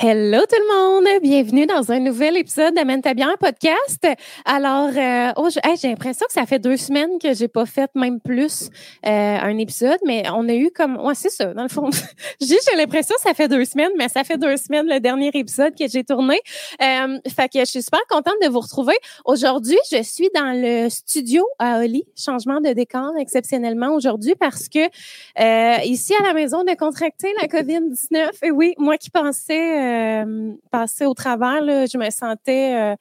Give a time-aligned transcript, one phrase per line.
[0.00, 4.06] Hello tout le monde, bienvenue dans un nouvel épisode d'Amène ta bien podcast.
[4.44, 8.20] Alors, euh, oh, j'ai l'impression que ça fait deux semaines que j'ai pas fait même
[8.20, 8.70] plus
[9.04, 11.90] euh, un épisode, mais on a eu comme, ouais c'est ça dans le fond.
[12.40, 15.74] j'ai l'impression que ça fait deux semaines, mais ça fait deux semaines le dernier épisode
[15.76, 16.40] que j'ai tourné.
[16.80, 18.94] Euh, fait que je suis super contente de vous retrouver.
[19.24, 24.78] Aujourd'hui, je suis dans le studio à Oli, changement de décor exceptionnellement aujourd'hui parce que
[24.78, 28.30] euh, ici à la maison on a contracté la COVID 19.
[28.44, 32.96] Et oui, moi qui pensais euh, passer au travers, je me sentais euh,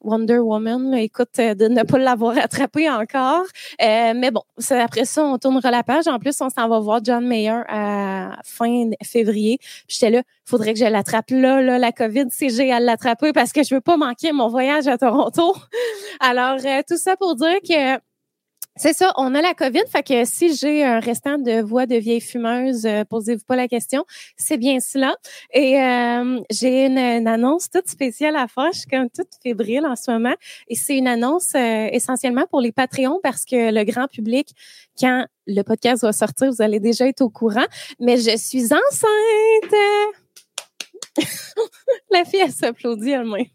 [0.00, 0.94] Wonder Woman.
[0.94, 3.44] écoute, euh, de ne pas l'avoir attrapé encore.
[3.80, 6.06] mais bon, après ça, on tournera la page.
[6.08, 9.58] En plus, on s'en va voir John Mayer à fin février.
[9.88, 13.52] J'étais là, faudrait que je l'attrape là, là, la COVID, si j'ai à l'attraper parce
[13.52, 15.54] que je veux pas manquer mon voyage à Toronto.
[16.20, 17.98] Alors, tout ça pour dire que
[18.76, 21.94] c'est ça, on a la COVID, fait que si j'ai un restant de voix de
[21.94, 24.04] vieille fumeuse, euh, posez-vous pas la question,
[24.36, 25.14] c'est bien cela.
[25.52, 29.94] Et euh, j'ai une, annonce toute spéciale à faire, je suis comme toute fébrile en
[29.94, 30.34] ce moment.
[30.68, 34.48] Et c'est une annonce euh, essentiellement pour les Patreons parce que le grand public,
[34.98, 37.66] quand le podcast va sortir, vous allez déjà être au courant.
[38.00, 40.23] Mais je suis enceinte.
[42.10, 43.46] la fille, elle s'applaudit elle-même.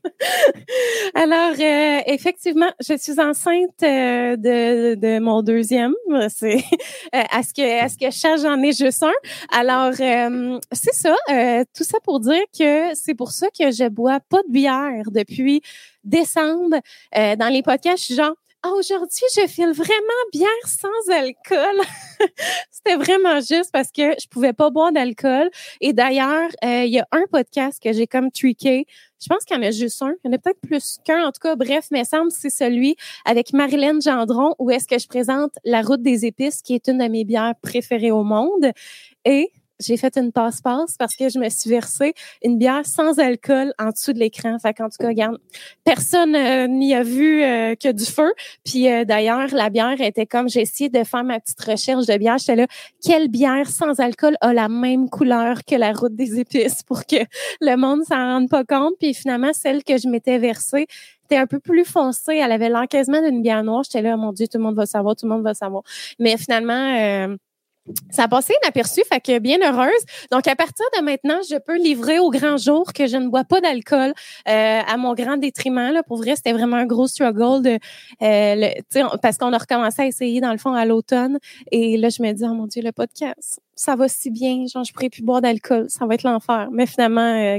[1.14, 5.94] Alors, euh, effectivement, je suis enceinte euh, de, mon deuxième.
[6.30, 6.58] C'est
[7.16, 9.12] euh, à ce que à ce que je cherche, j'en ai juste un.
[9.52, 11.16] Alors, c'est ça.
[11.76, 15.62] tout ça pour dire que c'est pour ça que je bois pas de bière depuis
[16.04, 16.78] décembre.
[17.14, 21.82] dans les podcasts, genre ah, aujourd'hui, je file vraiment bière sans alcool.
[22.72, 25.50] C'était vraiment juste parce que je pouvais pas boire d'alcool.
[25.82, 28.86] Et d'ailleurs, euh, il y a un podcast que j'ai comme tweaké.
[29.22, 30.14] Je pense qu'il y en a juste un.
[30.24, 31.26] Il y en a peut-être plus qu'un.
[31.26, 35.08] En tout cas, bref, mais semble c'est celui avec Marilyn Gendron où est-ce que je
[35.08, 38.72] présente La Route des épices, qui est une de mes bières préférées au monde.
[39.26, 42.14] Et j'ai fait une passe-passe parce que je me suis versé
[42.44, 44.58] une bière sans alcool en dessous de l'écran.
[44.60, 45.38] Fait qu'en tout cas, regarde,
[45.84, 48.32] personne euh, n'y a vu euh, que du feu.
[48.66, 52.18] Puis euh, d'ailleurs, la bière était comme j'ai essayé de faire ma petite recherche de
[52.18, 52.38] bière.
[52.38, 52.68] J'étais là,
[53.04, 57.18] quelle bière sans alcool a la même couleur que la route des épices pour que
[57.62, 58.94] le monde s'en rende pas compte?
[59.00, 60.88] Puis finalement, celle que je m'étais versée
[61.26, 62.36] était un peu plus foncée.
[62.36, 63.84] Elle avait l'encaissement d'une bière noire.
[63.84, 65.84] J'étais là, oh mon Dieu, tout le monde va savoir, tout le monde va savoir.
[66.20, 67.38] Mais finalement,
[68.10, 70.04] ça a passé inaperçu, fait que bien heureuse.
[70.32, 73.44] Donc, à partir de maintenant, je peux livrer au grand jour que je ne bois
[73.44, 74.14] pas d'alcool
[74.48, 75.92] euh, à mon grand détriment.
[75.92, 76.04] Là.
[76.04, 77.80] Pour vrai, c'était vraiment un gros struggle de,
[78.22, 81.40] euh, parce qu'on a recommencé à essayer, dans le fond, à l'automne.
[81.72, 84.84] Et là, je me dis, oh mon Dieu, le podcast, ça va si bien, genre,
[84.84, 86.68] je pourrais plus boire d'alcool, ça va être l'enfer.
[86.70, 87.58] Mais finalement, euh,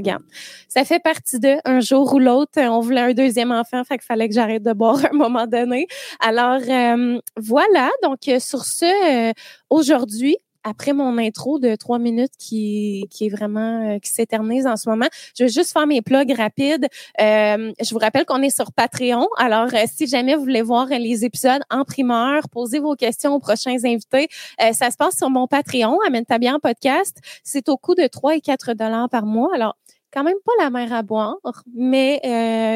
[0.67, 2.59] ça fait partie de un jour ou l'autre.
[2.59, 5.47] On voulait un deuxième enfant, fait qu'il fallait que j'arrête de boire à un moment
[5.47, 5.87] donné.
[6.19, 7.89] Alors, euh, voilà.
[8.03, 9.33] Donc, sur ce,
[9.71, 14.77] aujourd'hui, après mon intro de trois minutes qui, qui est vraiment euh, qui s'éternise en
[14.77, 15.07] ce moment,
[15.37, 16.87] je vais juste faire mes plugs rapides.
[17.19, 19.27] Euh, je vous rappelle qu'on est sur Patreon.
[19.37, 23.39] Alors, euh, si jamais vous voulez voir les épisodes en primeur, posez vos questions aux
[23.39, 24.27] prochains invités.
[24.73, 27.17] ça se passe sur mon Patreon, Amène ta bien podcast.
[27.43, 29.49] C'est au coût de 3 et 4 dollars par mois.
[29.53, 29.75] Alors,
[30.13, 31.37] quand même pas la mer à boire,
[31.73, 32.19] mais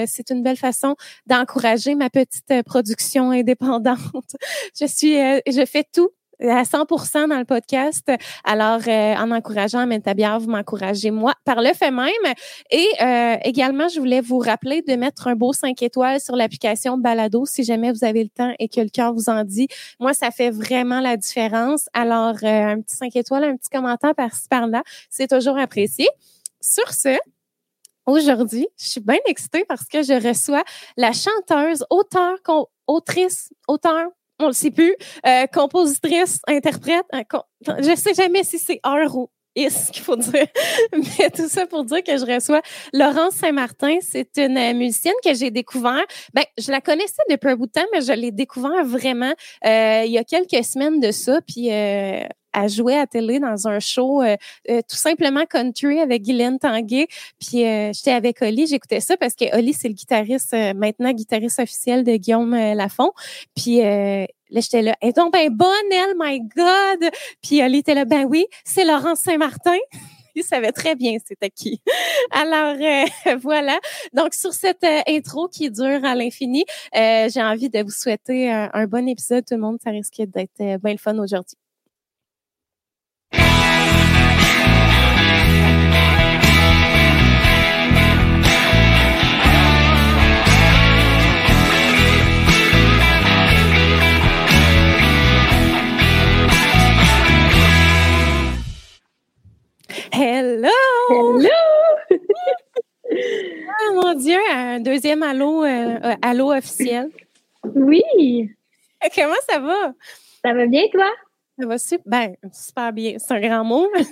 [0.07, 0.95] c'est une belle façon
[1.27, 3.99] d'encourager ma petite production indépendante.
[4.79, 6.09] je suis, je fais tout
[6.41, 8.11] à 100% dans le podcast.
[8.43, 12.09] Alors, euh, en encourageant Mentabière, vous m'encouragez moi par le fait même.
[12.71, 16.97] Et euh, également, je voulais vous rappeler de mettre un beau 5 étoiles sur l'application
[16.97, 19.67] Balado si jamais vous avez le temps et que le cœur vous en dit.
[19.99, 21.87] Moi, ça fait vraiment la différence.
[21.93, 26.07] Alors, euh, un petit 5 étoiles, un petit commentaire par-ci par-là, c'est toujours apprécié.
[26.61, 27.17] Sur ce,
[28.07, 30.63] Aujourd'hui, je suis bien excitée parce que je reçois
[30.95, 32.35] la chanteuse, auteur,
[32.85, 34.09] autrice, auteur,
[34.39, 37.23] on le sait plus, euh, compositrice, interprète, euh,
[37.79, 40.47] je sais jamais si c'est heure ou is qu'il faut dire,
[40.93, 42.61] mais tout ça pour dire que je reçois
[42.93, 43.97] Laurence Saint-Martin.
[44.01, 46.03] C'est une euh, musicienne que j'ai découvert.
[46.33, 49.33] Ben, je la connaissais depuis un bout de temps, mais je l'ai découvert vraiment
[49.65, 51.39] euh, il y a quelques semaines de ça.
[51.41, 52.23] Puis euh,
[52.55, 54.37] à jouer à télé dans un show euh,
[54.69, 57.07] euh, tout simplement country avec Guylaine Tanguay.
[57.39, 61.59] Puis euh, j'étais avec Oli, j'écoutais ça parce que Oli, c'est le guitariste, maintenant guitariste
[61.59, 63.11] officiel de Guillaume Lafont.
[63.55, 67.11] Puis là, j'étais là, et donc ben bonne elle, my God!
[67.41, 69.77] Puis Oli était là, ben oui, c'est Laurence Saint-Martin.
[70.37, 71.81] il savait très bien c'était qui.
[72.31, 72.75] Alors
[73.41, 73.79] voilà.
[74.13, 76.63] Donc sur cette intro qui dure à l'infini,
[76.93, 79.77] j'ai envie de vous souhaiter un, un, bon épisode tout le monde.
[79.83, 81.57] Ça risque d'être bien le fun aujourd'hui.
[100.17, 100.69] Hello!
[101.09, 101.49] Hello!
[103.95, 107.09] mon Dieu, un deuxième allô, euh, euh, allô officiel.
[107.63, 108.49] Oui.
[109.13, 109.93] Comment ça va?
[110.41, 111.11] Ça va bien, toi?
[111.57, 113.15] Ça va super, ben, super bien.
[113.17, 113.87] C'est un grand mot.
[113.97, 114.11] je, suis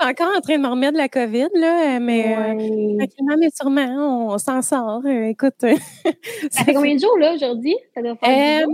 [0.00, 4.32] encore en train de me remettre de la COVID, là, mais euh, tranquillement, mais sûrement,
[4.32, 5.06] on, s'en sort.
[5.06, 5.54] écoute.
[6.50, 7.76] ça fait combien de jours, là, aujourd'hui?
[7.94, 8.66] Ça doit faire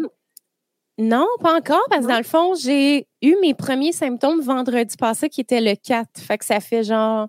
[0.99, 5.29] non, pas encore, parce que dans le fond, j'ai eu mes premiers symptômes vendredi passé
[5.29, 6.21] qui était le 4.
[6.21, 7.29] Fait que ça fait genre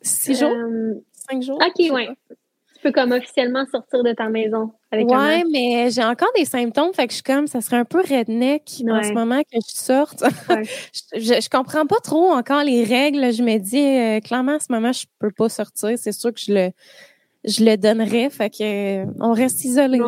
[0.00, 0.50] six jours?
[0.50, 1.58] Euh, cinq jours?
[1.60, 2.08] OK, oui.
[2.28, 2.36] Tu
[2.84, 7.06] peux comme officiellement sortir de ta maison avec Ouais, mais j'ai encore des symptômes, fait
[7.06, 10.22] que je suis comme, ça serait un peu redneck en ce moment que je sorte.
[11.14, 13.32] je, je, comprends pas trop encore les règles.
[13.32, 15.90] Je me dis, euh, clairement, en ce moment, je peux pas sortir.
[15.96, 16.70] C'est sûr que je le
[17.44, 18.30] je le donnerais.
[18.30, 20.00] Fait que on reste isolé.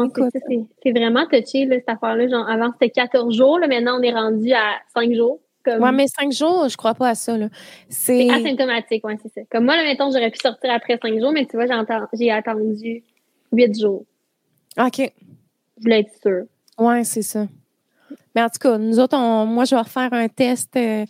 [0.82, 2.28] C'est vraiment touché, là, cette affaire-là.
[2.28, 3.58] Genre, avant, c'était 14 jours.
[3.58, 5.40] Là, maintenant, on est rendu à 5 jours.
[5.66, 5.82] Comme...
[5.82, 7.36] Ouais, mais 5 jours, je crois pas à ça.
[7.88, 9.40] C'est asymptomatique, ouais, c'est ça.
[9.50, 11.66] Comme moi, là, mettons, j'aurais pu sortir après 5 jours, mais tu vois,
[12.12, 13.02] j'ai attendu
[13.52, 14.04] 8 jours.
[14.78, 15.12] OK.
[15.76, 16.44] Je voulais être sûre.
[16.78, 17.46] Ouais, c'est ça.
[18.34, 21.04] Mais en tout cas, nous autres, moi, je vais refaire un test euh,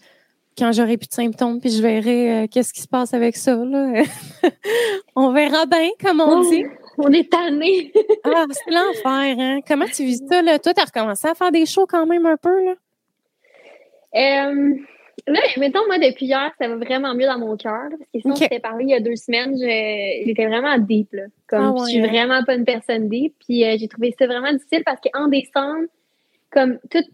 [0.56, 3.56] quand j'aurai plus de symptômes, puis je verrai euh, qu'est-ce qui se passe avec ça.
[3.56, 4.05] Là.
[5.17, 6.64] on verra bien, comme on oh, dit.
[6.97, 7.93] On est tanné.
[8.25, 9.61] ah, c'est l'enfer, hein?
[9.69, 10.58] Comment tu vis ça, là?
[10.58, 12.75] Toi, tu as recommencé à faire des shows quand même un peu, là?
[14.17, 14.75] Euh,
[15.27, 17.89] là, mettons, moi, depuis hier, ça va vraiment mieux dans mon cœur.
[17.91, 18.49] Parce que sinon, okay.
[18.53, 21.25] je parlé il y a deux semaines, j'étais vraiment deep, là.
[21.49, 23.35] Comme, ah je suis vraiment pas une personne deep.
[23.45, 25.87] Puis euh, j'ai trouvé ça vraiment difficile parce qu'en décembre,
[26.51, 27.05] comme tout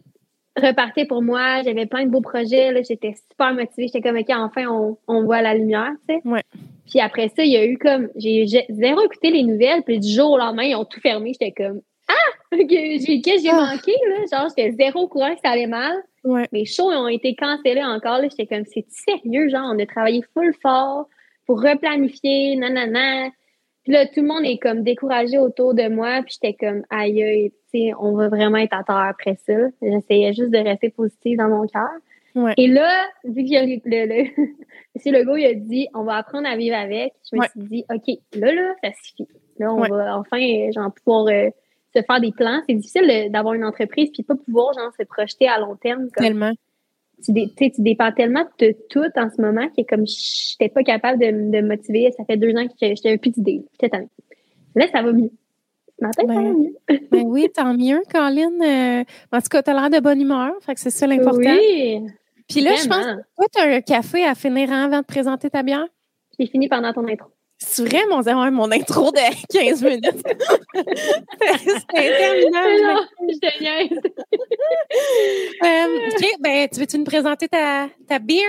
[0.56, 1.62] repartait pour moi.
[1.62, 2.72] J'avais plein de beaux projets.
[2.84, 3.88] J'étais super motivée.
[3.88, 6.28] J'étais comme, OK, enfin, on, on voit la lumière, tu sais.
[6.28, 6.42] Ouais.
[6.88, 9.82] Puis après ça, il y a eu comme, j'ai zéro écouté les nouvelles.
[9.82, 11.32] Puis du jour au lendemain, ils ont tout fermé.
[11.32, 12.32] J'étais comme, ah!
[12.52, 13.72] Qu'est-ce que j'ai ah.
[13.72, 14.24] manqué, là?
[14.30, 15.96] Genre, j'étais zéro au courant que ça allait mal.
[16.24, 16.46] Ouais.
[16.52, 18.20] Mes shows ont été cancellés encore.
[18.22, 21.08] J'étais comme, c'est sérieux, genre, on a travaillé full fort
[21.46, 23.30] pour replanifier, nanana.
[23.84, 26.22] Puis là, tout le monde est comme découragé autour de moi.
[26.22, 29.54] Puis j'étais comme, aïe, aïe, on va vraiment être à terre après ça.
[29.80, 31.90] J'essayais juste de rester positive dans mon cœur.
[32.56, 34.24] Et là, vu que le, le,
[35.06, 35.12] M.
[35.12, 38.16] Legault, il a dit, on va apprendre à vivre avec, je me suis dit, OK,
[38.34, 39.28] là, là, ça suffit.
[39.58, 40.38] Là, on va enfin,
[40.74, 41.50] genre, pouvoir euh,
[41.94, 42.62] se faire des plans.
[42.68, 46.08] C'est difficile d'avoir une entreprise puis pas pouvoir, genre, se projeter à long terme.
[46.16, 46.52] tellement.
[47.24, 51.20] Tu, tu dépends tellement de tout en ce moment que comme je n'étais pas capable
[51.20, 52.10] de, me motiver.
[52.16, 53.62] Ça fait deux ans que j'étais un peu d'idée.
[54.74, 55.30] Là, ça va mieux.
[56.00, 56.10] Ben,
[57.12, 58.50] ben, oui, tant mieux, Colin.
[58.60, 60.52] Euh, en tout cas, tu as l'air de bonne humeur.
[60.62, 61.54] Fait que c'est ça l'important.
[61.54, 62.00] Oui.
[62.48, 65.48] Puis là, je pense que toi, tu as un café à finir avant de présenter
[65.48, 65.86] ta bière?
[66.38, 67.28] J'ai fini pendant ton intro.
[67.64, 70.04] C'est vrai, mon, mon intro de 15 minutes.
[70.74, 73.08] c'est interminable.
[73.20, 74.00] je te niaise.
[75.64, 78.42] Euh, OK, ben, tu veux-tu nous présenter ta, ta bière?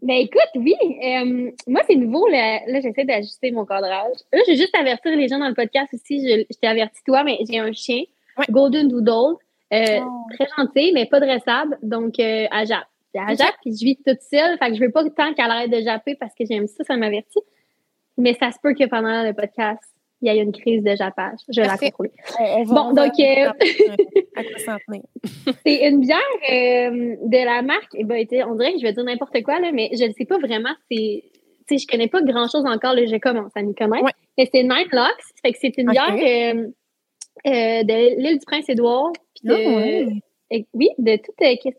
[0.00, 0.74] Ben écoute, oui.
[0.80, 2.28] Euh, moi, c'est nouveau.
[2.28, 4.16] Là, là j'essaie d'ajuster mon cadrage.
[4.32, 6.20] Là, je vais juste avertir les gens dans le podcast aussi.
[6.20, 8.02] Je, t'ai averti toi, mais j'ai un chien,
[8.50, 9.36] Golden Doodle.
[9.72, 10.26] Euh, oh.
[10.34, 11.78] Très gentil, mais pas dressable.
[11.82, 12.84] Donc, euh, à Jap.
[13.14, 14.58] À Jap, puis je vis toute seule.
[14.58, 16.96] Fait que je veux pas tant qu'elle arrête de japper parce que j'aime ça, ça
[16.96, 17.40] m'avertit.
[18.18, 19.82] Mais ça se peut que pendant le podcast,
[20.22, 21.40] il y a une crise de jappage.
[21.48, 22.12] Je vais la contrôler.
[22.66, 23.50] bon, donc, euh,
[25.66, 26.18] c'est une bière
[26.50, 27.90] euh, de la marque.
[27.94, 30.24] Eh ben, on dirait que je vais dire n'importe quoi, là, mais je ne sais
[30.24, 30.70] pas vraiment.
[30.90, 31.24] C'est,
[31.68, 32.94] tu sais, je connais pas grand chose encore.
[32.94, 34.06] Là, je commence à m'y connaître.
[34.38, 35.24] Mais c'est Nine Locks.
[35.44, 36.14] Fait que c'est une bière
[37.46, 39.12] euh, de l'île du Prince-Édouard.
[39.44, 40.20] Oh, oui.
[40.72, 41.34] oui, de toute.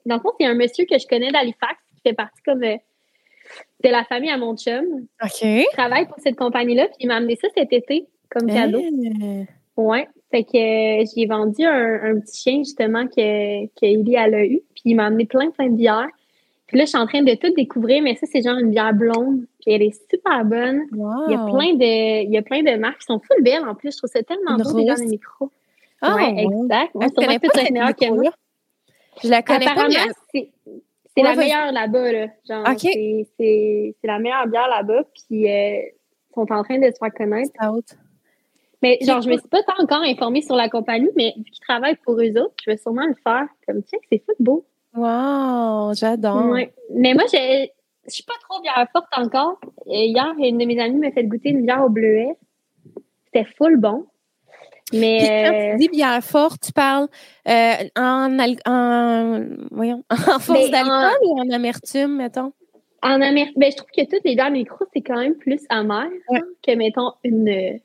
[0.05, 2.63] dans le fond, c'est un monsieur que je connais d'Halifax qui fait partie comme
[3.83, 4.85] de la famille à mon chum.
[5.23, 5.41] OK.
[5.41, 8.81] Il travaille pour cette compagnie-là, puis il m'a amené ça cet été comme cadeau.
[8.81, 9.45] Eh.
[9.77, 10.07] Ouais.
[10.31, 14.61] Fait que euh, j'ai vendu un, petit chien justement que, que elle a eu.
[14.73, 16.09] Puis il m'a amené plein, plein de bières.
[16.67, 18.93] Puis là, je suis en train de tout découvrir, mais ça, c'est genre une bière
[18.93, 19.45] blonde.
[19.61, 20.81] Puis elle est super bonne.
[20.91, 23.63] Il y a plein de, il y a plein de marques qui sont full belles
[23.63, 23.91] en plus.
[23.91, 25.51] Je trouve ça tellement beau dans le micro.
[26.01, 26.91] Ah, ouais, exact.
[26.93, 28.31] C'est peut meilleure que moi.
[29.23, 30.49] Je la connais pas, mais...
[31.15, 32.27] c'est la meilleure là-bas, là.
[32.47, 35.03] Genre, c'est la meilleure bière là-bas.
[35.13, 37.51] Puis, euh, ils sont en train de se faire connaître.
[38.81, 41.65] Mais genre, je me suis pas tant encore informée sur la compagnie, mais vu qu'ils
[41.65, 43.47] travaillent pour eux autres, je vais sûrement le faire.
[43.65, 44.65] Comme, tiens, c'est fou beau.
[44.95, 46.47] Wow, j'adore.
[46.47, 46.73] Ouais.
[46.93, 47.67] Mais moi, je
[48.05, 49.59] je suis pas trop bière forte encore.
[49.85, 52.37] Hier, une de mes amies m'a fait goûter une bière au bleuet.
[53.25, 54.05] C'était full bon.
[54.93, 57.07] Mais quand tu euh, dis bière forte, tu parles
[57.47, 62.53] euh, en, en, voyons, en force d'alcool ou en amertume, mettons?
[63.01, 63.55] En amertume.
[63.57, 66.07] Ben, je trouve que toutes les bières micro, c'est quand même plus amer
[66.65, 67.79] que, mettons, une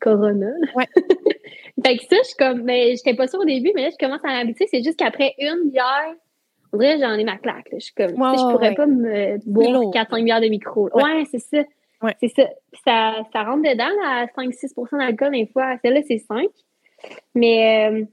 [0.00, 0.52] Corona.
[0.76, 0.86] Ouais.
[1.84, 3.88] fait que ça, je suis comme, mais ben, j'étais pas sûre au début, mais là,
[3.90, 4.66] je commence à m'habituer.
[4.70, 6.14] C'est juste qu'après une bière,
[6.72, 7.68] en vrai, j'en ai ma claque.
[7.72, 10.88] Je suis comme, je pourrais pas me boire 4-5 bières de micro.
[10.94, 11.64] Ouais, c'est ça.
[12.20, 12.48] C'est ça.
[12.84, 13.22] ça.
[13.32, 15.76] Ça rentre dedans à 5-6% d'alcool des fois.
[15.82, 16.48] Celle-là, c'est 5.
[17.34, 18.04] Mais euh,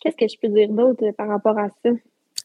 [0.00, 1.90] qu'est-ce que je peux dire d'autre par rapport à ça?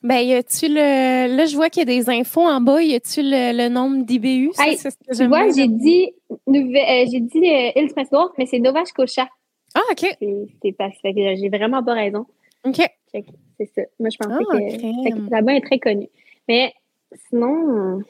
[0.04, 1.36] Ben, y a-tu le.
[1.36, 2.82] Là, je vois qu'il y a des infos en bas.
[2.82, 4.52] Y a-tu le, le nombre d'IBU?
[4.52, 9.28] tu vois, j'ai dit, euh, j'ai dit euh, mais c'est Nova Scotia.
[9.74, 10.06] Ah, OK.
[10.62, 12.26] C'est parce que j'ai vraiment pas raison.
[12.64, 12.82] OK.
[13.12, 13.82] C'est ça.
[14.00, 16.08] Moi, je pensais ah, que, là-bas est très connu.
[16.48, 16.74] Mais
[17.30, 18.04] sinon.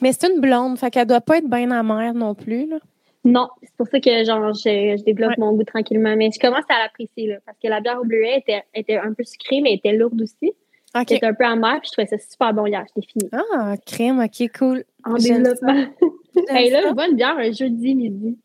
[0.00, 2.78] Mais c'est une blonde, fait qu'elle doit pas être bien amère non plus, là.
[3.26, 6.14] Non, c'est pour ça que genre je, développe mon goût tranquillement.
[6.16, 9.24] Mais je commence à l'apprécier parce que la bière au bleuet était, était un peu
[9.24, 10.52] sucrée, mais était lourde aussi.
[10.94, 11.06] OK.
[11.08, 12.84] C'était un peu amer, puis je trouvais ça super bon hier.
[12.94, 13.28] J'étais fini.
[13.32, 14.84] Ah, crème, ok, cool.
[15.04, 15.86] En développement.
[16.50, 18.38] hey, là, je une bière un jeudi midi.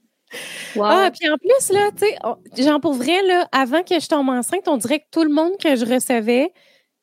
[0.76, 0.86] Wow.
[0.86, 4.30] Ah, puis en plus, là, tu sais, genre pour vrai, là, avant que je tombe
[4.30, 6.52] enceinte, on dirait que tout le monde que je recevais,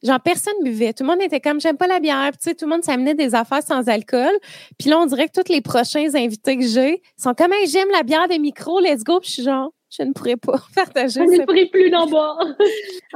[0.03, 0.93] Genre, personne buvait.
[0.93, 2.31] Tout le monde était comme, j'aime pas la bière.
[2.31, 4.31] Puis, tu sais, tout le monde s'amenait des affaires sans alcool.
[4.79, 8.05] Puis là, on dirait que tous les prochains invités que j'ai sont comme, j'aime la
[8.05, 9.19] bière des micros, let's go.
[9.19, 11.21] Puis je suis genre, je ne pourrais pas partager.
[11.27, 12.39] Je ne pourrais plus d'en boire.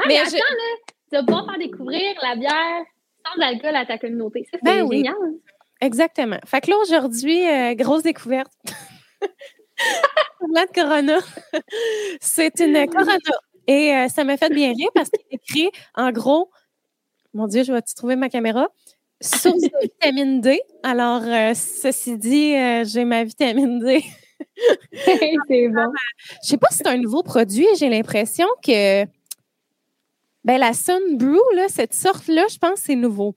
[0.09, 2.85] mais, attends, là, tu vas pouvoir faire découvrir la bière
[3.25, 4.45] sans alcool à ta communauté.
[4.51, 5.15] Ça, c'est ben génial.
[5.81, 6.39] Exactement.
[6.47, 8.53] Fait que là, aujourd'hui, euh, grosse découverte.
[10.53, 11.19] la de Corona.
[12.21, 13.17] c'est une Corona.
[13.67, 16.51] Et euh, ça m'a fait bien rire parce qu'il est écrit, en gros,
[17.35, 18.69] mon Dieu, je vais-tu trouver ma caméra?
[19.21, 20.61] Source de vitamine D.
[20.83, 24.03] Alors, euh, ceci dit, euh, j'ai ma vitamine D.
[24.93, 25.93] c'est bon.
[26.43, 27.67] Je sais pas si c'est un nouveau produit.
[27.79, 29.05] J'ai l'impression que
[30.45, 33.37] ben, la Sun Brew, là, cette sorte-là, je pense que c'est nouveau.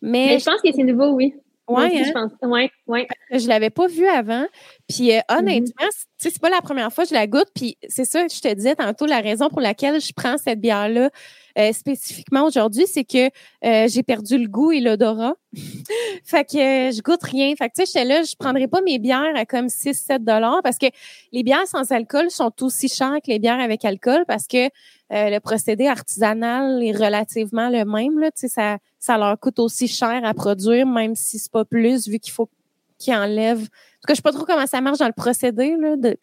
[0.00, 1.34] Mais, je pense que c'est nouveau, oui.
[1.68, 2.04] Oui, hein?
[2.06, 2.30] je pense.
[2.42, 3.08] Ouais, ouais.
[3.32, 4.46] Je l'avais pas vu avant.
[4.88, 5.38] Puis euh, mm-hmm.
[5.38, 7.48] honnêtement, c'est pas la première fois que je la goûte.
[7.54, 11.10] Puis c'est ça, je te disais tantôt, la raison pour laquelle je prends cette bière-là,
[11.58, 13.26] euh, spécifiquement aujourd'hui, c'est que
[13.64, 15.34] euh, j'ai perdu le goût et l'odorat.
[16.24, 17.54] fait que euh, je goûte rien.
[17.56, 20.60] Fait que tu sais, j'étais là, je prendrais pas mes bières à comme 6-7 dollars
[20.62, 20.86] parce que
[21.32, 24.68] les bières sans alcool sont aussi chères que les bières avec alcool parce que
[25.08, 28.18] le procédé artisanal est relativement le même.
[28.18, 31.64] Là, tu sais, ça, ça leur coûte aussi cher à produire, même si c'est pas
[31.64, 32.50] plus, vu qu'il faut
[32.98, 33.68] qu'ils enlèvent
[34.06, 36.16] que je sais pas trop comment ça marche dans le procédé, là, de,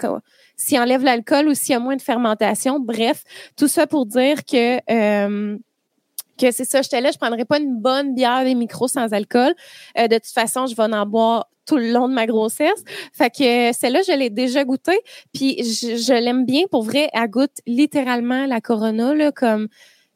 [0.55, 2.79] s'il enlève l'alcool ou s'il y a moins de fermentation.
[2.79, 3.23] Bref,
[3.55, 5.57] tout ça pour dire que euh,
[6.39, 9.53] que c'est ça, j'étais là, je prendrais pas une bonne bière des micros sans alcool.
[9.97, 12.83] Euh, de toute façon, je vais en boire tout le long de ma grossesse.
[13.13, 14.99] Fait que celle-là, je l'ai déjà goûtée,
[15.33, 16.63] puis je, l'aime bien.
[16.69, 19.67] Pour vrai, elle goûte littéralement la Corona, là, comme...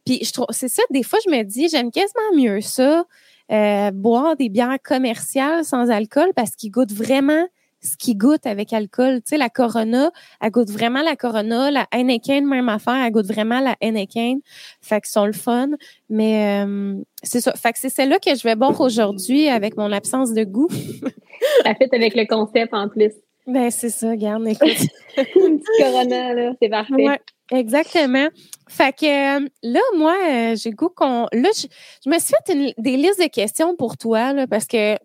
[0.06, 3.06] Puis je trouve, c'est ça, des fois, je me dis, j'aime quasiment mieux ça,
[3.52, 7.46] euh, boire des bières commerciales sans alcool parce qu'ils goûtent vraiment
[7.88, 9.18] ce qui goûte avec alcool.
[9.18, 11.72] Tu sais, la Corona, elle goûte vraiment la Corona.
[11.72, 14.40] La Heineken, même affaire, elle goûte vraiment la Heineken.
[14.82, 15.70] Fait que sont le fun.
[16.10, 17.54] Mais euh, c'est ça.
[17.54, 20.70] Fait que c'est celle-là que je vais boire aujourd'hui avec mon absence de goût.
[21.66, 23.14] ça fait avec le concept en plus.
[23.48, 24.68] Ben, c'est ça, regarde, écoute.
[25.18, 26.94] Une petite Corona, là, c'est parfait.
[26.96, 27.20] Ouais,
[27.52, 28.28] exactement.
[28.68, 31.28] Fait que euh, là, moi, euh, j'ai goût qu'on.
[31.32, 34.98] Là, je, me suis fait des listes de questions pour toi, là, parce que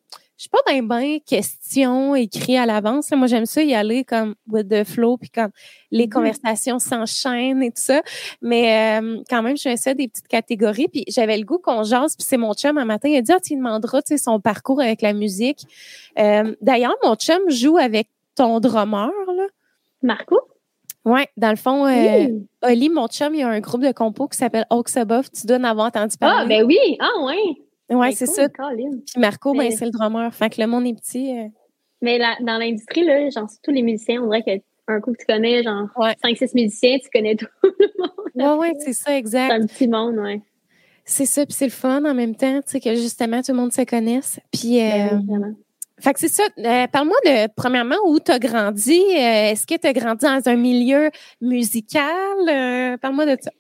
[0.42, 3.10] suis pas d'un bain questions écrites à l'avance.
[3.12, 5.50] Moi, j'aime ça y aller comme with the flow, puis comme
[5.90, 6.10] les mm-hmm.
[6.10, 8.02] conversations s'enchaînent et tout ça.
[8.40, 10.88] Mais euh, quand même, je fais ça des petites catégories.
[10.88, 12.16] Puis j'avais le goût qu'on jase.
[12.16, 15.00] Puis c'est mon chum un matin, il a dit, ah, tu demanderas son parcours avec
[15.02, 15.64] la musique.
[16.18, 19.46] Euh, d'ailleurs, mon chum joue avec ton drummer, là.
[20.02, 20.40] Marco?
[21.04, 22.28] Oui, dans le fond, euh,
[22.62, 25.30] Oli, mon chum, il y a un groupe de compos qui s'appelle Oaks Above.
[25.30, 26.36] Tu dois en avoir entendu parler.
[26.42, 26.78] Ah, ben oui!
[27.00, 27.56] Ah, ouais!
[27.92, 28.48] Oui, ben, c'est ça.
[28.48, 30.32] Puis Marco, ben, c'est le drummer.
[30.34, 31.38] Fait que le monde est petit.
[31.38, 31.48] Euh.
[32.00, 35.62] Mais dans l'industrie, là, genre, tous les musiciens, on dirait qu'un coup que tu connais,
[35.62, 38.58] genre, 5-6 musiciens, tu connais tout le monde.
[38.60, 39.48] Oui, oui, c'est ça, exact.
[39.48, 40.40] C'est un petit monde, oui.
[41.04, 43.58] C'est ça, puis c'est le fun en même temps, tu sais, que justement, tout le
[43.58, 44.40] monde se connaisse.
[44.52, 45.56] Puis, euh, ben
[46.00, 46.42] fait que c'est ça.
[46.58, 48.98] Euh, parle-moi de, premièrement, où tu as grandi.
[49.14, 52.98] Est-ce que tu as grandi dans un milieu musical?
[53.00, 53.52] Parle-moi de ça.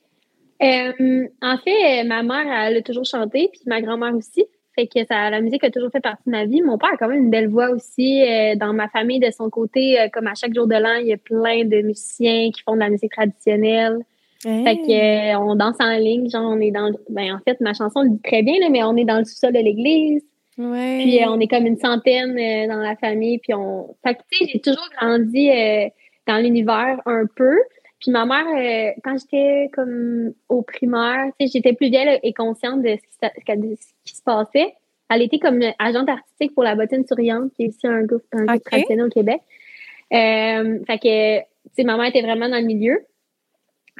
[0.62, 4.44] Euh, en fait, ma mère, elle a toujours chanté, puis ma grand-mère aussi.
[4.74, 6.62] Fait que ça, la musique a toujours fait partie de ma vie.
[6.62, 8.22] Mon père a quand même une belle voix aussi.
[8.22, 11.08] Euh, dans ma famille, de son côté, euh, comme à chaque jour de l'an, il
[11.08, 13.98] y a plein de musiciens qui font de la musique traditionnelle.
[14.42, 18.02] Fait que on danse en ligne, genre on est dans ben en fait ma chanson
[18.02, 20.24] le dit très bien là, mais on est dans le sous-sol de l'église.
[20.56, 22.34] Puis on est comme une centaine
[22.66, 25.48] dans la famille puis on fait que tu sais, j'ai toujours grandi
[26.26, 27.56] dans l'univers un peu.
[28.02, 32.96] Puis ma mère, euh, quand j'étais comme au primaire, j'étais plus vieille et consciente de
[32.96, 34.74] ce, qui, se passait.
[35.08, 38.58] Elle était comme agente artistique pour la bottine souriante, qui est aussi un groupe, un
[38.58, 39.40] traditionnel au Québec.
[40.12, 43.06] Euh, fait que, tu sais, ma mère était vraiment dans le milieu.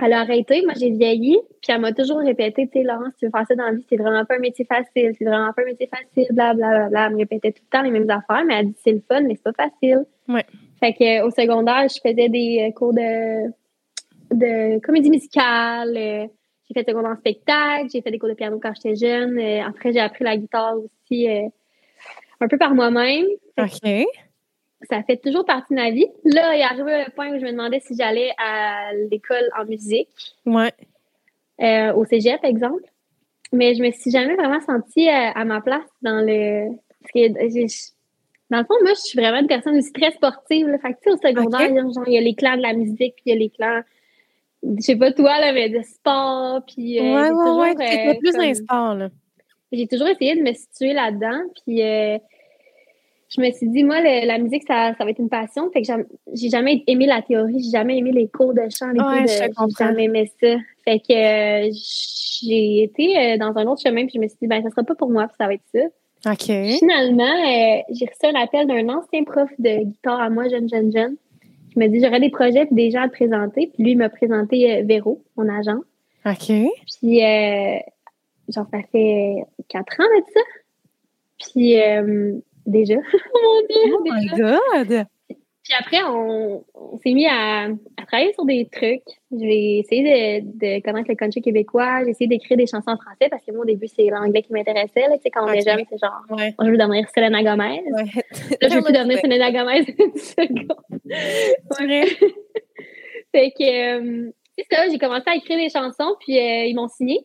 [0.03, 0.63] elle a arrêté.
[0.63, 1.39] Moi, j'ai vieilli.
[1.63, 3.87] Puis elle m'a toujours répété, tu sais, Laurence, tu veux faire ça dans la vie,
[3.89, 5.15] c'est vraiment pas un métier facile.
[5.17, 6.79] C'est vraiment pas un métier facile, blablabla.
[6.79, 8.91] Bla, bla, Elle me répétait tout le temps les mêmes affaires, mais elle dit, c'est
[8.91, 10.07] le fun, mais c'est pas facile.
[10.27, 10.45] Ouais.
[10.81, 13.53] Fait que, au secondaire, je faisais des euh, cours de,
[14.33, 15.97] de comédie musicale.
[15.97, 16.27] euh,
[16.69, 17.89] J'ai fait cours en spectacle.
[17.93, 19.39] J'ai fait des cours de piano quand j'étais jeune.
[19.39, 21.49] Euh, Après, j'ai appris la guitare aussi euh,
[22.41, 23.27] un peu par moi-même.
[23.59, 24.07] OK.
[24.91, 26.07] Ça fait toujours partie de ma vie.
[26.25, 29.65] Là, il est arrivé un point où je me demandais si j'allais à l'école en
[29.65, 30.09] musique,
[30.45, 30.73] Ouais.
[31.61, 32.83] euh, au cégep, par exemple.
[33.53, 36.71] Mais je me suis jamais vraiment sentie à ma place dans le.
[37.01, 37.29] Parce que
[38.51, 40.67] dans le fond, moi, je suis vraiment une personne aussi très sportive.
[40.69, 40.79] Là.
[40.79, 43.29] Fait que, au secondaire, genre, il y a les clans de la musique, puis il
[43.31, 43.83] y a les clans,
[44.63, 47.71] je sais pas toi, là, mais de sport, puis euh, ouais, ouais, toujours, ouais.
[48.11, 49.09] Euh, plus dans comme- sports, là.
[49.73, 51.41] j'ai toujours essayé de me situer là-dedans.
[51.65, 52.19] Puis euh,
[53.35, 55.71] je me suis dit, moi, le- la musique, ça, ça va être une passion.
[55.73, 55.89] Fait que
[56.35, 59.67] j'ai jamais aimé la théorie, j'ai jamais aimé les cours de chant, les Ouais, cours
[59.69, 59.73] de.
[59.79, 60.55] J'ai jamais aimé ça.
[60.85, 64.47] Fait que euh, j'ai été euh, dans un autre chemin, puis je me suis dit,
[64.49, 65.81] ben, ça sera pas pour moi, puis ça va être ça.
[66.31, 66.77] OK.
[66.79, 67.35] Finalement,
[67.91, 71.17] j'ai reçu un appel d'un ancien prof de guitare à moi, jeune, jeune, jeune.
[71.73, 73.71] Qui m'a dit, j'aurais des projets gens à te présenter.
[73.73, 75.79] Puis lui, il m'a présenté euh, Véro, mon agent.
[76.27, 76.47] OK.
[76.47, 77.79] Puis, euh,
[78.49, 79.37] genre, ça fait
[79.69, 80.41] quatre ans de ça.
[81.41, 82.95] Puis, euh, déjà.
[83.35, 83.95] oh mon Dieu!
[83.95, 84.59] Oh my déjà.
[84.75, 85.07] God!
[85.65, 89.03] Puis après, on, on s'est mis à, à travailler sur des trucs.
[89.31, 92.03] J'ai essayé de, de connaître le country québécois.
[92.05, 94.53] J'ai essayé d'écrire des chansons en français parce que moi, au début, c'est l'anglais qui
[94.53, 95.03] m'intéressait.
[95.09, 95.17] là.
[95.17, 96.53] Tu sais, quand on est jeune, c'est genre, Ouais.
[96.61, 97.83] je veux devenir Selena Gomez.
[97.93, 98.23] ouais.
[98.61, 101.01] Là, je veux plus devenir Selena Gomez une seconde.
[103.33, 106.89] Fait que, euh, c'est ça, j'ai commencé à écrire des chansons, puis euh, ils m'ont
[106.89, 107.21] signé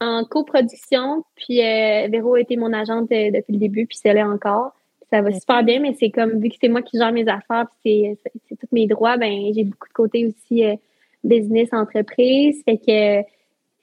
[0.00, 1.24] en coproduction.
[1.34, 4.72] Puis euh, Véro a été mon agente euh, depuis le début, puis c'est là encore.
[5.10, 7.66] Ça va super bien, mais c'est comme, vu que c'est moi qui gère mes affaires,
[7.84, 10.74] puis c'est, c'est, tous mes droits, ben j'ai beaucoup de côté aussi euh,
[11.22, 12.62] business, entreprise.
[12.64, 13.22] Fait que euh,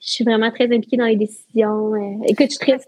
[0.00, 1.94] je suis vraiment très impliquée dans les décisions.
[1.94, 2.24] euh.
[2.26, 2.78] écoute, je suis très...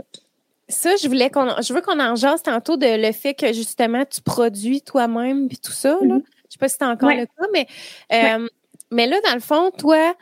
[0.68, 4.04] Ça, je voulais qu'on, je veux qu'on en jase tantôt de le fait que justement
[4.10, 5.98] tu produis toi-même puis tout ça.
[6.00, 6.14] Là.
[6.16, 6.22] Mhm.
[6.48, 7.20] Je sais pas si c'est encore Ouais.
[7.20, 7.66] le cas, mais
[8.12, 8.48] euh,
[8.90, 10.14] mais là dans le fond, toi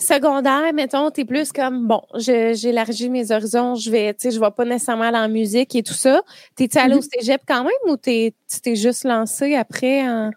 [0.00, 4.50] secondaire, mettons, t'es plus comme bon, j'élargis mes horizons, je vais, tu sais, je vais
[4.50, 6.22] pas nécessairement aller en musique et tout ça.
[6.56, 7.02] T'es-tu allé au Mhm.
[7.02, 10.30] cégep quand même ou t'es, tu t'es juste lancé après en...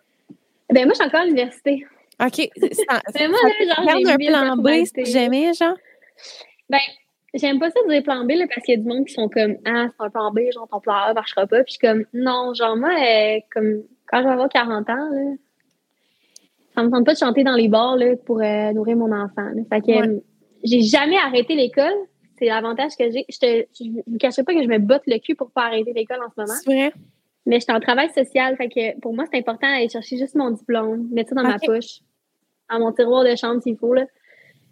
[0.69, 1.85] Ben moi, je suis encore à l'université.
[2.23, 2.35] OK.
[2.35, 4.17] C'est- ça- Mais moi, là, genre, un
[4.55, 5.75] plan B si jamais, genre?
[6.69, 6.79] Ben,
[7.33, 9.29] j'aime pas ça dire plan B, là, parce qu'il y a du monde qui sont
[9.29, 11.63] comme, ah, c'est un plan B, genre, ton plan A marchera pas.
[11.63, 15.09] Puis je suis comme, non, genre, moi, euh, comme, quand je vais avoir 40 ans,
[15.11, 15.35] là,
[16.75, 19.43] ça me tente pas de chanter dans les bars, là, pour euh, nourrir mon enfant,
[19.53, 19.61] là.
[19.69, 20.07] Fait que, Ouais.
[20.07, 20.19] euh,
[20.63, 21.93] j'ai jamais arrêté l'école.
[22.39, 23.25] C'est l'avantage que j'ai.
[23.29, 25.93] Je te, je vous cacherai pas que je me botte le cul pour pas arrêter
[25.93, 26.59] l'école en ce moment.
[26.63, 26.91] C'est vrai?
[27.45, 28.55] Mais je suis en travail social.
[28.57, 31.59] Fait que, pour moi, c'est important d'aller chercher juste mon diplôme, mettre ça dans ma
[31.59, 31.99] poche,
[32.71, 34.05] dans mon tiroir de chambre s'il faut, là.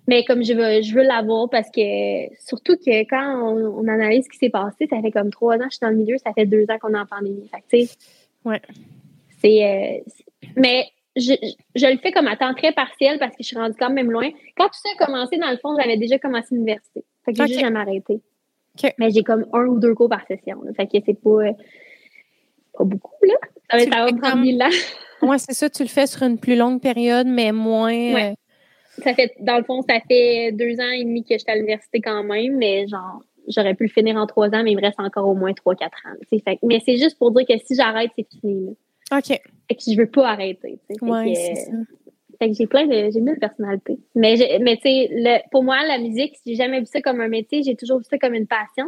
[0.07, 4.25] Mais comme je veux, je veux l'avoir parce que surtout que quand on, on analyse
[4.25, 6.17] ce qui s'est passé, ça fait comme trois ans que je suis dans le milieu,
[6.17, 7.47] ça fait deux ans qu'on est en pandémie.
[7.53, 7.95] Fait que, tu sais,
[8.43, 8.61] Ouais.
[9.41, 9.63] c'est.
[9.63, 10.85] euh, c'est- mais
[11.15, 11.33] je,
[11.75, 14.11] je, le fais comme à temps très partiel parce que je suis rendue quand même
[14.11, 14.29] loin.
[14.57, 17.03] Quand tout ça a commencé, dans le fond, j'avais déjà commencé l'université.
[17.25, 18.21] Fait que j'ai juste jamais arrêté.
[18.97, 20.61] Mais j'ai comme un ou deux cours par session.
[20.63, 20.71] là.
[20.73, 21.51] Fait que c'est pas, euh,
[22.77, 23.33] pas beaucoup, là.
[23.69, 24.69] Ça va, ça me prendre comme- mille ans.
[25.21, 27.91] Ouais, c'est ça, tu le fais sur une plus longue période, mais moins.
[27.91, 28.31] Ouais.
[28.31, 31.55] euh, Ça fait, dans le fond, ça fait deux ans et demi que j'étais à
[31.55, 34.81] l'université quand même, mais genre, j'aurais pu le finir en trois ans, mais il me
[34.81, 36.15] reste encore au moins trois, quatre ans.
[36.27, 38.65] Fait, mais c'est juste pour dire que si j'arrête, c'est fini.
[38.65, 38.71] Là.
[39.11, 39.27] OK.
[39.27, 40.79] Fait que je veux pas arrêter.
[40.87, 41.77] Fait Ouais, que.
[42.39, 43.99] Fait que j'ai plein de, j'ai mille personnalités.
[44.15, 47.27] Mais, mais tu sais, le- pour moi, la musique, j'ai jamais vu ça comme un
[47.27, 48.85] métier, j'ai toujours vu ça comme une passion.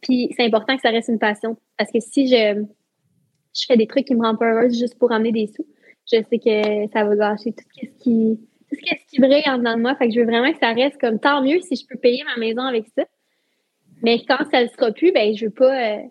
[0.00, 1.56] Puis c'est important que ça reste une passion.
[1.76, 2.64] Parce que si je,
[3.54, 5.66] je fais des trucs qui me rendent pas heureuse juste pour ramener des sous,
[6.10, 8.38] je sais que ça va gâcher tout ce qui,
[8.70, 9.94] tout ce qui- qui brille en dedans de moi.
[9.96, 12.22] Fait que je veux vraiment que ça reste comme tant mieux si je peux payer
[12.24, 13.04] ma maison avec ça.
[14.02, 16.02] Mais quand ça ne sera plus, ben je veux pas, euh,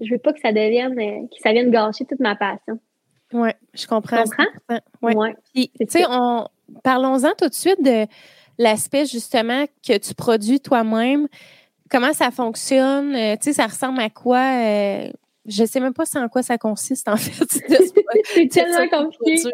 [0.00, 2.78] je veux pas que ça devienne, euh, que ça vienne gâcher toute ma passion.
[3.32, 4.24] Ouais, je comprends.
[4.24, 4.80] Tu comprends?
[5.02, 5.16] 100%.
[5.18, 5.34] Ouais.
[5.54, 6.46] Puis, tu sais, on
[6.82, 8.06] parlons-en tout de suite de
[8.58, 11.28] l'aspect justement que tu produis toi-même.
[11.90, 13.14] Comment ça fonctionne?
[13.14, 14.38] Euh, tu sais, ça ressemble à quoi?
[14.38, 15.10] Euh,
[15.46, 17.44] je sais même pas c'est en quoi ça consiste, en fait.
[18.24, 19.42] c'est tellement compliqué.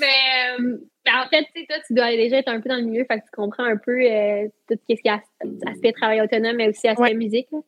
[0.00, 2.76] Mais euh, ben, en fait, tu sais, toi, tu dois déjà être un peu dans
[2.76, 5.20] le milieu, fait que tu comprends un peu euh, tout ce qui est as-
[5.70, 7.14] aspect travail autonome, mais aussi aspect Ouais.
[7.14, 7.48] musique.
[7.52, 7.58] là.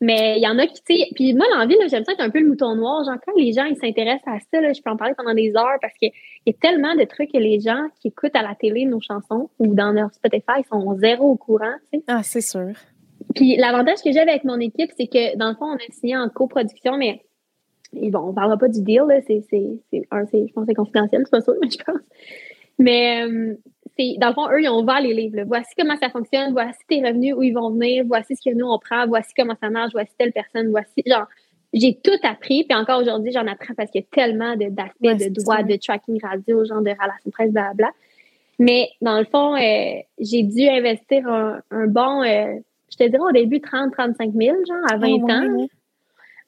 [0.00, 2.20] Mais il y en a qui, tu sais, puis moi, l'envie, là, j'aime ça être
[2.20, 3.04] un peu le mouton noir.
[3.04, 5.56] Genre, quand les gens, ils s'intéressent à ça, là, je peux en parler pendant des
[5.56, 6.12] heures parce qu'il
[6.46, 9.50] y a tellement de trucs que les gens qui écoutent à la télé nos chansons
[9.58, 12.04] ou dans leur Spotify, ils sont zéro au courant, tu sais.
[12.06, 12.72] Ah, c'est sûr.
[13.34, 16.16] Puis l'avantage que j'ai avec mon équipe, c'est que dans le fond, on a signé
[16.16, 17.22] en coproduction, mais
[17.92, 19.20] bon, on parlera pas du deal, là.
[19.26, 21.84] C'est, c'est, c'est, un, c'est, je pense que c'est confidentiel, c'est pas sûr, mais je
[21.84, 22.00] pense.
[22.78, 23.54] Mais euh,
[23.98, 25.42] c'est, dans le fond, eux, ils ont ouvert les livres.
[25.46, 28.66] Voici comment ça fonctionne, voici tes revenus, où ils vont venir, voici ce que nous,
[28.66, 31.26] on prend, voici comment ça marche, voici telle personne, voici, genre,
[31.72, 35.28] j'ai tout appris, puis encore aujourd'hui, j'en apprends parce qu'il y a tellement d'aspects de,
[35.28, 37.90] droits, de tracking radio, genre de relations presse, blablabla.
[38.58, 42.58] Mais dans le fond, euh, j'ai dû investir un, bon, euh,
[42.90, 45.66] je te dirais au début 30-35 000, genre à 20 ah, ans.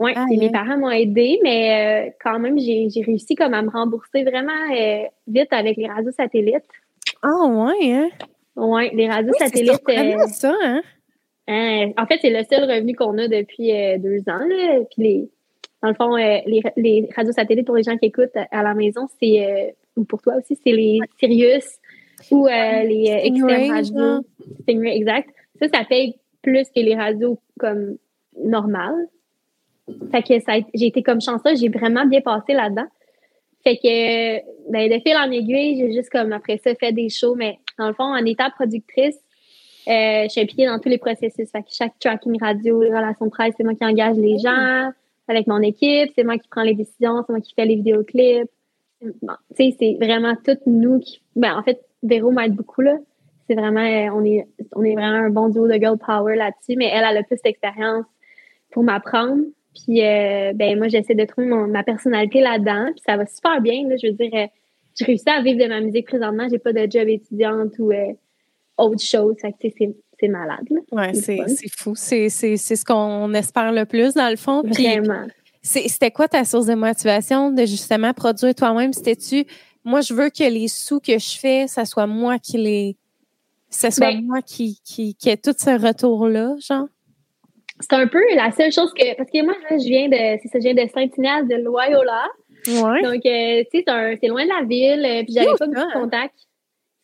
[0.00, 4.24] Oui, mes parents m'ont aidé, mais euh, quand même, j'ai réussi comme à me rembourser
[4.24, 4.52] vraiment
[5.26, 6.64] vite avec les radios satellites.
[7.22, 8.08] Ah ouais, hein?
[8.56, 9.80] Oui, les radios satellites.
[9.86, 10.82] C'est ça, hein?
[11.48, 14.46] Hein, en fait, c'est le seul revenu qu'on a depuis euh, deux ans.
[14.90, 15.30] Puis les,
[15.82, 18.74] dans le fond, euh, les, les, radios satellites pour les gens qui écoutent à la
[18.74, 21.78] maison, c'est euh, ou pour toi aussi, c'est les Sirius
[22.30, 24.24] ou les radios.
[24.62, 25.30] Stingray, exact.
[25.60, 27.96] Ça, ça paye plus que les radios comme
[28.38, 29.08] normales.
[30.12, 32.86] Fait que ça j'ai été comme chanceuse, j'ai vraiment bien passé là-dedans.
[33.62, 37.34] Fait que ben, de fil en aiguille, j'ai juste comme après ça fait des shows,
[37.34, 39.18] mais dans le fond, en étant productrice,
[39.88, 41.50] euh, je suis impliquée dans tous les processus.
[41.50, 44.90] Fait que chaque tracking radio, les relations de presse, c'est moi qui engage les gens
[45.28, 48.50] avec mon équipe, c'est moi qui prends les décisions, c'est moi qui fais les vidéoclips.
[49.22, 51.22] Bon, tu sais, c'est vraiment toutes nous qui.
[51.36, 52.96] Ben, en fait, Véro m'aide beaucoup, là.
[53.46, 56.76] C'est vraiment, euh, on est, on est vraiment un bon duo de girl power là-dessus,
[56.76, 58.04] mais elle, elle a plus d'expérience
[58.70, 59.42] pour m'apprendre.
[59.74, 62.86] Puis, euh, ben, moi, j'essaie de trouver ma personnalité là-dedans.
[62.92, 63.96] Puis, ça va super bien, là.
[64.02, 64.48] Je veux dire,
[64.94, 66.48] j'ai réussi à vivre de ma musique présentement.
[66.50, 67.92] J'ai pas de job étudiante ou
[68.76, 69.36] autre chose.
[69.40, 70.66] c'est malade.
[70.90, 71.38] Oui, c'est
[71.76, 71.94] fou.
[71.94, 74.62] C'est ce qu'on espère le plus, dans le fond.
[74.62, 75.26] Vraiment.
[75.62, 78.92] C'était quoi ta source de motivation de justement produire toi-même?
[78.92, 79.44] C'était-tu,
[79.84, 82.96] moi, je veux que les sous que je fais, ça soit moi qui les.
[83.68, 86.88] Ça soit ben moi qui, qui, qui ait tout ce retour-là, genre?
[87.80, 89.16] C'est un peu la seule chose que.
[89.16, 90.38] Parce que moi, je viens de.
[90.48, 92.26] Ça, je viens de Saint-Ignace de Loyola.
[92.68, 93.02] Ouais.
[93.02, 95.92] Donc, euh, tu sais, c'est loin de la ville, euh, puis j'avais pas beaucoup de
[95.92, 96.34] contact.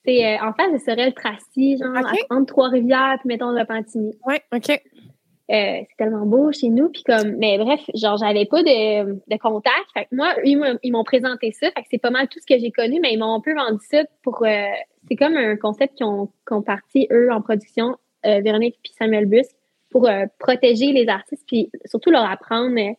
[0.06, 1.96] C'est euh, en fait, ce serait le Tracy, genre
[2.30, 4.12] entre Trois-Rivières, puis mettons le Pantigny.
[4.26, 4.70] Oui, OK.
[4.70, 6.90] Euh, c'est tellement beau chez nous.
[6.90, 9.86] Puis comme, mais bref, genre, j'avais pas de, de contact.
[9.94, 11.70] Fait que moi, ils m'ont présenté ça.
[11.70, 13.54] Fait que c'est pas mal tout ce que j'ai connu, mais ils m'ont un peu
[13.54, 14.44] vendu ça pour.
[14.44, 14.66] Euh,
[15.08, 19.54] c'est comme un concept qu'ils ont, qu parti, eux, en production, Véronique puis Samuel Busque,
[19.90, 22.96] pour protéger les artistes, puis surtout leur apprendre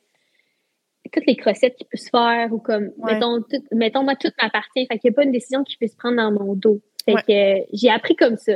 [1.11, 4.85] toutes les crossettes qu'ils peuvent se faire ou comme, mettons, mettons, moi, tout m'appartient.
[4.87, 6.81] Fait qu'il n'y a pas une décision qui puisse prendre dans mon dos.
[7.05, 8.53] Fait que j'ai appris comme ça.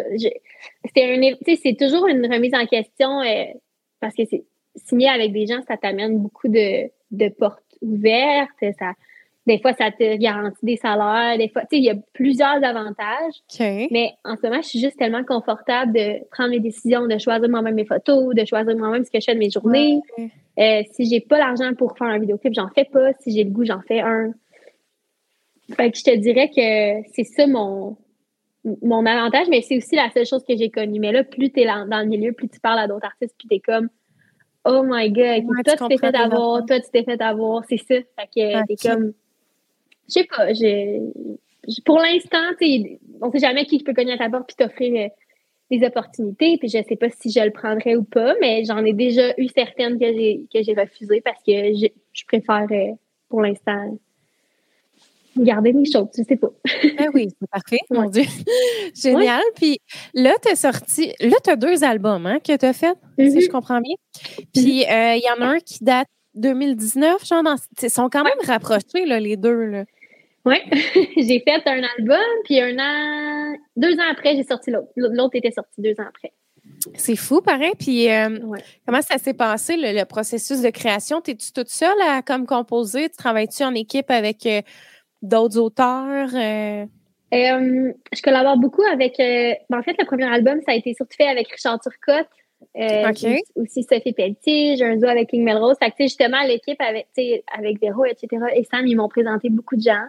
[0.94, 3.46] C'est c'est toujours une remise en question euh,
[4.02, 4.44] parce que c'est
[4.76, 8.50] signé avec des gens, ça t'amène beaucoup de, de portes ouvertes.
[8.78, 8.94] Ça,
[9.48, 11.38] des fois, ça te garantit des salaires.
[11.38, 13.34] Des fois, tu sais, il y a plusieurs avantages.
[13.90, 17.50] Mais en ce moment, je suis juste tellement confortable de prendre mes décisions, de choisir
[17.50, 20.00] moi-même mes photos, de choisir moi-même ce que je fais de mes journées.
[20.60, 23.14] Euh, si j'ai pas l'argent pour faire un vidéoclip, j'en fais pas.
[23.22, 24.32] Si j'ai le goût, j'en fais un.
[25.76, 27.98] Fait que je te dirais que c'est ça mon,
[28.84, 31.00] mon avantage, mais c'est aussi la seule chose que j'ai connue.
[31.00, 33.48] Mais là, plus tu es dans le milieu, plus tu parles à d'autres artistes, plus
[33.48, 33.90] tu es comme
[34.66, 37.64] Oh my God, toi, tu t'es fait avoir, toi, tu t'es fait avoir.
[37.68, 37.96] C'est ça.
[37.96, 39.14] Fait que t'es comme.
[40.12, 41.02] Je sais pas, j'ai.
[41.86, 42.38] Pour l'instant,
[43.22, 45.10] on sait jamais qui peut cogner à ta porte puis t'offrir euh,
[45.70, 46.58] des opportunités.
[46.58, 49.48] Puis je sais pas si je le prendrais ou pas, mais j'en ai déjà eu
[49.48, 52.94] certaines que j'ai que j'ai refusées parce que je, préfère euh,
[53.30, 53.98] pour l'instant
[55.38, 56.50] garder mes choses, je sais pas.
[56.98, 58.24] ben oui, c'est parfait, mon Dieu.
[58.94, 59.42] Génial.
[59.56, 59.80] Puis
[60.14, 63.26] là, tu as sorti, là, tu as deux albums hein, que tu as fait, si
[63.26, 63.46] mm-hmm.
[63.46, 63.96] je comprends bien.
[64.54, 67.44] Puis euh, il y en a un qui date 2019, genre,
[67.82, 69.66] ils sont quand même rapprochés, là, les deux.
[69.66, 69.86] Là.
[70.46, 70.56] Oui,
[71.18, 74.90] j'ai fait un album, puis un an, deux ans après, j'ai sorti l'autre.
[74.96, 76.32] L'autre était sorti deux ans après.
[76.96, 77.74] C'est fou, pareil.
[77.78, 78.40] Puis, euh,
[78.86, 81.22] comment ça s'est passé, le, processus de création?
[81.22, 83.10] T'es-tu toute seule à comme composer?
[83.10, 84.62] Tu travailles-tu en équipe avec euh,
[85.22, 86.30] d'autres auteurs?
[86.34, 86.86] Euh?
[87.32, 89.16] Je collabore beaucoup avec.
[89.18, 92.28] Ben, en fait, le premier album, ça a été surtout fait avec Richard Turcotte.
[93.56, 95.78] Aussi Sophie Pelletier, j'ai un duo avec King Melrose.
[95.80, 97.08] Fait que, justement, l'équipe avec,
[97.58, 98.28] avec Véro, etc.
[98.56, 100.08] et Sam, ils m'ont présenté beaucoup de gens.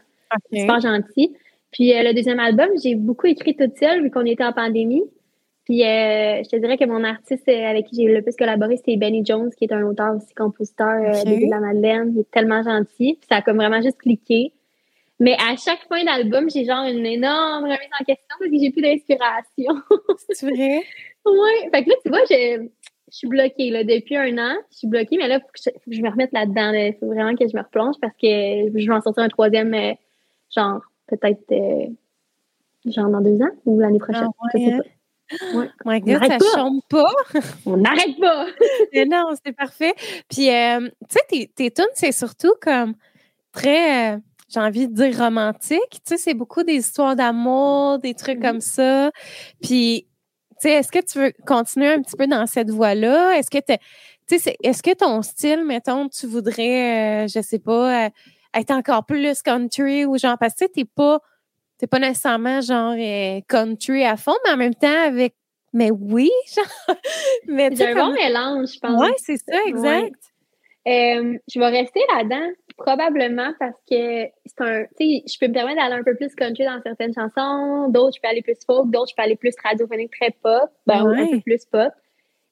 [0.51, 1.35] C'est Super gentil.
[1.71, 5.03] Puis le deuxième album, j'ai beaucoup écrit toute seule vu qu'on était en pandémie.
[5.65, 9.25] Puis je te dirais que mon artiste avec qui j'ai le plus collaboré, c'est Benny
[9.25, 12.13] Jones, qui est un auteur aussi compositeur de la Madeleine.
[12.15, 13.17] Il est tellement gentil.
[13.21, 14.53] Puis ça a comme vraiment juste cliqué.
[15.23, 18.71] Mais à chaque fin d'album, j'ai genre une énorme remise en question parce que j'ai
[18.71, 19.75] plus d'inspiration.
[20.31, 20.83] C'est vrai?
[21.25, 21.71] oui.
[21.73, 22.67] Fait que là, tu vois, je,
[23.13, 23.71] je suis bloquée.
[23.71, 26.33] Là, depuis un an, je suis bloquée, mais là, il faut, que je me remette
[26.33, 26.73] là-dedans.
[26.73, 29.73] Il faut vraiment que je me replonge parce que je vais en sortir un troisième,
[29.75, 29.93] euh,
[30.55, 31.87] genre, peut-être, euh,
[32.87, 34.29] genre dans deux ans ou l'année prochaine.
[34.29, 35.59] Ah, ouais, sais pas.
[35.59, 35.71] Ouais.
[35.85, 36.45] My God, ça pas.
[36.55, 37.13] chante pas.
[37.67, 38.47] On n'arrête pas.
[39.07, 39.95] non, c'est parfait.
[40.29, 42.95] Puis, euh, tu sais, tes, tes tunes, c'est surtout comme
[43.53, 44.21] très
[44.53, 45.81] j'ai envie de dire romantique.
[45.91, 48.43] Tu sais, c'est beaucoup des histoires d'amour, des trucs mm-hmm.
[48.43, 49.11] comme ça.
[49.63, 50.07] Puis,
[50.61, 53.39] tu sais, est-ce que tu veux continuer un petit peu dans cette voie-là?
[53.39, 53.79] Est-ce que tu
[54.63, 58.11] est-ce que ton style, mettons, tu voudrais, euh, je sais pas, euh,
[58.55, 61.21] être encore plus country ou genre, parce que tu t'es pas,
[61.79, 65.35] t'es pas nécessairement genre euh, country à fond, mais en même temps avec,
[65.73, 66.97] mais oui, genre,
[67.47, 69.01] mais C'est un bon mélange, je pense.
[69.01, 70.15] Ouais, c'est ça, exact.
[70.85, 74.85] je vais rester là-dedans Probablement parce que c'est un.
[74.99, 78.17] Tu sais, je peux me permettre d'aller un peu plus country dans certaines chansons, d'autres,
[78.17, 81.27] je peux aller plus folk, d'autres, je peux aller plus radiophonique, très pop, ben, un
[81.29, 81.93] peu plus pop.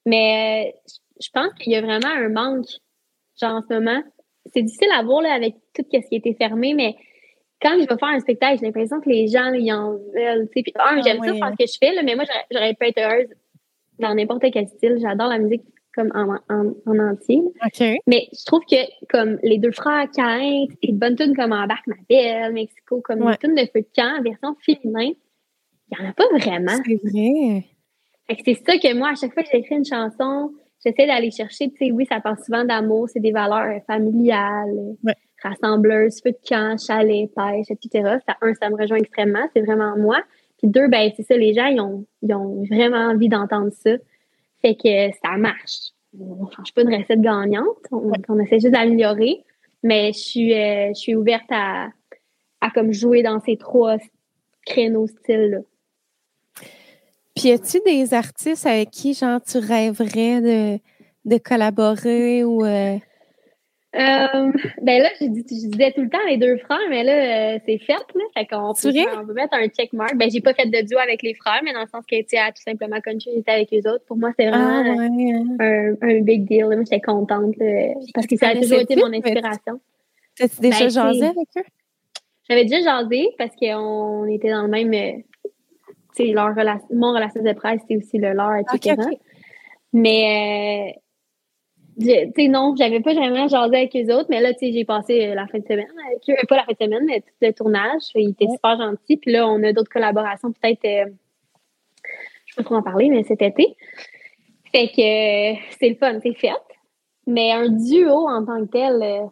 [0.07, 0.75] Mais
[1.21, 2.67] je pense qu'il y a vraiment un manque,
[3.41, 4.03] genre en ce moment.
[4.53, 6.97] C'est difficile à voir là, avec tout ce qui a été fermé, mais
[7.63, 10.49] quand je vais faire un spectacle, j'ai l'impression que les gens, ils en veulent.
[10.51, 12.89] Puis, un, ah j'aime ça faire ce que je fais, là, mais moi, j'aurais pas
[12.89, 13.29] été heureuse
[13.99, 14.99] dans n'importe quel style.
[15.01, 15.63] J'adore la musique
[15.95, 17.43] comme en, en, entier.
[18.07, 18.77] Mais je trouve que
[19.09, 23.37] comme les deux frères Cain et bonne tune comme Embarque ma belle, Mexico, comme une
[23.37, 25.13] tune de feu de camp, version féminin,
[25.91, 26.73] il n'y en a pas vraiment.
[26.87, 27.65] C'est vrai.
[28.45, 30.53] C'est ça que moi, à chaque fois que j'écris une chanson,
[30.85, 34.97] j'essaie d'aller chercher, tu sais, oui, ça parle souvent d'amour, c'est des valeurs familiales,
[35.43, 38.19] rassembleuses, feu de camp, chalet, pêche, etc.
[38.27, 40.23] Ça, un, ça me rejoint extrêmement, c'est vraiment moi.
[40.59, 43.93] Puis deux, ben, c'est ça, les gens, ils ont, ils ont vraiment envie d'entendre ça.
[44.61, 45.93] Fait que ça marche.
[46.19, 47.79] On ne change pas une recette gagnante.
[47.91, 49.43] On, essaie juste d'améliorer.
[49.83, 51.89] Mais je suis, euh, je suis ouverte à,
[52.61, 53.97] à comme jouer dans ces trois
[54.67, 55.61] créneaux styles-là.
[57.41, 60.79] Puis, as-tu des artistes avec qui, genre, tu rêverais de,
[61.25, 62.67] de collaborer ou.
[62.67, 62.97] Euh,
[63.97, 67.79] euh, ben là, je, disais tout le temps les deux frères, mais là, euh, c'est
[67.79, 68.25] fait, là.
[68.35, 70.17] Fait qu'on peut, on peut mettre un check mark.
[70.17, 72.37] Ben, j'ai pas fait de duo avec les frères, mais dans le sens que, tu
[72.37, 74.05] tout simplement, country, avec les autres.
[74.05, 75.57] Pour moi, c'est vraiment ah, hein.
[75.61, 76.67] un, un, big deal.
[76.67, 77.55] Moi, j'étais contente,
[78.13, 79.81] parce que ça a toujours été mon inspiration.
[80.37, 81.65] T'as-tu déjà ben, jasé avec eux?
[82.51, 85.23] J'avais déjà jasé parce qu'on était dans le même.
[86.21, 88.97] Euh, leur relation, mon relation de presse, c'est aussi le leur, etc.
[89.93, 90.97] Mais,
[92.01, 94.85] tu sais, non, j'avais pas vraiment jasé avec eux autres, mais là, tu sais, j'ai
[94.85, 96.47] passé euh, la fin de semaine avec eux.
[96.47, 98.03] Pas la fin de semaine, mais tout le tournage.
[98.15, 99.17] Ils étaient super gentils.
[99.17, 101.11] Puis là, on a d'autres collaborations, peut-être, euh,
[102.47, 103.77] je peux trop en parler, mais cet été.
[104.73, 106.53] Fait que euh, c'est le fun, c'est fait.
[107.27, 109.29] Mais un duo en tant que tel,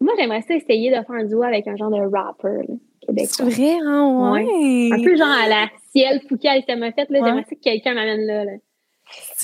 [0.00, 2.66] moi, j'aimerais ça essayer de faire un duo avec un genre de rapper
[3.06, 3.28] québécois.
[3.28, 4.90] C'est vrai, hein, ouais.
[4.92, 7.94] Un peu genre à la Ciel Foucault, ça m'a fait, là, j'aimerais ça que quelqu'un
[7.94, 8.44] m'amène là.
[8.44, 8.52] là.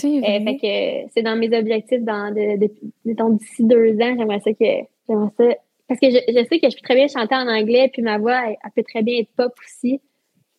[0.04, 4.64] Euh, fait que c'est dans mes objectifs dans d'ici deux ans, j'aimerais ça que
[5.08, 5.44] j'aimerais ça.
[5.88, 8.18] Parce que je, je, sais que je peux très bien chanter en anglais, puis ma
[8.18, 10.00] voix, elle, peut très bien être pop aussi.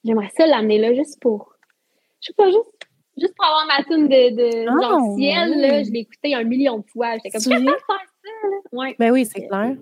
[0.04, 1.54] J'aimerais ça l'amener là juste pour.
[2.22, 2.88] Je sais pas, juste,
[3.18, 6.80] juste pour avoir ma tune de, de oh, ciel, là, je l'ai écouté un million
[6.80, 7.14] de fois.
[7.16, 8.58] J'étais comme, comment faire ça, là?
[8.74, 8.96] Ouais.
[9.00, 9.76] Ben oui, c'est clair.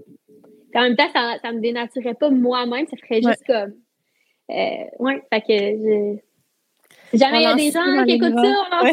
[0.75, 3.73] En même temps, ça, ça me dénaturerait pas moi-même, ça ferait juste comme.
[4.51, 6.19] Euh, ouais, fait que je,
[7.13, 8.53] Jamais il y a des gens qui écoutent ça.
[8.83, 8.91] euh,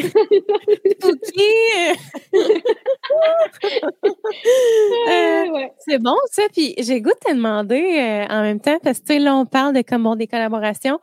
[5.86, 6.42] C'est bon, ça.
[6.52, 9.74] Puis j'ai goût de te demander euh, en même temps, parce que là, on parle
[9.74, 10.98] de comment des collaborations.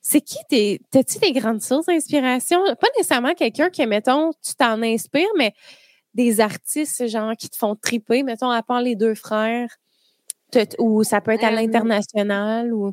[0.00, 0.80] C'est qui tes.
[0.92, 2.60] T'as-tu des grandes sources d'inspiration?
[2.80, 5.52] Pas nécessairement quelqu'un qui, mettons, tu t'en inspires, mais
[6.14, 9.68] des artistes, genre, qui te font triper, mettons, à part les deux frères,
[10.78, 12.92] ou ça peut être à euh, l'international ou?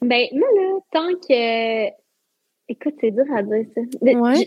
[0.00, 2.02] Ben, moi, là, tant que
[2.72, 3.80] Écoute, c'est dur à dire ça.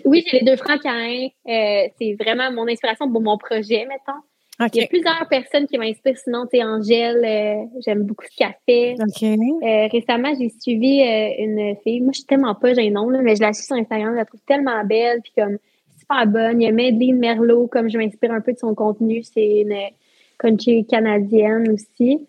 [0.06, 1.28] Oui, j'ai les deux Cain.
[1.48, 4.68] Euh, c'est vraiment mon inspiration pour mon projet, mettons.
[4.74, 6.18] Il y a plusieurs personnes qui m'inspirent.
[6.18, 8.96] Sinon, tu Angèle, euh, j'aime beaucoup ce qu'elle fait.
[8.98, 11.02] Euh, récemment, j'ai suivi
[11.38, 12.02] une fille.
[12.02, 14.14] Moi, je suis tellement pas nom, là, mais je la suis sur Instagram.
[14.14, 15.58] Je la trouve tellement belle, puis comme
[16.00, 16.62] super bonne.
[16.62, 19.22] Il y a Madeleine Merlot, comme je m'inspire un peu de son contenu.
[19.24, 19.76] C'est une
[20.38, 22.28] country canadienne aussi.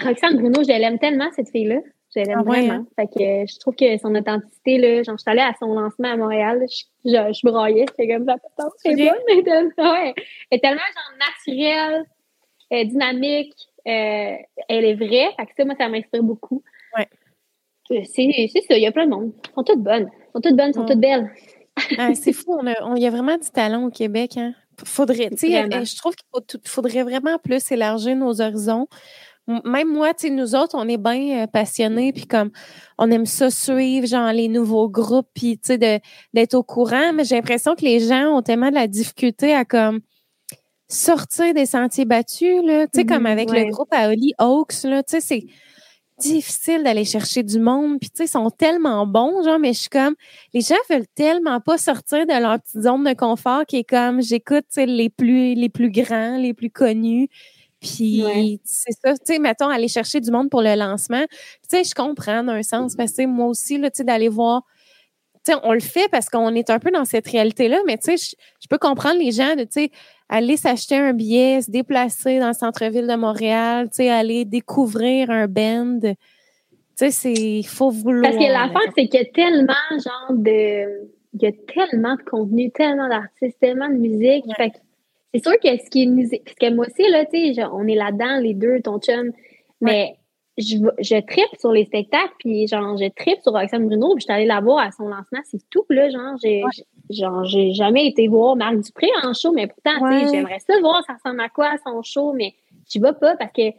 [0.00, 1.80] Roxane Bruno, je l'aime tellement, cette fille-là.
[2.14, 2.72] Je l'aime ah vraiment.
[2.72, 2.86] Hein?
[2.96, 5.74] Fait que euh, je trouve que son authenticité, là, genre, je suis allée à son
[5.74, 8.36] lancement à Montréal, je, je, je braillais, c'était comme ça.
[8.78, 10.14] C'est bon, mais tellement, ouais.
[10.50, 12.04] Elle est tellement, genre, naturelle,
[12.72, 13.54] euh, dynamique,
[13.86, 14.36] euh,
[14.68, 15.30] elle est vraie.
[15.36, 16.62] Fait que ça, moi, ça m'inspire beaucoup.
[16.96, 17.08] Ouais.
[17.90, 19.32] Euh, c'est ça, il y a plein de monde.
[19.44, 20.10] Elles sont toutes bonnes.
[20.10, 21.30] Elles sont toutes bonnes, elles sont toutes belles.
[21.98, 22.58] ah, c'est fou,
[22.96, 24.36] il y a vraiment du talent au Québec.
[24.36, 24.54] Hein.
[24.84, 28.86] Faudrait, tu sais, je trouve qu'il faudrait vraiment plus élargir nos horizons.
[29.64, 32.50] Même moi, tu sais, nous autres, on est bien euh, passionnés, puis comme
[32.98, 36.00] on aime ça suivre, genre les nouveaux groupes, puis tu sais,
[36.34, 39.64] d'être au courant, mais j'ai l'impression que les gens ont tellement de la difficulté à
[39.64, 40.00] comme
[40.86, 44.84] sortir des sentiers battus, là, tu sais, comme mm-hmm, avec le groupe à Holly Oaks,
[44.84, 45.46] là, tu sais, c'est
[46.18, 49.80] difficile d'aller chercher du monde, puis tu sais, ils sont tellement bons, genre, mais je
[49.80, 50.14] suis comme,
[50.54, 54.20] les gens veulent tellement pas sortir de leur petite zone de confort qui est comme,
[54.22, 57.28] j'écoute, tu sais, les plus, les plus grands, les plus connus,
[57.80, 61.24] Puis c'est ça, tu sais, mettons, aller chercher du monde pour le lancement.
[61.30, 64.62] Tu sais, je comprends d'un sens, parce que moi aussi, là, tu sais, d'aller voir
[65.62, 68.68] on le fait parce qu'on est un peu dans cette réalité-là, mais tu sais, je,
[68.68, 69.90] peux comprendre les gens de, tu sais,
[70.28, 75.30] aller s'acheter un billet, se déplacer dans le centre-ville de Montréal, tu sais, aller découvrir
[75.30, 76.00] un band.
[76.00, 76.14] Tu
[76.94, 78.30] sais, c'est, il faut vouloir.
[78.30, 82.22] Parce que l'affaire, c'est qu'il y a tellement, genre, de, il y a tellement de
[82.22, 84.44] contenu, tellement d'artistes, tellement de musique.
[84.56, 84.72] Fait
[85.34, 87.86] c'est sûr que ce qui est musique, parce que moi aussi, là, tu sais, on
[87.86, 89.30] est là-dedans, les deux, ton chum,
[89.80, 90.17] mais
[90.58, 94.24] je, je tripe sur les spectacles, puis genre, je tripe sur Roxane Bruno, puis je
[94.24, 96.62] suis allée la voir à son lancement, c'est tout, là, genre, j'ai,
[97.10, 100.78] genre, j'ai jamais été voir Marc Dupré en show, mais pourtant, tu sais, j'aimerais ça
[100.80, 102.54] voir, ça ressemble à quoi son show, mais
[102.92, 103.76] je vais pas parce que, tu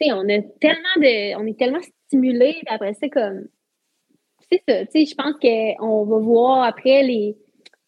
[0.00, 3.46] sais, on a tellement de, on est tellement stimulé, puis après, c'est comme,
[4.50, 7.36] c'est ça, tu sais, je pense qu'on va voir après les,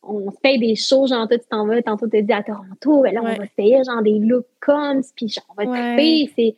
[0.02, 2.42] on se paye des shows, genre, toi, tu t'en vas, tantôt, tu te dis à
[2.42, 5.66] Toronto, ben là, on va se payer, genre, des looks comme, puis genre, on va
[5.66, 6.56] triper, c'est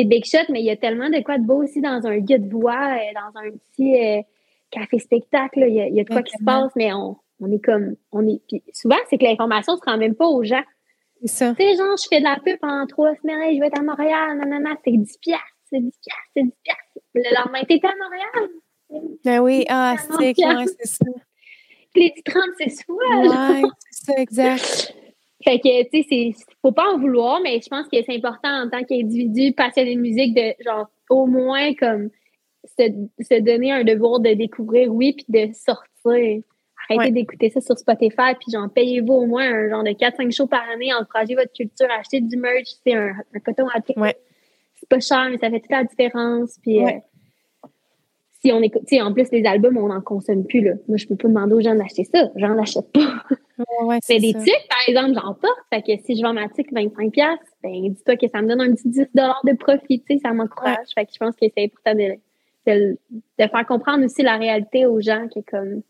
[0.00, 2.18] c'est big shot, mais il y a tellement de quoi de beau aussi dans un
[2.18, 4.22] guide de voix, euh, dans un petit euh,
[4.70, 5.64] café-spectacle.
[5.68, 7.96] Il, y a de quoi qui se passe, mais on, on est comme.
[8.12, 8.40] on est
[8.72, 10.62] Souvent, c'est que l'information ne se rend même pas aux gens.
[11.20, 11.54] C'est ça.
[11.54, 13.82] Tu sais, genre, je fais de la pub pendant trois semaines, je vais être à
[13.82, 16.82] Montréal, nanana, c'est 10 piastres, c'est 10 piastres, c'est 10 piastres.
[17.14, 19.10] Le lendemain, t'étais à Montréal.
[19.24, 21.04] Ben oui, ah, c'est c'est ça.
[21.94, 23.50] Les 30, c'est souvent.
[23.52, 24.94] Ouais, c'est ça, exact.
[25.42, 28.68] Fait que, tu sais, faut pas en vouloir, mais je pense que c'est important en
[28.68, 32.10] tant qu'individu passionné de musique de, genre, au moins, comme,
[32.64, 36.42] se, donner un devoir de découvrir, oui, puis de sortir.
[36.88, 40.46] Arrêtez d'écouter ça sur Spotify, puis genre, payez-vous au moins un genre de 4-5 shows
[40.46, 43.94] par année, encouragez votre culture, achetez du merch, c'est un, un coton à pied.
[44.74, 46.84] C'est pas cher, mais ça fait toute la différence, puis...
[46.84, 46.90] Euh,
[48.42, 50.72] si on écoute, en plus, les albums, on n'en consomme plus, là.
[50.88, 52.30] Moi, je peux pas demander aux gens d'acheter ça.
[52.36, 53.24] J'en achète pas.
[53.82, 55.58] Ouais, c'est des tics, par exemple, j'en porte.
[55.70, 58.74] Fait que si je vends ma tic 25$, ben, dis-toi que ça me donne un
[58.74, 60.86] petit 10$ de profit, tu sais, ça m'encourage.
[60.94, 62.96] Fait que je pense que c'est important de,
[63.38, 65.82] de, faire comprendre aussi la réalité aux gens qui est comme,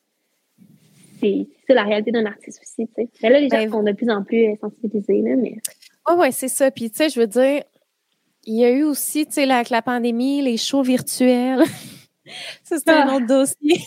[1.21, 3.09] c'est ça la réalité d'un artiste aussi, tu sais.
[3.23, 5.59] Mais là, les gens ben, sont de plus en plus sensibilisés, là, mais.
[6.09, 6.73] Ouais, ouais, c'est ça.
[6.73, 7.63] Puis, tu sais, je veux dire,
[8.45, 11.63] il y a eu aussi, tu sais, avec la pandémie, les shows virtuels.
[12.63, 13.17] ça, c'est un ah.
[13.17, 13.81] autre dossier.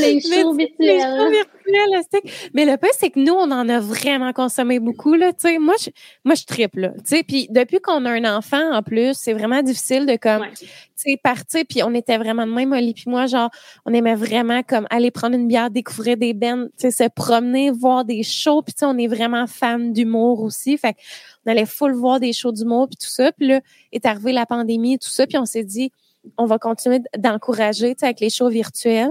[0.00, 0.78] les shows virtuels.
[0.78, 2.22] Les shows virtuels,
[2.54, 5.58] Mais le pire, c'est que nous, on en a vraiment consommé beaucoup, là, tu sais.
[5.58, 5.90] Moi, je,
[6.24, 7.22] moi, je triple, là, tu sais.
[7.22, 11.18] Puis depuis qu'on a un enfant, en plus, c'est vraiment difficile de, comme, tu sais,
[11.22, 11.62] partir.
[11.68, 13.50] Puis on était vraiment de même, Oli puis moi, genre,
[13.84, 17.70] on aimait vraiment, comme, aller prendre une bière, découvrir des bands, tu sais, se promener,
[17.70, 18.62] voir des shows.
[18.62, 20.76] Puis, tu sais, on est vraiment fan d'humour aussi.
[20.78, 20.96] Fait
[21.44, 23.32] on allait full voir des shows d'humour, puis tout ça.
[23.32, 23.60] Puis là,
[23.92, 25.26] est arrivée la pandémie et tout ça.
[25.26, 25.90] Puis on s'est dit,
[26.36, 29.10] on va continuer d'encourager avec les shows virtuels.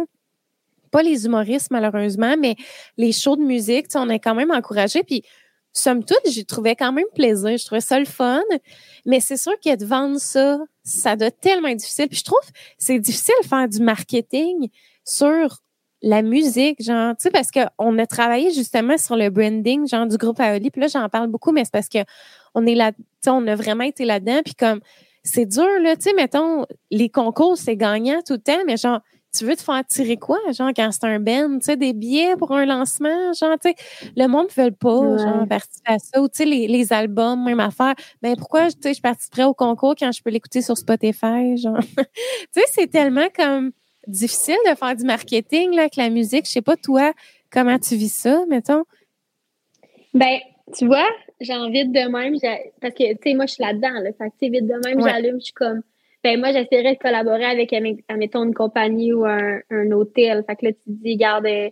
[0.92, 2.56] Pas les humoristes, malheureusement, mais
[2.98, 5.04] les shows de musique, on est quand même encouragé.
[5.04, 5.24] Puis,
[5.74, 7.58] somme toute, j'ai trouvé quand même plaisir.
[7.58, 8.42] Je trouvais ça le fun.
[9.06, 12.08] Mais c'est sûr que de vendre ça, ça doit être tellement difficile.
[12.10, 12.40] Puis je trouve
[12.78, 14.70] c'est difficile de faire du marketing
[15.06, 15.62] sur
[16.04, 20.18] la musique, genre, tu sais, parce qu'on a travaillé justement sur le branding, genre, du
[20.18, 20.72] groupe Aoli.
[20.72, 22.00] Puis là, j'en parle beaucoup, mais c'est parce que
[22.56, 24.42] on est là, tu sais, on a vraiment été là-dedans.
[24.44, 24.82] Puis comme,
[25.24, 25.96] c'est dur, là.
[25.96, 29.02] Tu sais, mettons, les concours, c'est gagnant tout le temps, mais genre,
[29.36, 32.36] tu veux te faire tirer quoi, genre, quand c'est un ben, tu sais, des billets
[32.36, 33.76] pour un lancement, genre, tu sais,
[34.18, 37.44] le monde ne veut pas, genre, participer à ça, ou tu sais, les, les, albums,
[37.44, 37.96] même affaire.
[38.22, 41.80] Ben, pourquoi, tu sais, je participerais au concours quand je peux l'écouter sur Spotify, genre?
[41.98, 42.04] tu
[42.52, 43.72] sais, c'est tellement comme
[44.08, 46.46] difficile de faire du marketing, là, avec la musique.
[46.46, 47.14] Je sais pas, toi,
[47.52, 48.84] comment tu vis ça, mettons?
[50.14, 50.40] Ben,
[50.74, 52.36] tu vois, j'ai envie de même,
[52.82, 54.12] parce que, tu sais, moi, je suis là-dedans, là.
[54.14, 55.82] Fait que, vite de même, j'allume, je suis comme,
[56.24, 57.74] ben, moi, j'essaierais de collaborer avec,
[58.08, 60.44] admettons, une compagnie ou un, un hôtel.
[60.48, 61.70] Fait que là, tu te dis, regarde, euh,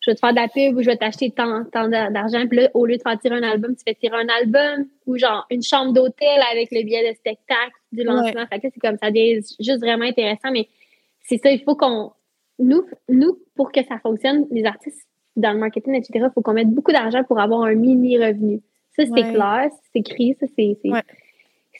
[0.00, 2.46] je vais te faire de la pub ou je vais t'acheter tant, tant d'argent.
[2.48, 5.18] Puis là, au lieu de faire tirer un album, tu fais tirer un album ou
[5.18, 8.46] genre une chambre d'hôtel avec le billet de spectacle du lancement.
[8.46, 10.50] Fait que c'est comme ça devient juste vraiment intéressant.
[10.52, 10.68] Mais
[11.22, 12.12] c'est ça, il faut qu'on.
[12.58, 16.52] Nous, nous, pour que ça fonctionne, les artistes dans le marketing, etc., il faut qu'on
[16.52, 18.60] mette beaucoup d'argent pour avoir un mini revenu.
[18.96, 20.76] Ça, c'est clair, c'est écrit, ça, c'est.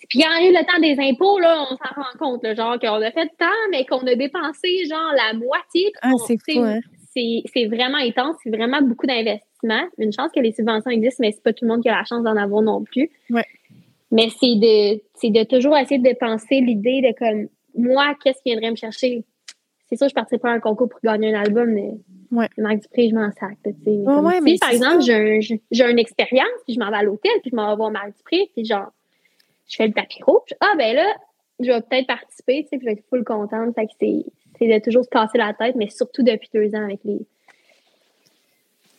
[0.08, 3.02] Puis quand eu le temps des impôts, là, on s'en rend compte, là, genre qu'on
[3.02, 5.92] a fait tant, mais qu'on a dépensé genre la moitié.
[6.02, 6.80] Ah, c'est hein.
[7.14, 9.82] C'est vraiment intense, c'est vraiment beaucoup d'investissement.
[9.98, 12.04] Une chance que les subventions existent, mais c'est pas tout le monde qui a la
[12.04, 13.10] chance d'en avoir non plus.
[14.12, 14.94] Mais c'est de,
[15.28, 19.24] de toujours essayer de dépenser l'idée de comme moi, qu'est-ce qui viendrait me chercher?
[19.88, 21.90] C'est sûr, je partirais pas à un concours pour gagner un album, mais
[22.30, 22.48] Ouais.
[22.58, 23.58] Marc Dupré, je m'en sac.
[23.64, 27.70] si, par exemple, j'ai une expérience, puis je m'en vais à l'hôtel, puis je m'en
[27.70, 28.92] vais voir Marc Dupré, puis genre,
[29.68, 30.54] je fais le tapis rouge.
[30.60, 31.06] Ah, ben là,
[31.58, 33.74] je vais peut-être participer, tu sais, puis je vais être full contente.
[33.74, 37.00] Fait que c'est de toujours se casser la tête, mais surtout depuis deux ans avec
[37.04, 37.20] les,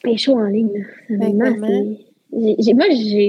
[0.04, 0.86] les shows en ligne.
[1.10, 2.86] moi,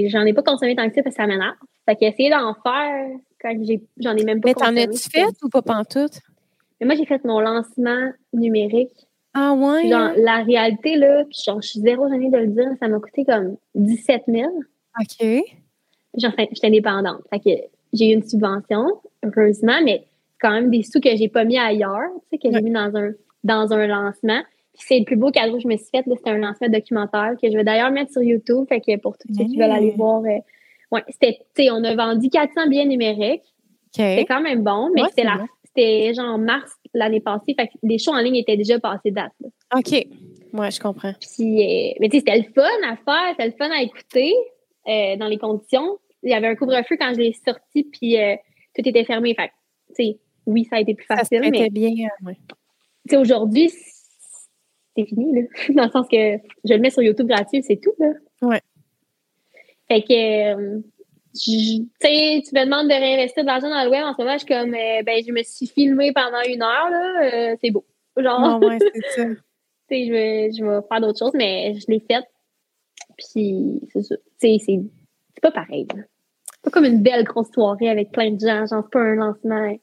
[0.07, 1.55] j'en ai pas consommé tant que ça parce que ça m'énerve.
[1.85, 3.07] Fait qu'essayer d'en faire
[3.41, 3.53] quand
[3.97, 6.19] j'en ai, même pas Mais t'en as-tu fait ou pas pantoute?
[6.79, 9.07] Mais moi, j'ai fait mon lancement numérique.
[9.33, 9.89] Ah ouais?
[9.89, 10.13] Genre, hein?
[10.17, 13.57] la réalité, là, genre, je suis zéro gênée de le dire, ça m'a coûté comme
[13.75, 14.51] 17 000.
[14.99, 15.27] OK.
[16.17, 17.21] Genre, j'étais indépendante.
[17.31, 17.49] Fait que
[17.93, 18.85] j'ai eu une subvention,
[19.23, 20.05] heureusement, mais
[20.39, 22.95] quand même des sous que j'ai pas mis ailleurs, tu sais, que j'ai mis dans
[22.95, 23.11] un,
[23.43, 24.41] dans un lancement.
[24.73, 27.33] Puis c'est le plus beau cadeau que je me suis fait, c'était un lancement documentaire
[27.41, 28.65] que je vais d'ailleurs mettre sur YouTube.
[28.67, 30.39] Fait que pour tous ceux qui veulent aller voir, euh,
[30.91, 33.43] ouais, c'était, tu sais, on a vendu 400 billets numériques.
[33.95, 35.45] C'était quand même bon, mais c'était la,
[35.75, 37.55] c'était genre mars l'année passée.
[37.57, 39.33] Fait que les shows en ligne étaient déjà passés date.
[39.75, 39.91] OK.
[40.53, 41.13] Ouais, je comprends.
[41.19, 44.33] Puis, euh, mais tu sais, c'était le fun à faire, c'était le fun à écouter
[44.87, 45.99] euh, dans les conditions.
[46.21, 48.15] Il y avait un couvre-feu quand je l'ai sorti, puis
[48.75, 49.33] tout était fermé.
[49.35, 49.51] Fait
[49.95, 51.43] tu sais, oui, ça a été plus facile.
[51.43, 52.37] Ça mais bien, ouais.
[53.07, 55.41] Tu sais, aujourd'hui, c'est fini, là.
[55.69, 58.13] Dans le sens que je le mets sur YouTube gratuit, c'est tout, là.
[58.41, 58.61] Ouais.
[59.87, 60.79] Fait que, euh,
[61.33, 64.03] tu sais, tu me demandes de réinvestir de l'argent dans le web.
[64.03, 66.89] En ce moment, je suis comme, euh, ben, je me suis filmée pendant une heure,
[66.89, 67.23] là.
[67.23, 67.85] Euh, c'est beau.
[68.17, 68.61] Genre.
[68.61, 69.25] ouais, c'est ça.
[69.25, 69.35] tu
[69.89, 72.25] sais, je vais, je vais faire d'autres choses, mais je l'ai faite.
[73.17, 74.15] Puis, c'est ça.
[74.39, 74.79] Tu sais,
[75.33, 76.03] c'est pas pareil, là.
[76.55, 78.65] C'est pas comme une belle grosse soirée avec plein de gens.
[78.65, 79.75] Genre, c'est pas un lancement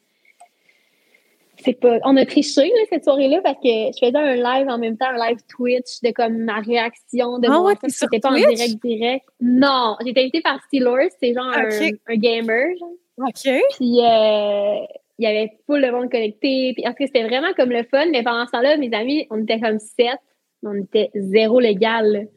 [1.62, 1.98] c'est pas.
[2.04, 5.08] On a triché là, cette soirée-là parce que je faisais un live en même temps,
[5.08, 9.26] un live Twitch de comme ma réaction de mon ouais, C'était pas en direct direct.
[9.40, 12.76] Non, été invitée par Steelers, c'est genre un, gamer.
[12.78, 12.90] Genre.
[13.18, 13.62] OK.
[13.76, 14.86] Puis euh,
[15.18, 16.72] il y avait full de monde connecté.
[16.74, 18.06] Puis en tout c'était vraiment comme le fun.
[18.10, 20.18] Mais pendant ce temps-là, mes amis, on était comme sept.
[20.62, 22.28] On était zéro légal.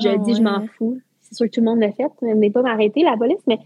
[0.00, 1.00] Je ah dis, je m'en fous.
[1.20, 2.06] C'est sûr que tout le monde l'a fait.
[2.22, 3.58] Je n'est pas m'arrêter, la police, mais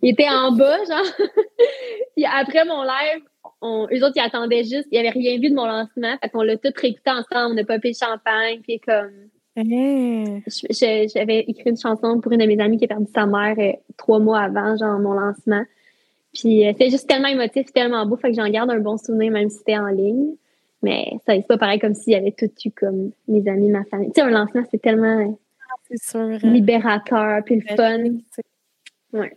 [0.00, 1.04] il était en bas, genre.
[2.16, 3.22] puis après mon live,
[3.62, 6.16] on, eux autres, ils attendaient juste, ils n'avaient rien vu de mon lancement.
[6.20, 9.12] Fait qu'on l'a tout réécouté ensemble, on a popé le champagne, puis comme.
[9.54, 10.42] Eh.
[10.70, 13.72] J'avais écrit une chanson pour une de mes amies qui a perdu sa mère euh,
[13.96, 15.62] trois mois avant, genre, mon lancement.
[16.34, 19.30] Puis euh, c'était juste tellement émotif, tellement beau, fait que j'en garde un bon souvenir,
[19.30, 20.34] même si c'était en ligne.
[20.82, 23.84] Mais ça, c'est pas pareil comme s'il y avait tout eu comme mes amis, ma
[23.84, 24.08] famille.
[24.08, 25.36] Tu sais, un lancement, c'est tellement
[26.14, 28.04] ah, libérateur, puis le fun.
[29.12, 29.36] Ouais.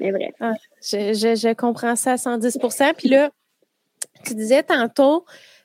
[0.00, 0.34] Mais bref.
[0.40, 3.30] Ah, je, je, je, comprends ça à 110% Puis là,
[4.24, 5.24] tu disais tantôt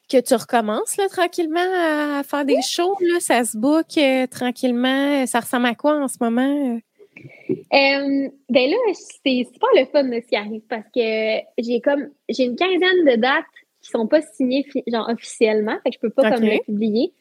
[0.10, 2.96] que tu recommences là, tranquillement à faire des shows.
[3.02, 5.26] Là, ça se book euh, tranquillement.
[5.26, 6.80] Ça ressemble à quoi en ce moment?
[7.18, 12.10] Euh, ben là, c'est pas le fun de ce qui arrive parce que j'ai comme
[12.30, 13.46] j'ai une quinzaine de dates
[13.82, 17.14] qui sont pas signées genre officiellement, fait que je peux pas comme les publier.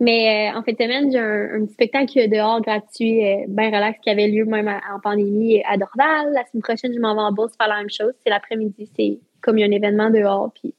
[0.00, 4.26] Mais euh, en fait, semaine, j'ai un, petit spectacle dehors gratuit, bien relax, qui avait
[4.26, 6.32] lieu même en pandémie à Dorval.
[6.32, 8.12] La semaine prochaine, je m'en vais en bourse faire la même chose.
[8.24, 10.74] C'est l'après-midi, c'est comme il y a un événement dehors, puis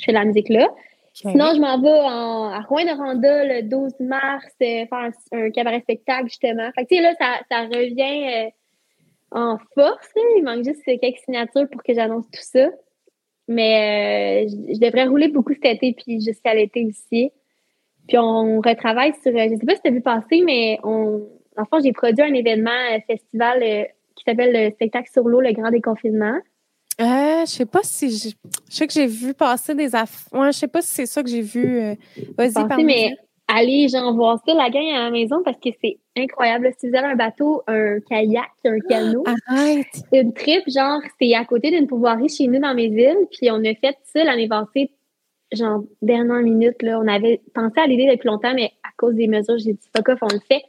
[0.00, 0.68] je fais de la musique là.
[1.12, 6.70] Sinon, je m'en vais à Rouen-Noranda le 12 mars euh, faire un, cabaret spectacle, justement.
[6.74, 10.08] Fait que, tu sais, là, ça, ça revient euh, en force.
[10.36, 12.68] Il manque juste quelques signatures pour que j'annonce tout ça.
[13.48, 17.32] Mais euh, je, devrais rouler beaucoup cet été, puis jusqu'à l'été aussi.
[18.06, 21.78] Puis on retravaille sur, je sais pas si tu as vu passer, mais on, enfin,
[21.82, 26.38] j'ai produit un événement un festival qui s'appelle le spectacle sur l'eau, le grand déconfinement.
[27.00, 28.28] Euh, je sais pas si je,
[28.68, 30.38] sais que j'ai vu passer des affaires.
[30.38, 31.80] Ouais, je sais pas si c'est ça que j'ai vu.
[31.80, 31.94] Euh,
[32.36, 33.16] vas-y, parle mais
[33.48, 36.70] allez, j'en vois ça la gang à la maison parce que c'est incroyable.
[36.78, 39.86] Si vous avez un bateau, un kayak, un canot, arrête.
[40.12, 43.26] une trip, genre, c'est à côté d'une pouvoirie chez nous dans mes îles.
[43.30, 44.90] Puis on a fait ça l'année passée,
[45.52, 47.00] genre, dernière minute, là.
[47.00, 50.10] On avait pensé à l'idée depuis longtemps, mais à cause des mesures, j'ai dit, fuck
[50.10, 50.62] off, on le fait.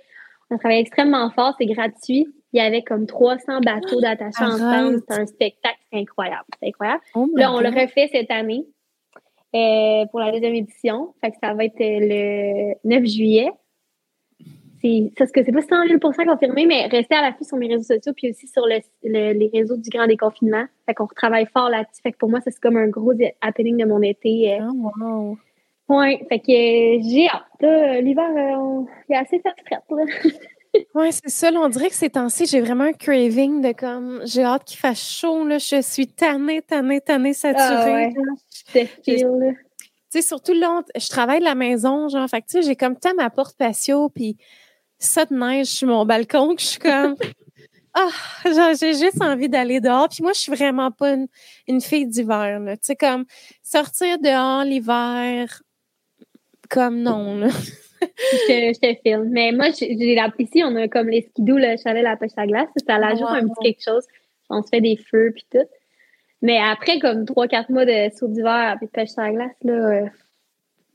[0.50, 5.02] On travaille extrêmement fort, c'est gratuit il y avait comme 300 bateaux d'attachement ensemble.
[5.08, 6.46] C'est un spectacle incroyable.
[6.60, 7.02] C'est incroyable.
[7.16, 8.66] Oh là, on le refait cette année
[9.56, 11.14] euh, pour la deuxième édition.
[11.22, 13.52] Fait que ça va être le 9 juillet.
[14.82, 17.94] C'est ce que c'est pas 100 000 confirmé, mais restez à l'affût sur mes réseaux
[17.94, 20.66] sociaux puis aussi sur le, les réseaux du grand déconfinement.
[20.88, 22.02] Fait qu'on retravaille fort là-dessus.
[22.02, 24.60] Fait que pour moi, c'est comme un gros happening de mon été.
[24.60, 25.38] Oh, wow.
[25.88, 28.02] Ouais, fait que j'ai hâte.
[28.02, 30.04] L'hiver, euh, il est assez fait là.
[30.94, 31.52] oui, c'est ça.
[31.54, 35.02] on dirait que ces temps-ci, j'ai vraiment un craving de comme, j'ai hâte qu'il fasse
[35.02, 35.46] chaud.
[35.46, 35.58] Là.
[35.58, 38.14] Je suis tannée, tannée, tannée, saturée.
[38.16, 39.58] Ah ouais.
[40.12, 42.98] Tu sais, surtout là, je travaille de la maison, genre, fait tu sais, j'ai comme
[42.98, 44.36] tant ma porte patio, puis
[45.00, 47.16] ça de neige sur mon balcon, que je suis comme,
[47.94, 48.10] ah,
[48.78, 50.10] j'ai juste envie d'aller dehors.
[50.10, 51.28] Puis moi, je suis vraiment pas une,
[51.68, 53.26] une fille d'hiver, Tu sais, comme,
[53.64, 55.62] sortir dehors l'hiver,
[56.70, 57.48] comme non, là
[58.02, 59.30] je, te filme.
[59.30, 62.48] Mais moi, j'ai la, ici, on a comme les skidoo, le chalet, la pêche à
[62.48, 62.70] glace.
[62.86, 64.06] Ça l'ajoute un petit quelque chose.
[64.50, 65.68] On se fait des feux puis tout.
[66.42, 69.74] Mais après, comme trois, quatre mois de saut d'hiver et de pêche à glace, là,
[69.74, 70.06] euh,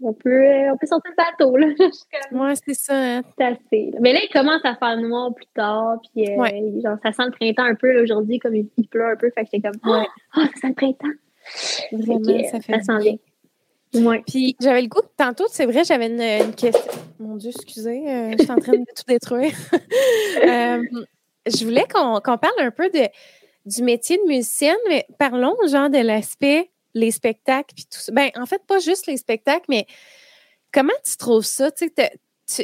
[0.03, 1.67] on peut, on peut sortir le bateau, là.
[2.45, 2.95] ouais, c'est ça.
[2.95, 3.23] Hein.
[3.39, 3.93] C'est assez.
[4.01, 6.27] Mais là, il commence à faire noir plus tard, puis
[6.83, 9.51] genre, ça sent le printemps un peu, aujourd'hui, comme il, pleut un peu, fait que
[9.53, 10.05] j'étais comme, oh,
[10.35, 11.07] ça sent le printemps.
[11.93, 13.17] Vraiment, ça fait Ça sent bien.
[13.95, 14.23] Ouais.
[14.27, 16.93] Puis j'avais le goût, tantôt, c'est vrai, j'avais une, question.
[17.19, 18.03] Mon Dieu, excusez,
[18.37, 19.53] je suis en train de tout détruire.
[21.47, 23.09] je voulais qu'on parle un peu de,
[23.65, 28.13] du métier de musicienne, mais parlons genre de l'aspect, les spectacles, puis tout ça.
[28.13, 29.87] Ben, en fait, pas juste les spectacles, mais
[30.73, 31.71] comment tu trouves ça?
[31.71, 31.91] Tu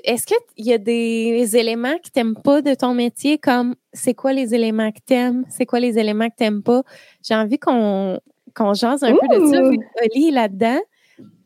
[0.04, 4.14] est-ce qu'il y a des éléments que tu n'aimes pas de ton métier, comme c'est
[4.14, 6.82] quoi les éléments que tu aimes, c'est quoi les éléments que tu n'aimes pas?
[7.22, 8.20] J'ai envie qu'on
[8.54, 9.62] qu'on jase un peu de ça.
[10.04, 10.78] Oli là-dedans.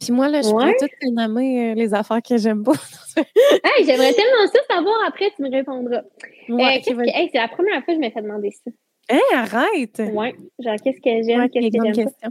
[0.00, 2.72] Puis moi, là, je pourrais tout te nommer euh, les affaires que j'aime pas.
[3.16, 6.02] hey, j'aimerais tellement ça savoir après, tu me répondras.
[6.48, 8.70] Ouais, euh, c'est la première fois que je me fais demander ça.
[9.08, 10.02] Hein, arrête!
[10.12, 12.28] Oui, genre, qu'est-ce que j'aime, qu'est-ce que j'aime pas?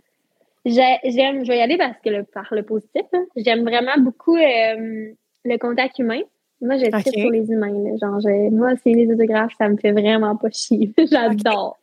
[0.65, 3.25] J'aime, je vais y aller parce que le, par le positif, hein.
[3.35, 5.11] j'aime vraiment beaucoup euh,
[5.43, 6.21] le contact humain.
[6.61, 7.21] Moi, j'ai okay.
[7.21, 7.71] pour les humains.
[7.71, 7.97] Là.
[8.01, 10.91] Genre, moi, c'est les autographes, ça me fait vraiment pas chier.
[11.11, 11.77] J'adore.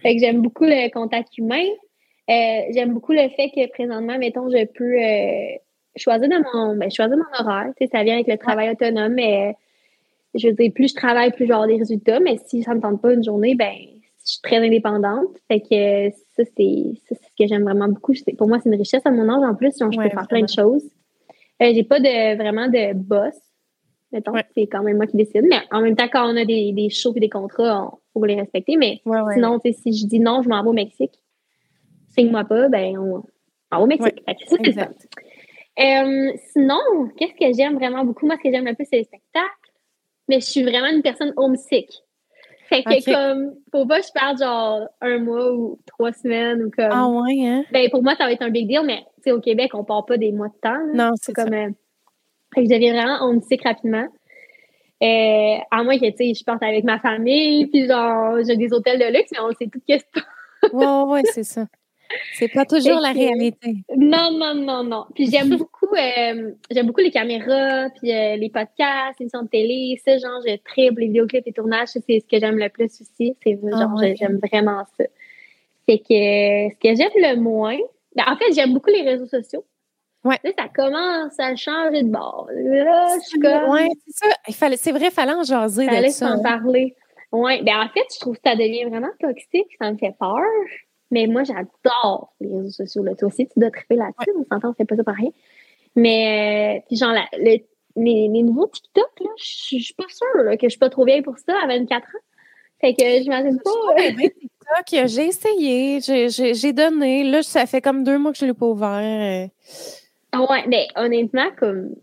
[0.00, 1.64] Fait que j'aime beaucoup le contact humain.
[2.30, 5.58] Euh, j'aime beaucoup le fait que présentement, mettons, je peux euh,
[5.96, 7.72] choisir de mon ben, choisir mon horaire.
[7.76, 9.56] Tu sais, ça vient avec le travail autonome, mais
[10.34, 12.20] je veux dire, plus je travaille, plus j'ai des résultats.
[12.20, 13.72] Mais si ça ne me tente pas une journée, ben
[14.24, 15.36] je suis très indépendante.
[15.48, 18.12] Fait que ça, c'est ce que j'aime vraiment beaucoup.
[18.38, 19.76] Pour moi, c'est une richesse à mon âge en plus.
[19.78, 20.84] Donc, je peux faire plein de choses.
[21.62, 23.34] Euh, j'ai pas de vraiment de boss.
[24.12, 25.46] Mettons, c'est quand même moi qui décide.
[25.48, 28.24] Mais en même temps, quand on a des, des shows et des contrats, il faut
[28.24, 28.76] les respecter.
[28.76, 29.00] Mais
[29.34, 31.18] sinon, si je dis non, je m'en vais au Mexique
[32.20, 33.22] signe-moi pas, ben on,
[33.70, 34.22] va au Mexique.
[35.78, 36.80] Euh, sinon,
[37.16, 38.26] qu'est-ce que j'aime vraiment beaucoup?
[38.26, 39.46] Moi, ce que j'aime le plus, c'est les spectacles.
[40.28, 41.88] Mais je suis vraiment une personne homesick.
[42.68, 46.70] Fait que comme, faut pas que je parte genre un mois ou trois semaines ou
[46.70, 46.90] comme.
[46.92, 47.64] Ah ouais, hein?
[47.72, 49.82] Ben pour moi, ça va être un big deal, mais tu sais, au Québec, on
[49.82, 50.78] part pas des mois de temps.
[50.94, 51.52] Non, c'est comme.
[51.52, 51.70] Euh,
[52.54, 54.06] fait que je deviens vraiment homesick rapidement.
[55.02, 58.72] Euh, à moins que, tu sais, je parte avec ma famille, puis genre, j'ai des
[58.72, 60.72] hôtels de luxe, mais on sait tout que c'est.
[60.72, 61.66] ouais, ouais, c'est ça.
[62.34, 63.76] C'est pas toujours la réalité.
[63.96, 65.04] Non, non, non, non.
[65.14, 69.48] Puis j'aime beaucoup, euh, j'aime beaucoup les caméras, puis euh, les podcasts, les émissions de
[69.48, 72.86] télé, ce genre, je triple les vidéoclips et tournages, c'est ce que j'aime le plus
[73.00, 73.36] aussi.
[73.42, 75.04] C'est ah, genre, j'aime vraiment ça.
[75.88, 77.78] C'est que ce que j'aime le moins,
[78.14, 79.64] ben, en fait, j'aime beaucoup les réseaux sociaux.
[80.22, 80.38] Ouais.
[80.44, 82.46] ça commence à changer de bord.
[82.52, 83.70] Là, je suis comme.
[83.70, 84.34] Ouais, c'est ça.
[84.48, 85.84] Il fallait, c'est vrai, il fallait en jaser.
[85.84, 86.94] Il fallait s'en parler.
[87.32, 87.62] Ouais.
[87.62, 89.68] Ben, en fait, je trouve que ça devient vraiment toxique.
[89.80, 90.36] Ça me fait peur.
[91.10, 93.02] Mais moi, j'adore les réseaux sociaux.
[93.02, 93.14] Là.
[93.14, 94.30] Toi aussi, tu dois triper là-dessus.
[94.38, 95.32] On s'entend, on fait pas ça pareil.
[95.96, 100.78] Mais, euh, puis genre, les, nouveaux TikTok, là, je suis pas sûre que je suis
[100.78, 102.18] pas trop vieille pour ça à 24 ans.
[102.80, 103.70] Fait que j'imagine pas.
[103.96, 107.24] TikTok, j'ai essayé, j'ai donné.
[107.24, 109.48] Là, ça fait comme deux mois que je l'ai pas ouvert.
[110.32, 111.96] Ah ouais, mais honnêtement, comme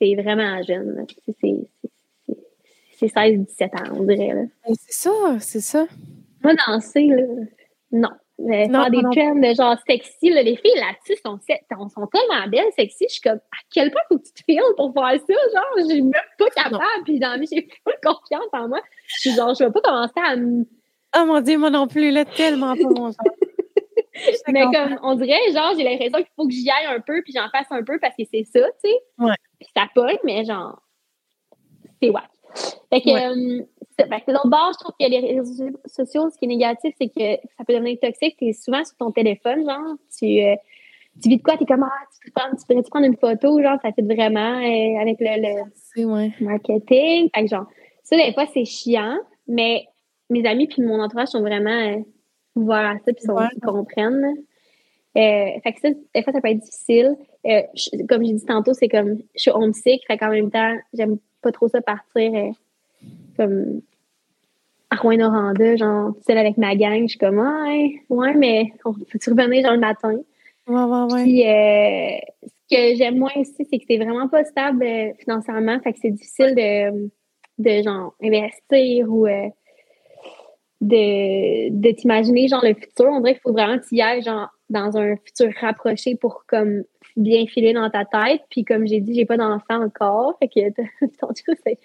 [0.00, 1.06] c'est vraiment jeune.
[1.40, 4.34] C'est 16-17 ans, on dirait.
[4.34, 4.42] Là.
[4.74, 5.86] C'est ça, c'est ça.
[6.44, 7.22] Moi, danser, là,
[7.90, 8.10] non
[8.48, 10.30] faire des trends de genre sexy.
[10.30, 13.06] Là, les filles là-dessus sont, sont, tellement belles, sexy.
[13.08, 15.34] Je suis comme, à quel point faut que tu te files pour faire ça?
[15.52, 17.04] Genre, je suis même pas capable.
[17.04, 18.80] Puis dans la j'ai pas confiance en moi.
[19.06, 20.64] Je suis genre, je vais pas commencer à me.
[21.16, 23.14] Oh mon Dieu, moi non plus, là, tellement pas mon genre.
[24.48, 27.32] mais comme, on dirait, genre, j'ai l'impression qu'il faut que j'y aille un peu, puis
[27.34, 28.96] j'en fasse un peu parce que c'est ça, tu sais.
[29.18, 29.34] Ouais.
[29.58, 30.80] Puis ça pogne, mais genre,
[32.02, 32.20] c'est ouais.
[32.90, 33.64] Fait que, euh,
[34.08, 37.48] de l'autre bord, je trouve que les réseaux sociaux, ce qui est négatif, c'est que
[37.56, 38.36] ça peut devenir toxique.
[38.38, 40.56] Tu es souvent sur ton téléphone, genre, tu, euh,
[41.22, 43.16] tu vis de quoi, tu es comme, ah, tu, prendre, tu pourrais -tu prendre une
[43.16, 45.64] photo, genre, ça fait vraiment euh, avec le,
[45.96, 47.28] le marketing.
[47.34, 47.66] Fait que, genre,
[48.02, 49.86] ça, des fois, c'est chiant, mais
[50.30, 51.98] mes amis puis mon entourage sont vraiment euh,
[52.56, 53.24] ouverts à ça puis
[53.56, 54.34] ils comprennent.
[55.14, 57.16] fait que ça, des fois, ça peut être difficile.
[58.08, 61.52] comme j'ai dit tantôt, c'est comme, je suis homesick, fait qu'en même temps, j'aime pas
[61.52, 62.54] trop ça partir
[63.36, 63.82] comme
[64.96, 67.02] Rouen-Noranda, genre, seule avec ma gang.
[67.02, 70.14] Je suis comme, ouais, ouais, mais on peut-tu revenir genre le matin?
[70.66, 71.22] Ouais, ouais, ouais.
[71.22, 75.80] Puis, euh, ce que j'aime moins aussi, c'est que c'est vraiment pas stable euh, financièrement.
[75.80, 77.10] Fait que c'est difficile de,
[77.58, 79.48] de, genre, investir ou euh,
[80.80, 83.06] de, de t'imaginer, genre, le futur.
[83.06, 86.44] On dirait qu'il faut vraiment que tu y ailles, genre, dans un futur rapproché pour,
[86.46, 86.84] comme,
[87.16, 88.42] bien filer dans ta tête.
[88.50, 90.38] Puis, comme j'ai dit, j'ai pas d'enfant encore.
[90.38, 91.78] Fait que, ton c'est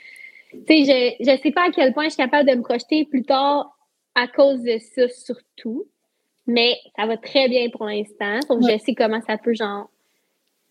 [0.65, 3.05] tu sais, je ne sais pas à quel point je suis capable de me projeter
[3.05, 3.77] plus tard
[4.15, 5.85] à cause de ça surtout,
[6.47, 8.39] mais ça va très bien pour l'instant.
[8.49, 9.89] Donc, je sais comment ça peut, genre,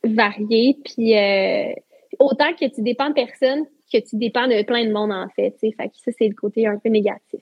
[0.03, 0.79] varier.
[0.85, 1.73] Puis, euh,
[2.19, 5.55] autant que tu dépends de personne que tu dépends de plein de monde, en fait.
[5.61, 7.41] Fait que ça, c'est le côté un peu négatif.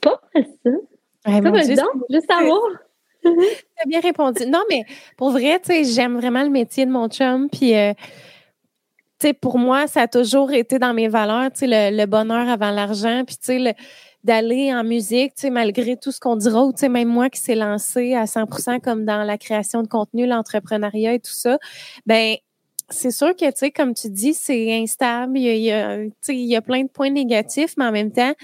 [0.00, 0.70] pas ça.
[1.24, 2.62] ça va donc, juste savoir.
[3.24, 4.46] as bien répondu.
[4.46, 4.82] Non, mais
[5.16, 7.48] pour vrai, tu sais, j'aime vraiment le métier de mon chum.
[7.50, 8.02] Puis, euh, tu
[9.26, 12.70] sais, pour moi, ça a toujours été dans mes valeurs, tu sais, le, bonheur avant
[12.70, 13.22] l'argent.
[13.26, 13.76] Puis, tu sais,
[14.24, 17.30] d'aller en musique, tu sais, malgré tout ce qu'on dira, ou tu sais, même moi
[17.30, 21.58] qui s'est lancé à 100% comme dans la création de contenu, l'entrepreneuriat et tout ça,
[22.06, 22.36] ben
[22.90, 25.38] c'est sûr que, tu sais, comme tu dis, c'est instable.
[25.38, 28.34] Il y, a, il, y a, plein de points négatifs, mais en même temps,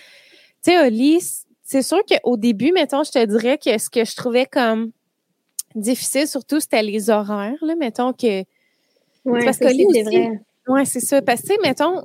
[0.63, 1.21] tu sais, Oli,
[1.63, 4.93] c'est sûr qu'au début, mettons, je te dirais que ce que je trouvais comme
[5.75, 8.45] difficile, surtout, c'était les horaires, là, mettons que...
[9.25, 9.65] Oui, parce que
[10.05, 10.41] vrai.
[10.69, 11.23] Oui, c'est ça.
[11.23, 12.03] Parce que, tu sais, mettons,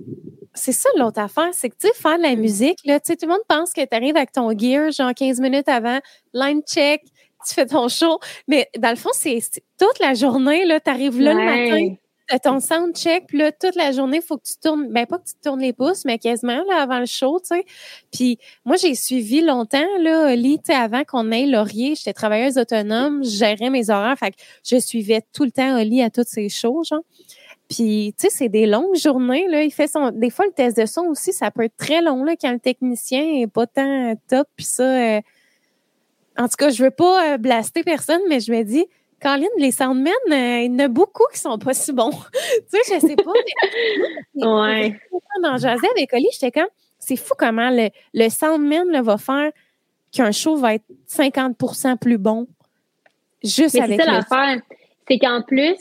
[0.53, 3.15] c'est ça l'autre affaire, c'est que, tu sais, faire de la musique, là, tu sais,
[3.17, 5.99] tout le monde pense que tu arrives avec ton gear, genre 15 minutes avant,
[6.33, 7.01] line check,
[7.47, 8.19] tu fais ton show.
[8.47, 9.39] Mais dans le fond, c'est
[9.79, 11.95] toute la journée, là, tu arrives là le matin,
[12.43, 15.17] ton sound check, puis là, toute la journée, il faut que tu tournes, ben pas
[15.17, 17.65] que tu tournes les pouces, mais quasiment là, avant le show, tu sais.
[18.11, 22.57] Puis moi, j'ai suivi longtemps, là, Oli, tu sais, avant qu'on ait Laurier, j'étais travailleuse
[22.57, 26.27] autonome, je gérais mes horaires, fait que je suivais tout le temps Oli à toutes
[26.27, 27.01] ces shows, genre.
[27.71, 29.63] Puis, tu sais, c'est des longues journées, là.
[29.63, 32.25] Il fait son, des fois, le test de son aussi, ça peut être très long,
[32.25, 35.21] là, quand le technicien est pas tant top, puis ça, euh,
[36.37, 38.85] en tout cas, je veux pas euh, blaster personne, mais je me dis,
[39.21, 42.11] Caroline, les soundmen, euh, il y en a beaucoup qui sont pas si bons.
[42.11, 43.31] tu sais, je sais pas.
[44.35, 44.99] Mais, ouais.
[45.41, 46.69] Dans avec Oli, j'étais comme,
[46.99, 49.49] c'est fou comment le, le soundman là, va faire
[50.11, 52.47] qu'un show va être 50% plus bon.
[53.41, 54.61] Juste mais avec C'est ça l'affaire.
[55.07, 55.77] C'est qu'en plus,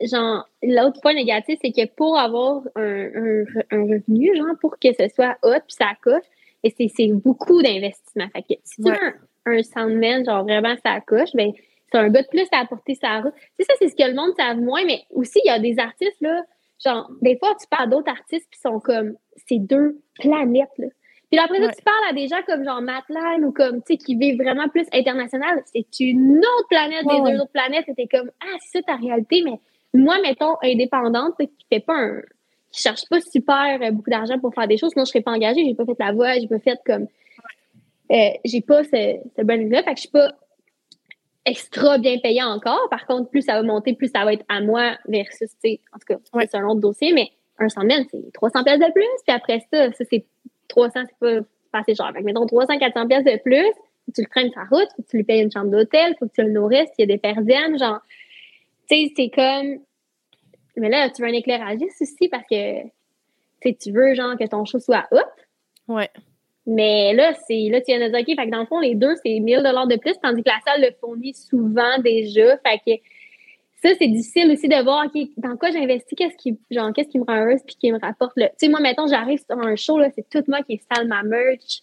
[0.00, 5.08] genre, l'autre point négatif, c'est que pour avoir un, un, revenu, genre, pour que ce
[5.08, 6.24] soit hot puis ça coche,
[6.64, 8.28] et c'est beaucoup d'investissement.
[8.32, 9.14] Fait que si tu as
[9.46, 11.52] un, soundman, genre, vraiment ça coche, ben,
[11.90, 13.34] c'est un gars de plus à apporter sa route.
[13.34, 15.58] Tu sais, ça, c'est ce que le monde savent moins, mais aussi, il y a
[15.58, 16.42] des artistes, là,
[16.84, 19.14] genre, des fois, tu parles d'autres artistes qui sont comme,
[19.46, 20.88] c'est deux planètes, là.
[21.30, 23.96] Puis après ça, tu parles à des gens comme genre Matlan ou comme, tu sais,
[23.98, 25.62] qui vivent vraiment plus international.
[25.66, 27.84] C'est une autre planète des deux autres planètes.
[27.88, 29.42] Et t'es comme, ah, c'est ça ta réalité.
[29.44, 29.60] Mais
[29.94, 32.20] moi, mettons, indépendante, qui fait pas un,
[32.70, 35.32] qui cherche pas super euh, beaucoup d'argent pour faire des choses, sinon je serais pas
[35.32, 35.64] engagée.
[35.64, 37.06] J'ai pas fait la voix, j'ai pas fait comme,
[38.12, 40.32] euh, j'ai pas ce, ce bon là Fait que je suis pas
[41.44, 42.88] extra bien payé encore.
[42.90, 45.80] Par contre, plus ça va monter, plus ça va être à moi versus, tu sais,
[45.94, 48.92] en tout cas, c'est un autre dossier, mais un 100 000, c'est 300 pièces de
[48.92, 49.08] plus.
[49.26, 50.24] Puis après ça, ça, c'est
[50.68, 51.40] 300, c'est pas,
[51.72, 52.10] pas assez cher.
[52.12, 53.66] Fait que, mettons, 300, 400 pièces de plus,
[54.14, 56.32] tu le prennes sa route, faut que tu lui payes une chambre d'hôtel, faut que
[56.34, 58.00] tu le nourrisses, il y a des perdiennes, genre,
[58.88, 59.78] sais, c'est comme,
[60.76, 62.82] mais là, tu veux un éclairagiste aussi parce que,
[63.60, 65.28] tu tu veux, genre, que ton show soit hop.
[65.88, 66.10] Ouais.
[66.66, 68.94] Mais là, c'est là, tu viens de dire, OK, fait que dans le fond, les
[68.94, 72.58] deux, c'est 1000 de plus, tandis que la salle le fournit souvent déjà.
[72.58, 73.02] Fait que
[73.82, 77.18] ça, c'est difficile aussi de voir, OK, dans quoi j'investis, qu'est-ce qui, genre, qu'est-ce qui
[77.18, 78.46] me rend heureuse puis qui me rapporte le.
[78.48, 81.22] Tu sais, moi, mettons, j'arrive sur un show, là, c'est tout moi qui installe ma
[81.22, 81.82] merch.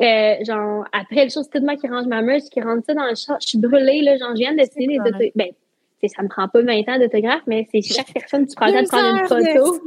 [0.00, 2.94] Euh, genre, après le show, c'est tout moi qui range ma merch, qui rentre ça
[2.94, 3.38] dans le chat.
[3.40, 5.32] Je suis brûlée, là, genre, je viens de dessiner les autographes.
[5.34, 5.52] Ben,
[6.02, 8.82] ça me prend pas 20 ans d'autographe, mais c'est chaque personne qui prend le temps
[8.82, 9.80] de prendre une photo.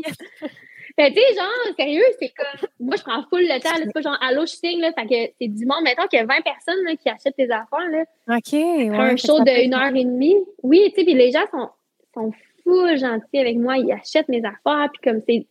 [1.00, 4.02] Fait tu sais, genre, sérieux, c'est comme, moi, je prends full le temps, c'est pas
[4.02, 6.42] genre, allô, je signe, là, fait que c'est du monde, mettons qu'il y a 20
[6.42, 8.04] personnes, là, qui achètent tes affaires, là.
[8.36, 10.38] OK, ouais, Un show de une heure et demie.
[10.64, 11.70] Oui, tu sais, puis les gens sont,
[12.16, 12.32] sont
[12.64, 15.46] full gentils avec moi, ils achètent mes affaires, puis comme c'est,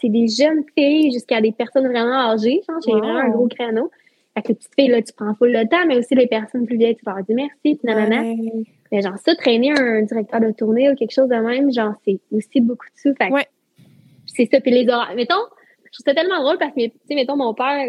[0.00, 3.90] c'est des jeunes filles jusqu'à des personnes vraiment âgées, genre, j'ai vraiment un gros créneau.
[4.34, 6.64] Fait que les petites filles, là, tu prends full le temps, mais aussi les personnes
[6.64, 8.22] plus vieilles, tu leur dis merci, puis nanana.
[8.92, 12.20] Mais genre, ça, traîner un directeur de tournée ou quelque chose de même, genre, c'est
[12.30, 13.14] aussi beaucoup de sous.
[13.16, 13.46] Fait ouais
[14.26, 14.60] c'est ça.
[14.60, 15.14] Puis les horaires.
[15.14, 15.42] Mettons,
[15.84, 17.86] je trouve ça tellement drôle parce que, tu sais, mettons, mon père,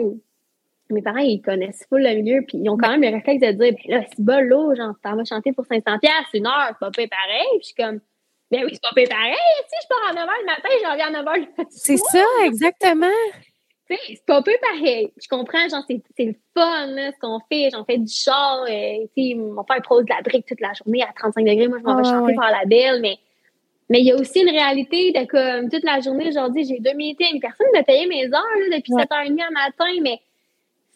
[0.90, 3.52] mes parents, ils connaissent full le milieu, puis ils ont quand même le réflexe de
[3.52, 5.82] dire, ben là, c'est bol l'eau, genre, t'en vas chanter pour 500$,
[6.34, 7.48] une heure, c'est pas pareil.
[7.52, 8.00] Puis je suis comme,
[8.52, 9.34] ben oui, c'est pas pareil.
[9.36, 12.24] Tu sais, je pars à 9h le matin, j'en reviens à 9h le C'est ça,
[12.46, 13.08] exactement.
[13.94, 15.12] Tu sais, c'est pas peu pareil.
[15.22, 17.70] Je comprends, genre, c'est le fun, là, ce qu'on fait.
[17.72, 18.64] J'en fais du char.
[18.64, 21.68] Euh, tu sais, mon père pose de la brique toute la journée à 35 degrés.
[21.68, 23.18] Moi, je m'en vais chanter par la belle, mais
[23.90, 26.94] mais il y a aussi une réalité de comme toute la journée, aujourd'hui, j'ai deux
[26.94, 30.20] minutes une personne de payer mes heures là, depuis 7h30 à matin, mais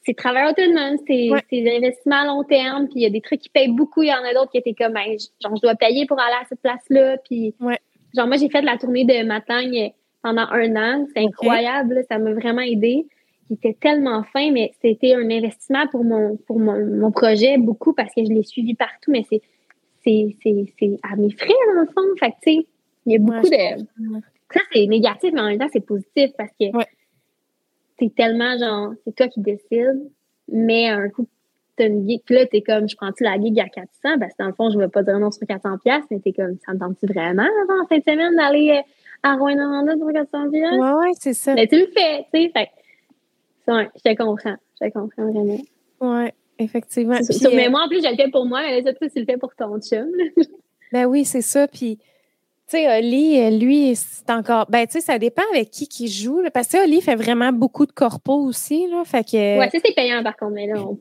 [0.06, 3.42] c'est travail autonome, c'est des investissements à long terme, puis il y a des trucs
[3.42, 5.76] qui payent beaucoup, il y en a d'autres qui étaient comme, ben, genre, je dois
[5.76, 7.54] payer pour aller à cette place-là, puis
[8.16, 9.92] genre, moi, j'ai fait de la tournée de Matagne
[10.28, 13.06] pendant un an, c'est incroyable, ça m'a vraiment aidé.
[13.50, 18.14] était tellement fin, mais c'était un investissement pour mon, pour mon, mon projet, beaucoup, parce
[18.14, 19.42] que je l'ai suivi partout, mais c'est
[20.04, 22.16] c'est à mes frais, dans le fond.
[22.18, 22.68] Fait tu sais,
[23.06, 24.22] il y a beaucoup de.
[24.54, 26.66] Ça, c'est négatif, mais en même temps, c'est positif parce que
[28.00, 30.10] c'est tellement genre, c'est toi qui décides,
[30.50, 31.28] mais un coup,
[31.76, 34.20] t'as une gig, puis là, t'es comme, je prends-tu la gig à 400?
[34.20, 36.58] Parce que dans le fond, je veux pas dire non sur 400$, mais t'es comme,
[36.66, 38.82] ça me tente-tu vraiment avant cette semaine d'aller
[39.26, 40.50] euh, à Rouen-Normandie pour 400$?
[40.52, 41.54] Ouais, ouais, c'est ça.
[41.54, 42.70] Mais tu le fais, tu sais, fait
[43.68, 44.56] je te comprends.
[44.80, 45.60] Je te comprends vraiment.
[46.00, 46.34] Ouais.
[46.60, 47.20] Effectivement.
[47.54, 49.54] mais moi, en plus, je le fais pour moi, mais là, tu le fais pour
[49.56, 50.08] ton chum.
[50.92, 51.68] ben oui, c'est ça.
[51.68, 52.04] Puis, tu
[52.68, 54.66] sais, Oli, lui, c'est encore.
[54.70, 56.42] Ben, tu sais, ça dépend avec qui qui joue.
[56.54, 58.88] parce que Oli fait vraiment beaucoup de corpos aussi.
[58.88, 59.60] Là, fait que...
[59.60, 60.54] Ouais, ça, c'est payant par contre.
[60.54, 60.98] Mais là, on,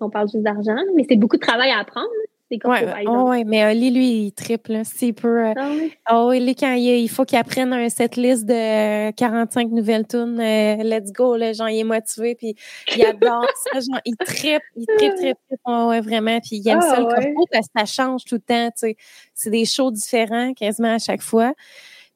[0.00, 0.76] on parle juste d'argent.
[0.94, 2.08] Mais c'est beaucoup de travail à apprendre.
[2.50, 4.80] Oui, ouais, mais Oli, lui, il triple.
[4.84, 5.48] S'il peut.
[5.48, 5.92] Euh, ah oui?
[6.10, 10.76] Oh, lui, quand il, faut qu'il apprenne un set list de 45 nouvelles tunes, euh,
[10.82, 12.54] let's go, là, genre, il est motivé, puis
[12.96, 16.80] il adore ça, genre, il triple, il triple, triple, triple, ouais, vraiment, puis il aime
[16.80, 18.96] ça, le ah corpo, parce que ça change tout le temps, tu sais.
[19.34, 21.52] C'est des shows différents, quasiment à chaque fois.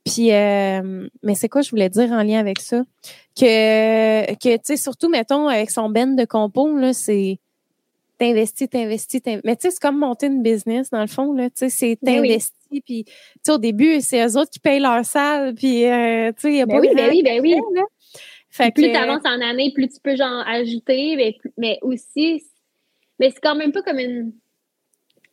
[0.04, 2.82] Puis, euh, mais c'est quoi je voulais dire en lien avec ça?
[3.38, 7.38] Que, que tu sais, surtout, mettons, avec son band de compos, là, c'est
[8.22, 9.44] t'investis, t'investis, t'investis.
[9.44, 11.50] Mais tu sais, c'est comme monter une business, dans le fond, là.
[11.50, 13.12] Tu sais, c'est ben t'investis, puis tu
[13.42, 16.56] sais, au début, c'est eux autres qui payent leur salle, puis euh, tu sais, il
[16.58, 17.56] y a ben oui, ben oui, ben oui.
[18.50, 22.44] Fait plus tu avances en année, plus tu peux, genre, ajouter, mais, mais aussi,
[23.18, 24.32] mais c'est quand même pas comme une...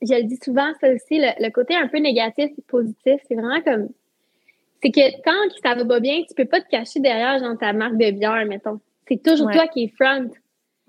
[0.02, 3.62] Je le dis souvent, ça aussi, le, côté un peu négatif et positif, c'est vraiment
[3.62, 3.90] comme...
[4.82, 7.74] C'est que quand ça va pas bien, tu peux pas te cacher derrière, genre, ta
[7.74, 8.80] marque de bière, mettons.
[9.10, 10.30] C'est toujours toi qui es front.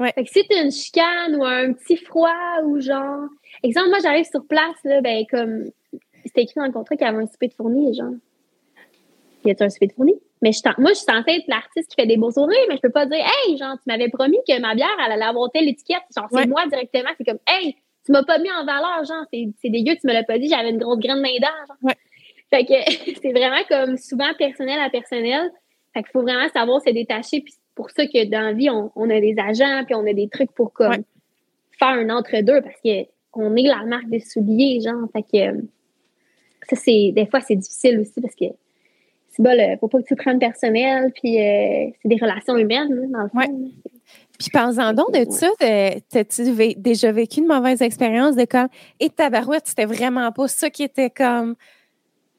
[0.01, 0.12] Ouais.
[0.12, 3.28] Fait que si t'as une chicane ou un petit froid ou genre.
[3.62, 5.70] Exemple, moi, j'arrive sur place, là, ben, comme.
[6.24, 8.12] C'était écrit dans le contrat qu'il y avait un souper de fourni, genre.
[9.44, 10.14] Y a un souper de fourni?
[10.42, 12.80] Mais je moi, je suis censée être l'artiste qui fait des beaux sourires, mais je
[12.80, 15.68] peux pas dire, hey, genre, tu m'avais promis que ma bière, elle allait avoir telle
[15.68, 16.03] étiquette.
[16.16, 17.11] Genre, c'est moi directement.
[17.18, 20.24] C'est comme, hey, tu m'as pas mis en valeur, genre, c'est dégueu, tu me l'as
[20.24, 21.76] pas dit, j'avais une grosse graine main genre.
[21.82, 21.96] Ouais.
[22.51, 22.72] Fait que
[23.22, 25.51] c'est vraiment comme souvent personnel à personnel.
[25.92, 29.11] Fait qu'il faut vraiment savoir se détacher puis pour ça que dans la vie, on,
[29.11, 31.03] a des agents, puis on a des trucs pour comme
[31.78, 35.09] faire un entre-deux parce qu'on est la marque des souliers, genre.
[35.14, 35.62] Fait que
[36.68, 38.45] ça, c'est des fois, c'est difficile aussi parce que
[39.31, 43.22] c'est bon, faut pas que tu prennes personnel, puis euh, c'est des relations humaines, dans
[43.22, 43.70] le fond.
[44.39, 45.49] Puis parle-en donc de ça,
[46.11, 48.68] t'as-tu déjà vécu une mauvaise expérience de comme,
[48.99, 51.55] et tabarouette, c'était vraiment pas ça qui était comme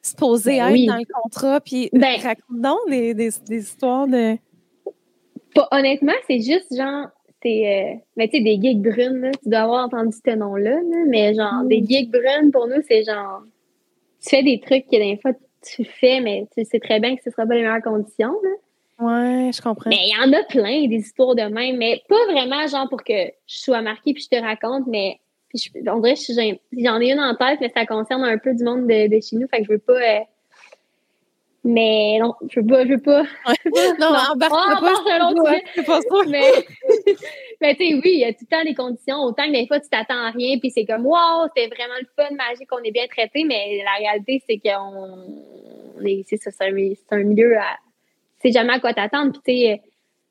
[0.04, 4.38] supposé ben être dans le contrat, puis ben, raconte donc des histoires de
[5.72, 7.08] honnêtement, c'est juste genre,
[7.42, 11.34] c'est, euh, mais tu sais, des gigs brunes, tu dois avoir entendu ce nom-là, mais
[11.34, 11.88] genre, des mm.
[11.88, 13.42] gigs brunes, pour nous, c'est genre,
[14.22, 15.32] tu fais des trucs que des fois
[15.64, 18.36] tu fais, mais tu sais très bien que ce ne sera pas les meilleures conditions,
[18.44, 18.50] là.
[19.00, 19.90] Ouais, je comprends.
[19.90, 23.04] Mais il y en a plein des histoires de même, mais pas vraiment genre pour
[23.04, 27.02] que je sois marquée puis je te raconte, mais puis je, on dirait que j'en
[27.02, 29.48] ai une en tête, mais ça concerne un peu du monde de, de chez nous,
[29.48, 30.20] fait que je veux pas euh,
[31.64, 33.22] mais non, je veux pas, je veux pas.
[34.00, 36.16] non, en bas, pas, c'est pas ça.
[36.28, 36.52] Mais,
[37.62, 39.18] mais tu sais, oui, il y a tout le temps des conditions.
[39.18, 42.08] Autant que des fois, tu t'attends à rien, puis c'est comme, wow, c'était vraiment le
[42.16, 46.66] fun, magique, on est bien traité, mais la réalité, c'est qu'on est, c'est ça, c'est
[46.66, 47.78] un, milieu à,
[48.42, 49.32] tu sais jamais à quoi t'attendre.
[49.32, 49.82] Puis tu sais,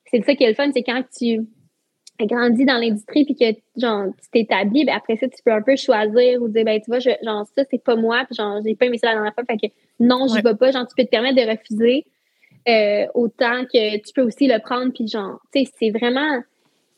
[0.07, 1.45] c'est ça qui est le fun, c'est quand tu
[2.25, 5.75] grandi dans l'industrie puis que genre tu t'établis ben après ça tu peux un peu
[5.75, 8.85] choisir ou dire ben tu vois genre ça c'est pas moi puis genre j'ai pas
[8.85, 10.71] aimé ça la dernière fois fait que non je vais pas.
[10.71, 12.05] Genre tu peux te permettre de refuser
[12.67, 16.41] euh, autant que tu peux aussi le prendre puis genre tu sais c'est vraiment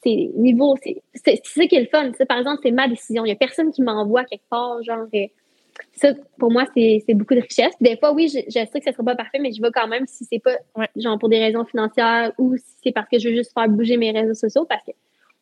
[0.04, 2.12] c'est niveau c'est c'est ça qui est le fun.
[2.28, 3.26] Par exemple c'est ma décision.
[3.26, 5.28] Il y a personne qui m'envoie quelque part genre euh,
[5.94, 7.74] ça pour moi c'est beaucoup de richesse.
[7.82, 9.88] Des fois oui je, je, sais que ça sera pas parfait mais je vais quand
[9.88, 10.58] même si c'est pas
[10.96, 13.98] genre pour des raisons financières ou si c'est parce que je veux juste faire bouger
[13.98, 14.92] mes réseaux sociaux parce que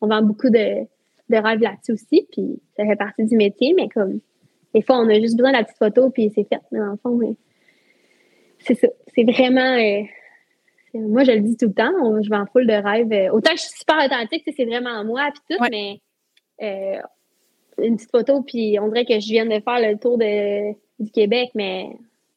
[0.02, 0.82] on vend beaucoup de,
[1.30, 4.20] de rêves là-dessus aussi, puis ça fait partie du métier, mais comme
[4.74, 6.60] des fois, on a juste besoin de la petite photo, puis c'est fait.
[6.70, 7.18] Mais dans le fond,
[8.58, 8.88] c'est ça.
[9.14, 9.76] C'est vraiment.
[9.76, 10.02] Euh,
[10.94, 13.12] moi, je le dis tout le temps, je vends full de rêves.
[13.12, 16.00] Euh, autant que je suis super authentique, c'est vraiment moi, puis tout, mais
[16.62, 17.00] euh,
[17.82, 20.72] une petite photo, puis on dirait que je viens de faire le tour de,
[21.02, 21.88] du Québec, mais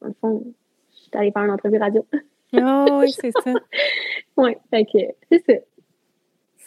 [0.02, 0.44] dans le fond,
[0.92, 2.06] je suis allée faire une entrevue radio.
[2.54, 3.54] Oh oui, c'est ça.
[4.38, 5.00] oui, fait que
[5.30, 5.54] c'est ça.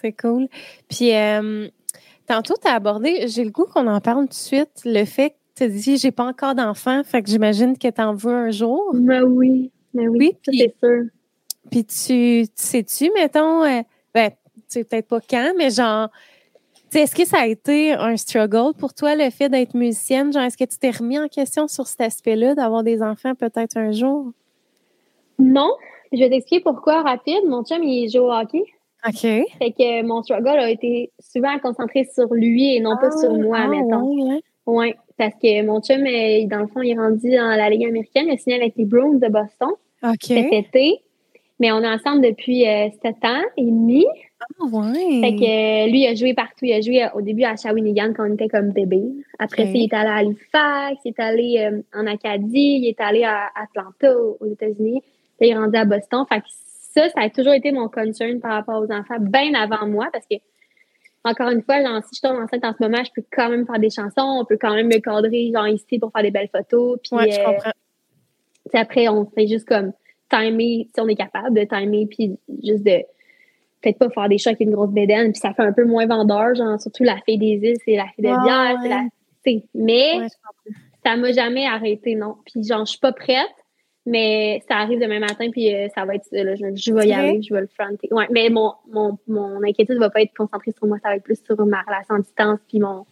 [0.00, 0.48] C'est cool.
[0.88, 1.68] Puis, euh,
[2.26, 5.30] tantôt, tu as abordé, j'ai le goût qu'on en parle tout de suite, le fait
[5.30, 8.34] que tu as dit, j'ai pas encore d'enfant, fait que j'imagine que tu en veux
[8.34, 8.90] un jour.
[8.94, 11.04] Ben oui, ben oui, c'est sûr.
[11.70, 13.82] Puis, tu, sais-tu, mettons, euh,
[14.14, 16.08] ben, tu sais peut-être pas quand, mais genre,
[16.94, 20.32] est-ce que ça a été un struggle pour toi, le fait d'être musicienne?
[20.32, 23.76] Genre, est-ce que tu t'es remis en question sur cet aspect-là, d'avoir des enfants peut-être
[23.76, 24.32] un jour?
[25.38, 25.70] Non.
[26.12, 27.44] Je vais t'expliquer pourquoi rapide.
[27.46, 28.64] Mon chum, il joue au hockey.
[29.06, 29.20] OK.
[29.20, 33.38] Fait que mon struggle a été souvent concentré sur lui et non pas sur ah,
[33.38, 34.02] moi, ah, mettons.
[34.02, 34.96] Oui, ouais.
[35.16, 38.26] parce que mon chum, euh, dans le fond, il est rendu dans la Ligue américaine.
[38.26, 39.70] Il a signé avec les Bruins de Boston
[40.20, 40.98] cet été.
[41.60, 44.06] Mais on est ensemble depuis euh, sept ans et demi.
[44.40, 45.20] Ah, ouais.
[45.20, 46.64] Fait que euh, lui, il a joué partout.
[46.64, 49.02] Il a joué au début à Shawinigan quand on était comme bébé.
[49.40, 53.24] Après ça, il est allé à Halifax, il est allé en Acadie, il est allé
[53.24, 55.02] à Atlanta, aux États-Unis.
[55.40, 56.24] il est rendu à Boston.
[56.28, 56.46] Fait que
[56.94, 60.26] ça, ça a toujours été mon concern par rapport aux enfants, bien avant moi, parce
[60.26, 60.36] que
[61.24, 63.66] encore une fois, genre, si je tombe enceinte en ce moment, je peux quand même
[63.66, 66.48] faire des chansons, on peut quand même me cadrer, genre, ici pour faire des belles
[66.48, 66.98] photos.
[67.02, 67.72] Puis, ouais, je comprends.
[68.74, 69.92] après, on fait juste comme
[70.30, 73.02] timer, si on est capable de timer, puis juste de
[73.80, 76.06] peut-être pas faire des chocs avec une grosse bédaine, puis ça fait un peu moins
[76.06, 79.02] vendeur, genre, surtout la fille des îles, c'est la fille de bière, c'est la.
[79.74, 80.26] Mais
[81.04, 82.36] ça m'a jamais arrêté, non.
[82.44, 83.46] Puis, genre, je suis pas prête,
[84.08, 87.12] mais ça arrive demain matin, puis euh, ça va être là, je, je, vais y
[87.12, 88.08] aller, je vais le fronter.
[88.10, 91.22] Ouais, mais mon, mon, mon inquiétude va pas être concentrée sur moi, ça va être
[91.22, 93.04] plus sur ma relation à distance, puis mon,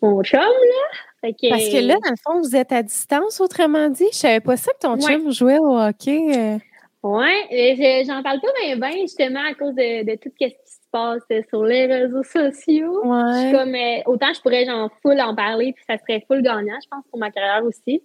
[0.00, 1.32] mon chum, là.
[1.32, 4.06] que, Parce que là, dans le fond, vous êtes à distance, autrement dit.
[4.12, 6.36] Je savais pas ça que ton chum jouait au hockey.
[6.36, 6.58] Euh.
[7.02, 10.78] Ouais, j'en parle pas bien, bien, justement, à cause de, de tout ce qui se
[10.90, 13.00] passe sur les réseaux sociaux.
[13.04, 13.52] Ouais.
[13.52, 16.88] Comme, euh, autant je pourrais, genre, full en parler, puis ça serait full gagnant, je
[16.88, 18.02] pense, pour ma carrière aussi.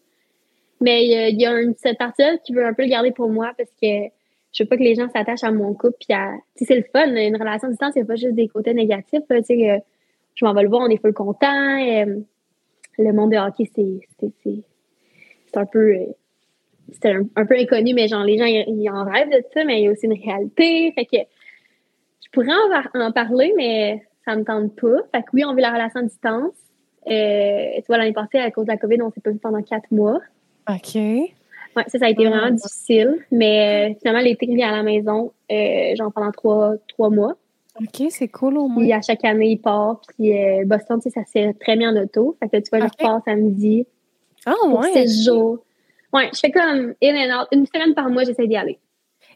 [0.84, 3.70] Mais il y a cette partie-là qui veut un peu le garder pour moi parce
[3.82, 4.10] que
[4.52, 5.96] je veux pas que les gens s'attachent à mon couple.
[6.56, 7.08] C'est le fun.
[7.08, 9.22] Une relation à distance, il n'y a pas juste des côtés négatifs.
[9.44, 9.84] sais,
[10.36, 11.80] je m'en vais le voir, on est full content.
[11.80, 12.20] Euh,
[12.98, 14.30] le monde de hockey, c'est,
[15.56, 15.96] un peu.
[15.96, 16.06] Euh,
[17.02, 19.86] c'est un, peu inconnu, mais genre, les gens, ils, en rêvent de ça, mais il
[19.86, 20.92] y a aussi une réalité.
[20.92, 21.18] Fait que
[22.26, 22.50] je pourrais
[22.94, 24.98] en, en parler, mais ça me tente pas.
[25.14, 26.54] Fait que oui, on vit la relation à distance.
[27.08, 29.62] Euh, tu vois, l'année passée, à cause de la COVID, on s'est pas vu pendant
[29.62, 30.20] quatre mois.
[30.70, 30.96] OK.
[31.76, 33.26] Ouais, ça, ça a été vraiment difficile.
[33.32, 37.36] Mais euh, finalement, l'été, il est à la maison, euh, genre pendant trois, trois mois.
[37.80, 38.84] OK, c'est cool au moins.
[38.84, 40.02] Puis à chaque année, il part.
[40.08, 42.38] Puis euh, Boston, tu sais, ça s'est très bien en auto.
[42.40, 43.88] Fait que tu vois, je repars samedi.
[44.46, 44.92] Ah, oh, ouais.
[44.94, 45.64] C'est jours.
[46.12, 47.48] Ouais, je fais comme in and out.
[47.52, 48.78] Une semaine par mois, j'essaie d'y aller.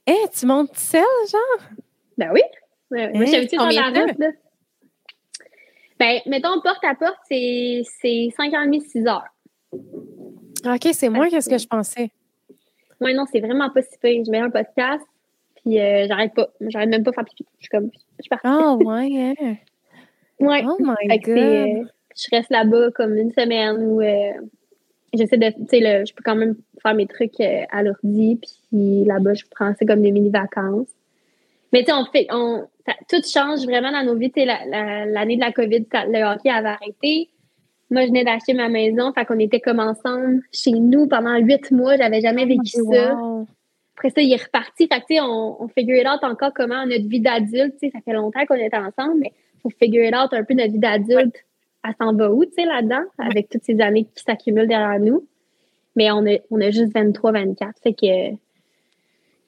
[0.05, 1.01] Eh, tu montes seule,
[1.31, 1.69] genre?
[2.17, 2.41] Ben oui.
[2.91, 3.25] Ouais, moi,
[3.71, 4.27] la route, là.
[5.99, 9.23] Ben, mettons, porte à porte, c'est 5h30, 6h.
[10.73, 12.11] OK, c'est moins que ce que je pensais.
[13.01, 14.23] Oui, non, c'est vraiment pas si pire.
[14.25, 15.05] Je mets un podcast,
[15.55, 16.49] puis euh, j'arrête pas.
[16.61, 17.45] J'arrête même pas à faire pipi.
[17.59, 18.47] Je suis comme, je suis partie.
[18.47, 19.55] Ah, oh, ouais, hein?
[20.39, 20.63] Ouais.
[20.65, 21.37] Oh my God.
[21.37, 21.83] Euh,
[22.15, 24.31] je reste là-bas comme une semaine où euh,
[25.13, 29.35] j'essaie de, tu sais, je peux quand même faire mes trucs à l'ordi, puis là-bas,
[29.35, 30.87] je prends ça comme des mini-vacances.
[31.73, 32.67] Mais tu sais, on fait, on,
[33.09, 34.31] tout change vraiment dans nos vies.
[34.31, 37.29] Tu sais, l'année de la COVID, le hockey avait arrêté.
[37.89, 41.71] Moi, je venais d'acheter ma maison, fait qu'on était comme ensemble chez nous pendant huit
[41.71, 41.95] mois.
[41.95, 43.17] J'avais jamais oh vécu ça.
[43.95, 44.87] Après ça, il est reparti.
[44.87, 47.87] Fait que, tu sais, on, on figure it out encore comment notre vie d'adulte, tu
[47.87, 49.31] sais, ça fait longtemps qu'on est ensemble, mais
[49.63, 51.35] faut figure out un peu notre vie d'adulte.
[51.83, 55.25] Elle s'en va où, tu sais, là-dedans, avec toutes ces années qui s'accumulent derrière nous?
[55.95, 57.73] Mais on a, on a juste 23, 24.
[57.81, 58.35] Fait que,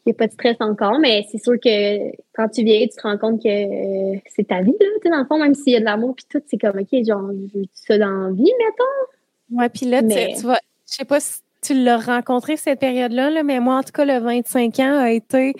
[0.09, 3.01] n'y a pas de stress encore, mais c'est sûr que quand tu vieillis, tu te
[3.01, 4.87] rends compte que euh, c'est ta vie, là.
[4.95, 6.79] Tu sais, dans le fond, même s'il y a de l'amour puis tout, c'est comme,
[6.79, 9.57] OK, genre, veux ça dans la vie, mettons?
[9.57, 13.43] Ouais, puis là, tu vois, je sais pas si tu l'as rencontré cette période-là, là,
[13.43, 15.53] mais moi, en tout cas, le 25 ans a été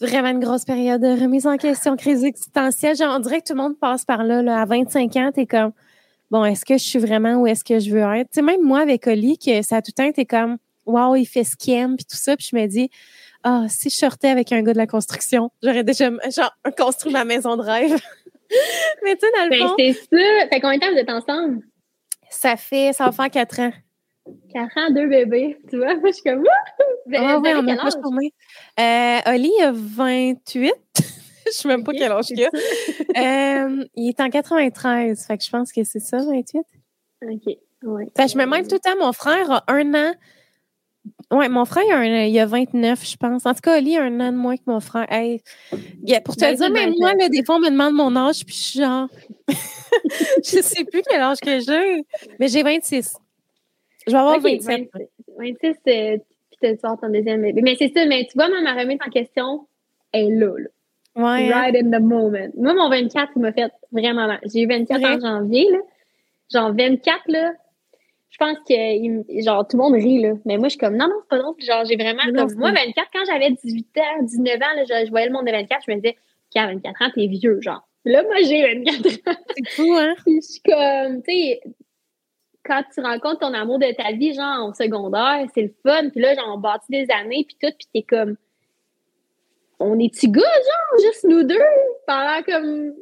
[0.00, 2.96] vraiment une grosse période de remise en question, crise existentielle.
[2.96, 4.60] Genre, on dirait que tout le monde passe par là, là.
[4.60, 5.72] À 25 ans, t'es comme,
[6.30, 8.30] bon, est-ce que je suis vraiment où est-ce que je veux être?
[8.30, 10.56] Tu sais, même moi, avec Oli, que ça a tout le temps, t'es comme,
[10.86, 12.90] wow, il fait ce qu'il aime, puis tout ça, puis je me dis,
[13.42, 17.24] ah, si je sortais avec un gars de la construction, j'aurais déjà genre, construit ma
[17.24, 17.96] maison de rêve.
[19.04, 19.74] Mais tu sais, dans le ben, fond.
[19.78, 20.48] C'est ça.
[20.48, 21.62] Fait combien de temps vous êtes ensemble?
[22.28, 23.72] Ça fait, ça va faire quatre ans.
[24.52, 25.58] Quatre ans, deux bébés.
[25.68, 28.32] Tu vois, moi, je suis comme, ah, oui, on pas tourné.
[28.78, 30.72] Euh, Oli a 28.
[31.46, 32.48] je sais même pas quel âge il a.
[33.68, 35.26] euh, il est en 93.
[35.26, 36.60] Fait que je pense que c'est ça, 28.
[37.22, 37.56] OK.
[37.82, 38.06] Ouais.
[38.16, 38.96] Fait que je me mêle tout le temps.
[38.98, 40.12] Mon frère a un an
[41.32, 43.46] oui, mon frère, il a, il a 29, je pense.
[43.46, 45.06] En tout cas, Ali a un an de moins que mon frère.
[46.24, 48.80] pour te dire, même moi, des fois, on me demande mon âge, puis je suis
[48.80, 49.08] genre.
[49.48, 52.04] je sais plus quel âge que j'ai,
[52.38, 53.16] mais j'ai 26.
[54.06, 54.90] Je vais avoir 27.
[55.38, 56.20] 26, puis
[56.60, 57.62] tu vas ton deuxième bébé.
[57.62, 59.66] Mais c'est ça, mais tu vois, même ma remise en question
[60.12, 60.68] est là, là.
[61.16, 61.52] Ouais.
[61.52, 61.60] Hein.
[61.60, 62.48] Right in the moment.
[62.56, 64.40] Moi, mon 24, il m'a fait vraiment mal.
[64.52, 65.78] J'ai eu 24 en janvier, là.
[66.52, 67.52] Genre 24, là,
[68.30, 70.34] je pense que genre tout le monde rit là.
[70.44, 71.54] Mais moi je suis comme non non c'est pas drôle.
[71.58, 75.26] Genre j'ai vraiment comme moi 24 quand j'avais 18 ans 19 ans là, je, voyais
[75.26, 76.16] le monde de 24 je me disais
[76.50, 77.86] qu'à 24 ans t'es vieux genre.
[78.04, 79.40] Là moi j'ai 24 ans.
[79.56, 80.14] C'est fou hein?
[80.24, 81.60] Puis je suis comme tu sais
[82.62, 86.08] quand tu rencontres ton amour de ta vie genre en secondaire c'est le fun.
[86.10, 88.36] Puis là genre on bâtit des années puis tout puis t'es comme
[89.80, 91.58] on est-tu gars genre juste nous deux
[92.06, 92.94] pendant comme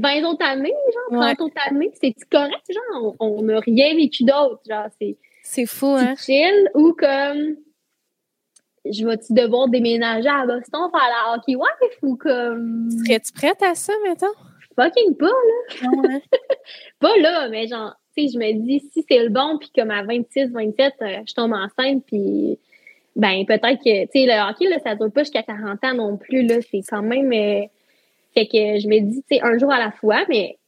[0.00, 0.74] 20 autres années,
[1.10, 5.16] genre, 30 autres années, c'est correct, genre, on n'a rien vécu d'autre, genre, c'est.
[5.42, 6.14] C'est fou, hein?
[6.16, 7.56] chill, ou comme,
[8.84, 12.88] je vais-tu devoir déménager à Boston faire la hockey wife, ou comme.
[12.90, 14.26] Serais-tu prête à ça, mettons?
[14.76, 15.88] Fucking pas, là.
[15.90, 16.22] Ouais.
[16.98, 19.90] pas là, mais genre, tu sais, je me dis, si c'est le bon, puis comme
[19.90, 22.58] à 26, 27, euh, je tombe enceinte, puis
[23.16, 26.16] ben peut-être que, tu sais, le hockey, là, ça dure pas jusqu'à 40 ans non
[26.16, 27.32] plus, là, c'est quand même.
[27.32, 27.66] Euh,
[28.34, 30.58] Fait que je me dis, tu sais, un jour à la fois, mais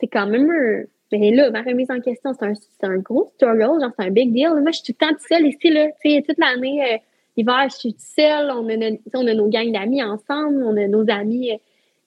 [0.00, 0.84] c'est quand même un...
[1.12, 4.32] Mais là, ma remise en question, c'est un, un, gros struggle, genre c'est un big
[4.32, 4.50] deal.
[4.50, 5.86] Moi, je suis tout le temps toute seule ici, là.
[6.02, 6.98] Tu sais, toute l'année, euh,
[7.36, 8.50] l'hiver, je suis toute seule.
[8.50, 11.52] On a, on a nos gangs d'amis ensemble, on a nos amis...
[11.52, 11.56] Euh,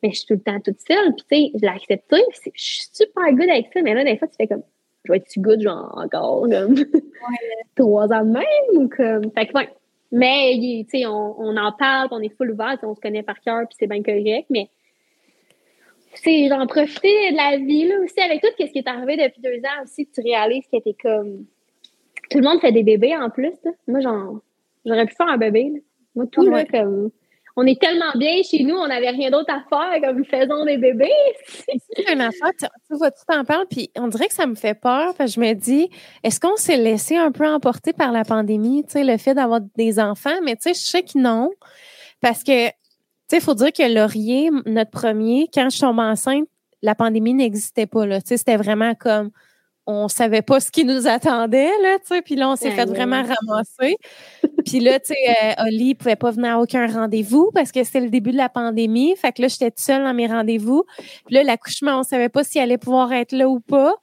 [0.03, 1.13] mais je suis tout le temps toute seule.
[1.15, 2.17] Puis, tu sais, je l'ai accepté.
[2.53, 3.81] Je suis super good avec ça.
[3.81, 4.63] Mais là, des fois, tu fais comme,
[5.05, 6.75] je vais être good, genre, encore, comme,
[7.75, 9.31] trois ans de même, ou comme.
[9.31, 9.69] Fait que, ouais.
[10.11, 10.57] Mais,
[10.89, 13.67] tu sais, on, on, en parle, on est full ouvert, on se connaît par cœur,
[13.67, 14.47] puis c'est bien correct.
[14.49, 14.69] Mais,
[16.23, 19.41] c'est j'en profiter de la vie, là, aussi, avec tout ce qui est arrivé depuis
[19.41, 21.45] deux ans aussi, tu réalises que t'es comme.
[22.29, 23.71] Tout le monde fait des bébés en plus, là.
[23.87, 24.41] Moi, genre,
[24.85, 25.79] j'aurais pu faire un bébé, là.
[26.15, 27.11] Moi, tout, là, comme
[27.59, 30.77] on est tellement bien chez nous, on n'avait rien d'autre à faire comme faisons des
[30.77, 31.09] bébés.
[31.47, 34.75] c'est une affaire, tu, vois, tu t'en parles, puis on dirait que ça me fait
[34.75, 35.89] peur, parce que je me dis,
[36.23, 39.59] est-ce qu'on s'est laissé un peu emporter par la pandémie, tu sais, le fait d'avoir
[39.75, 41.49] des enfants, mais tu sais, je sais que non,
[42.21, 42.67] parce que,
[43.29, 46.47] sais, il faut dire que Laurier, notre premier, quand je tombe enceinte,
[46.81, 49.31] la pandémie n'existait pas, là, tu sais, c'était vraiment comme,
[49.87, 52.85] on savait pas ce qui nous attendait, là, tu sais, puis là, on s'est fait
[52.85, 53.95] vraiment ramasser.
[54.65, 58.01] puis là, tu sais, euh, Oli pouvait pas venir à aucun rendez-vous parce que c'était
[58.01, 59.15] le début de la pandémie.
[59.15, 60.83] Fait que là, j'étais toute seule dans mes rendez-vous.
[61.25, 63.95] Puis là, l'accouchement, on savait pas s'il allait pouvoir être là ou pas.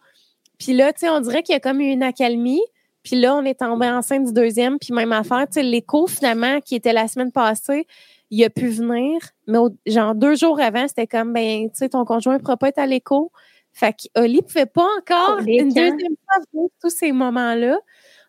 [0.59, 2.63] Puis là, tu sais, on dirait qu'il y a comme eu une accalmie.
[3.03, 4.79] Puis là, on est tombé enceinte du deuxième.
[4.79, 7.87] Puis même affaire, tu sais, l'écho, finalement, qui était la semaine passée,
[8.35, 9.21] il a pu venir.
[9.47, 12.69] Mais genre deux jours avant, c'était comme, ben, tu sais, ton conjoint ne pourra pas
[12.69, 13.31] être à l'écho.
[13.73, 17.79] Fait qu'Oli pouvait pas encore une deuxième fois vivre tous ces moments-là.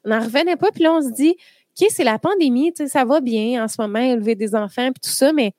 [0.03, 1.36] On n'en revenait pas, puis là, on se dit,
[1.80, 4.91] OK, c'est la pandémie, tu sais, ça va bien en ce moment, élever des enfants,
[4.91, 5.53] puis tout ça, mais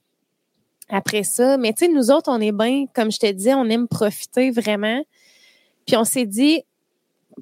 [0.88, 3.64] après ça, mais tu sais, nous autres, on est bien, comme je te disais, on
[3.66, 5.02] aime profiter vraiment.
[5.86, 6.62] Puis on s'est dit,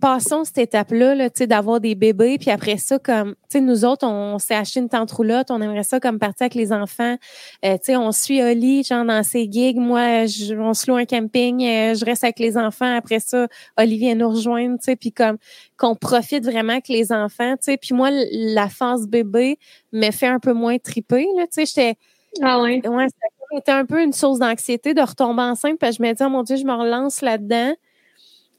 [0.01, 4.07] passons cette étape-là, là, d'avoir des bébés, puis après ça, comme, tu sais, nous autres,
[4.07, 7.17] on, s'est acheté une tente roulotte, on aimerait ça comme partir avec les enfants.
[7.65, 9.77] Euh, tu sais, on suit Oli, genre dans ses gigs.
[9.77, 12.97] Moi, je, on se loue un camping, euh, je reste avec les enfants.
[12.97, 13.47] Après ça,
[13.79, 15.39] Oli vient nous rejoindre, tu sais, puis comme
[15.77, 17.77] qu'on profite vraiment avec les enfants, tu sais.
[17.77, 19.59] Puis moi, la phase bébé
[19.93, 21.99] me fait un peu moins triper, là, tu sais, j'étais...
[22.43, 22.87] Ah ouais?
[22.89, 23.07] Ouais,
[23.55, 26.29] c'était un peu une source d'anxiété de retomber enceinte, parce que je me dis, oh
[26.29, 27.75] mon Dieu, je me relance là-dedans.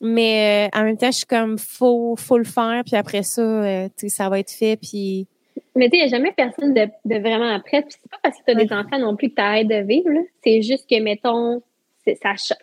[0.02, 3.42] Mais euh, en même temps, je suis comme, faut, faut le faire, puis après ça,
[3.42, 5.28] euh, ça va être fait, puis...
[5.78, 7.82] Mais tu sais, il n'y a jamais personne de, de vraiment prêt.
[7.82, 9.86] Puis c'est pas parce que tu as des enfants non plus que tu arrêtes de
[9.86, 10.10] vivre.
[10.42, 11.62] C'est juste que, mettons,
[12.06, 12.56] ça, ça,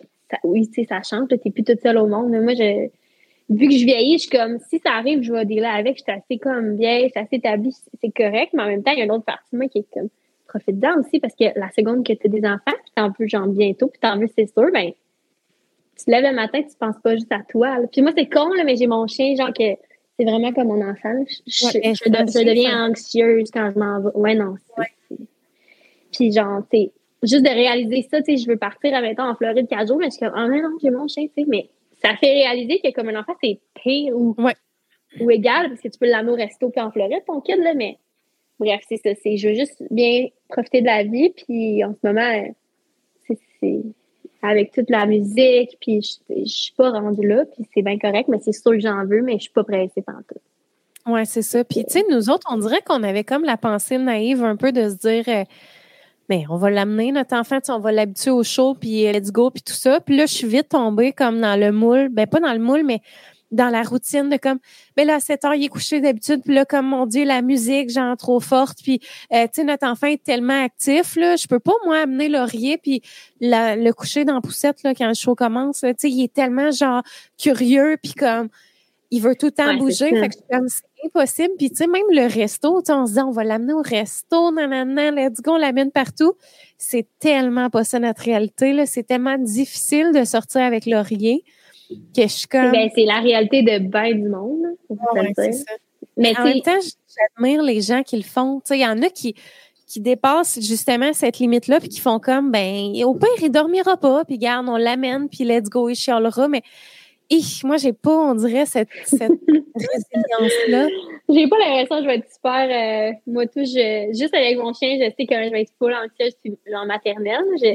[0.43, 1.27] oui, tu sais, ça change.
[1.29, 2.29] Tu n'es plus toute seule au monde.
[2.29, 2.87] Mais moi, je,
[3.49, 5.97] vu que je vieillis, je suis comme, si ça arrive, je vais dealer avec.
[5.97, 8.51] Je suis assez comme vieille, je suis assez établie, c'est correct.
[8.53, 10.09] Mais en même temps, il y a une autre partie de moi qui est comme,
[10.47, 13.27] profite dedans aussi parce que la seconde que tu as des enfants, puis t'en veux
[13.27, 14.91] genre bientôt, puis t'en veux, c'est sûr, ben
[15.97, 17.77] tu te lèves le matin, tu penses pas juste à toi.
[17.91, 19.75] Puis moi, c'est con, là, mais j'ai mon chien, genre que
[20.17, 21.23] c'est vraiment comme mon enfant.
[21.45, 24.11] Je, je, deviens anxieuse quand je m'en vais.
[24.15, 24.55] Ouais, non.
[26.11, 26.89] Puis genre, tu
[27.23, 30.07] juste de réaliser ça, tu sais, je veux partir, admettons, en Floride quatre jours, mais
[30.07, 31.69] je suis comme, oh non, j'ai mon chien, tu sais, mais
[32.03, 34.35] ça fait réaliser que comme un enfant, c'est pire ou,
[35.21, 37.73] ou égal, parce que tu peux l'amener au resto puis en Floride, ton kid, là,
[37.73, 37.97] mais
[38.59, 42.07] bref, c'est ça, c'est, je veux juste bien profiter de la vie, puis en ce
[42.07, 42.53] moment,
[44.43, 48.27] avec toute la musique, puis je, je suis pas rendue là, puis c'est bien correct,
[48.27, 50.39] mais c'est sûr que j'en veux, mais je suis pas pressée par tout.
[51.11, 51.63] Ouais, c'est ça.
[51.63, 54.71] Puis, tu sais, nous autres, on dirait qu'on avait comme la pensée naïve un peu
[54.71, 55.43] de se dire, euh,
[56.29, 59.61] mais on va l'amener, notre enfant, on va l'habituer au show, puis let's go, puis
[59.61, 59.99] tout ça.
[59.99, 62.09] Puis là, je suis vite tombée comme dans le moule.
[62.09, 63.01] Ben, pas dans le moule, mais
[63.53, 64.59] dans la routine de comme
[64.97, 67.41] ben là à 7 heures il est couché d'habitude puis là comme mon dieu la
[67.41, 68.99] musique genre trop forte puis
[69.31, 72.77] euh, tu sais notre enfant est tellement actif là je peux pas moi amener Laurier
[72.77, 73.01] puis
[73.39, 76.71] le coucher dans la poussette là quand le show commence tu sais il est tellement
[76.71, 77.03] genre
[77.37, 78.49] curieux puis comme
[79.11, 82.01] il veut tout le temps bouger fait que comme c'est impossible puis tu sais même
[82.09, 85.57] le resto tu on se dit on va l'amener au resto nanana let's go on
[85.57, 86.33] l'amène partout
[86.79, 91.43] c'est tellement pas ça notre réalité là c'est tellement difficile de sortir avec Laurier
[92.15, 92.71] que je comme.
[92.71, 94.63] Ben, c'est la réalité de bien du monde.
[96.17, 98.61] Mais en même temps, j'admire les gens qui le font.
[98.69, 99.35] Il y en a qui,
[99.87, 104.25] qui dépassent justement cette limite-là, puis qui font comme, ben, au pire, il dormira pas,
[104.25, 106.47] puis garde, on l'amène, puis let's go, il chialera.
[106.47, 106.61] Mais
[107.63, 109.31] moi, j'ai pas, on dirait, cette, cette
[109.75, 110.87] résilience-là.
[111.29, 112.67] J'ai pas l'impression que je vais être super.
[112.69, 115.93] Euh, moi, tout, je, juste avec mon chien, je sais que je vais être full
[115.93, 116.35] anxieuse
[116.75, 117.43] en maternelle.
[117.55, 117.73] Je,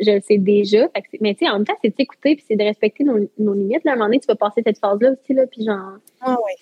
[0.00, 0.88] je, le sais déjà.
[1.20, 3.84] mais tu sais, en même temps, c'est d'écouter puis c'est de respecter nos, nos limites.
[3.84, 3.92] Là.
[3.92, 5.34] À un moment donné, tu vas passer cette phase-là aussi.
[5.34, 5.98] Là, puis genre,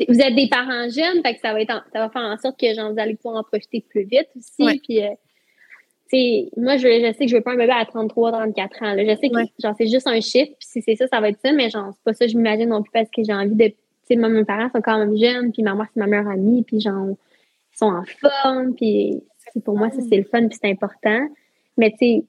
[0.08, 2.58] Vous êtes des parents jeunes, fait que ça va, être ça va faire en sorte
[2.58, 4.80] que genre, vous allez pouvoir en profiter plus vite aussi.
[4.80, 5.10] Puis, euh,
[6.56, 8.94] moi, je, je, sais que je veux pas un bébé à 33, 34 ans.
[8.94, 9.04] Là.
[9.04, 11.40] Je sais que genre, c'est juste un chiffre, puis si c'est ça, ça va être
[11.40, 13.66] ça, mais genre, c'est pas ça, je m'imagine non plus parce que j'ai envie de.
[13.66, 13.74] Tu
[14.14, 16.80] sais, mes parents sont quand même jeunes, puis ma mère, c'est ma meilleure amie, puis
[16.80, 19.22] genre, ils sont en forme, puis
[19.64, 21.28] pour moi, ça, c'est le fun, puis c'est important.
[21.76, 22.24] Mais tu sais,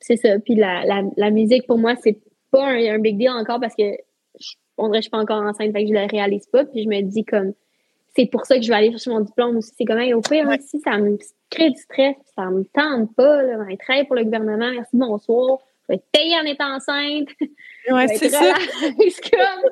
[0.00, 0.38] c'est ça.
[0.38, 2.18] Puis la, la, la, musique, pour moi, c'est
[2.50, 3.96] pas un, big deal encore parce que
[4.38, 6.64] je, on dirait je suis pas encore enceinte, fait que je le réalise pas.
[6.64, 7.52] Puis je me dis comme
[8.16, 9.72] c'est pour ça que je vais aller chercher mon diplôme aussi.
[9.76, 11.18] C'est comme au pire, si ça me
[11.50, 15.58] crée du stress, ça me tente pas, là, ben, travaille pour le gouvernement, merci, bonsoir.
[15.82, 17.28] Je vais être payée en étant enceinte.
[17.88, 18.52] Ouais, c'est ça.
[18.80, 19.70] c'est comme,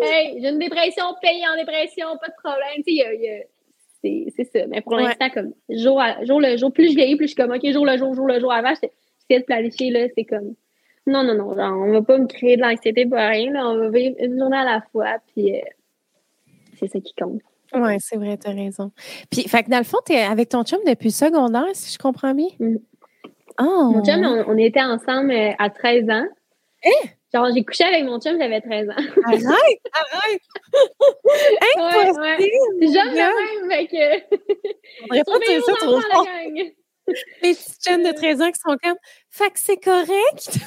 [0.00, 2.84] hey, j'ai une dépression, payée en dépression, pas de problème.
[2.86, 4.68] Tu sais, c'est ça.
[4.68, 7.50] Mais pour l'instant, comme jour, jour le jour, plus je vieillis, plus je suis comme,
[7.50, 10.54] OK, jour le jour, jour le jour avant, j'essaie de planifier, là, c'est comme,
[11.08, 13.76] non, non, non, genre, on va pas me créer de l'anxiété pour rien, là, on
[13.76, 15.60] va vivre une journée à la fois, puis euh,
[16.78, 17.42] c'est ça qui compte.
[17.76, 18.90] Oui, c'est vrai, tu as raison.
[19.30, 21.98] Puis, fait que dans le fond, tu es avec ton chum depuis secondaire, si je
[21.98, 22.48] comprends bien?
[22.58, 22.76] Mm.
[23.60, 23.92] Oh.
[23.94, 26.26] Mon chum, on, était ensemble euh, à 13 ans.
[26.84, 27.08] Eh?
[27.34, 28.92] Genre, j'ai couché avec mon chum, j'avais 13 ans.
[29.24, 29.44] Arrête!
[29.92, 30.42] Arrête!
[31.76, 32.20] Impossible!
[32.26, 33.12] Ouais, ouais.
[33.14, 34.36] Même, fait que.
[35.02, 36.26] On devrait pas dire ça trop fort.
[37.42, 38.96] Les petites jeunes de 13 ans qui sont comme,
[39.30, 40.58] fait que c'est correct?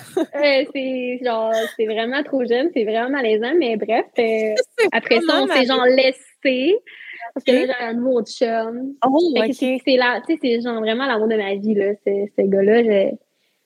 [0.73, 4.05] c'est genre, c'est vraiment trop jeune, c'est vraiment malaisant, mais bref.
[4.19, 4.55] Euh,
[4.93, 6.28] après ça, on s'est genre laissé.
[6.41, 8.93] Parce que là, j'ai un nouveau chum.
[9.05, 9.53] Oh, ok.
[9.53, 11.93] C'est là, tu sais, c'est genre vraiment l'amour de ma vie, là.
[12.05, 13.11] Ce gars-là,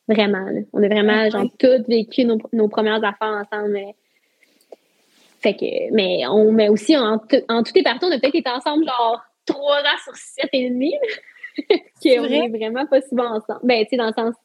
[0.07, 0.61] vraiment, là.
[0.73, 3.71] On a vraiment, genre, toutes vécu nos, nos premières affaires ensemble.
[3.71, 3.95] Mais...
[5.41, 7.19] Fait que, mais on, met aussi, en,
[7.49, 10.69] en tout et partout, on a peut-être été ensemble, genre, trois ans sur sept et
[10.69, 10.93] demi.
[12.01, 13.59] qui est vraiment pas souvent ensemble.
[13.63, 14.35] Ben, tu sais, dans le sens.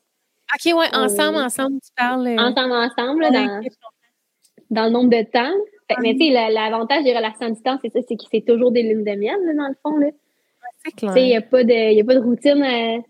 [0.54, 2.26] OK, ouais, ensemble, ensemble, tu parles.
[2.26, 3.62] Euh, ensemble, ensemble, dans,
[4.70, 5.54] dans le nombre de temps.
[6.01, 8.82] Mais tu sais, l'avantage des relations à distance, c'est ça, c'est que c'est toujours des
[8.82, 9.97] lignes de miel, dans le fond.
[9.97, 10.09] Là.
[10.84, 11.14] c'est clair.
[11.14, 13.01] Tu sais, il n'y a, pas de, a pas de routine euh,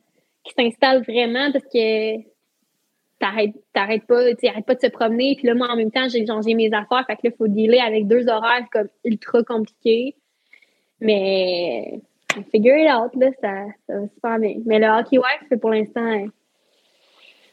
[0.45, 2.17] qui s'installe vraiment parce que
[3.19, 6.25] t'arrêtes t'arrêtes pas tu pas de se promener puis là moi en même temps j'ai
[6.25, 10.15] changé mes affaires fait que là il faut dealer avec deux horaires comme ultra compliqués
[11.01, 12.01] mais
[12.51, 14.55] figure it out, là, ça, ça va super bien.
[14.67, 16.27] Mais le hockey wife, pour l'instant,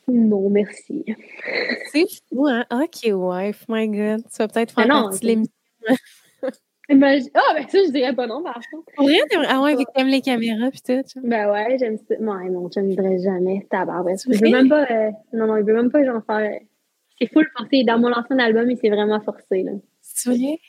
[0.07, 1.05] non, merci.
[1.91, 2.65] C'est fou, hein?
[2.69, 4.23] Hockey wife, my God.
[4.29, 5.51] Tu vas peut-être faire ah partie de l'émission.
[6.87, 8.85] Ben, ah, ben ça, je dirais pas non, par contre.
[8.95, 11.01] Pour rien, ah ouais, avec t'aimes les caméras pis tout.
[11.23, 12.15] Ben ouais, j'aime ça.
[12.15, 13.65] Chum, il voudrait jamais.
[13.71, 14.21] Tabarouette.
[14.29, 16.59] Je veux même pas, euh, non, non, il veut même pas, genre, faire.
[17.19, 17.83] C'est full forcé.
[17.83, 19.71] Dans mon ancien album, il s'est vraiment forcé, là.
[20.01, 20.59] C'est vrai?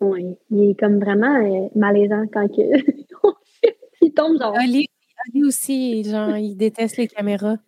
[0.00, 2.62] Oui, il est comme vraiment euh, malaisant quand que...
[4.00, 4.56] il tombe genre.
[4.58, 4.88] Ali,
[5.44, 7.58] aussi, genre, il déteste les caméras.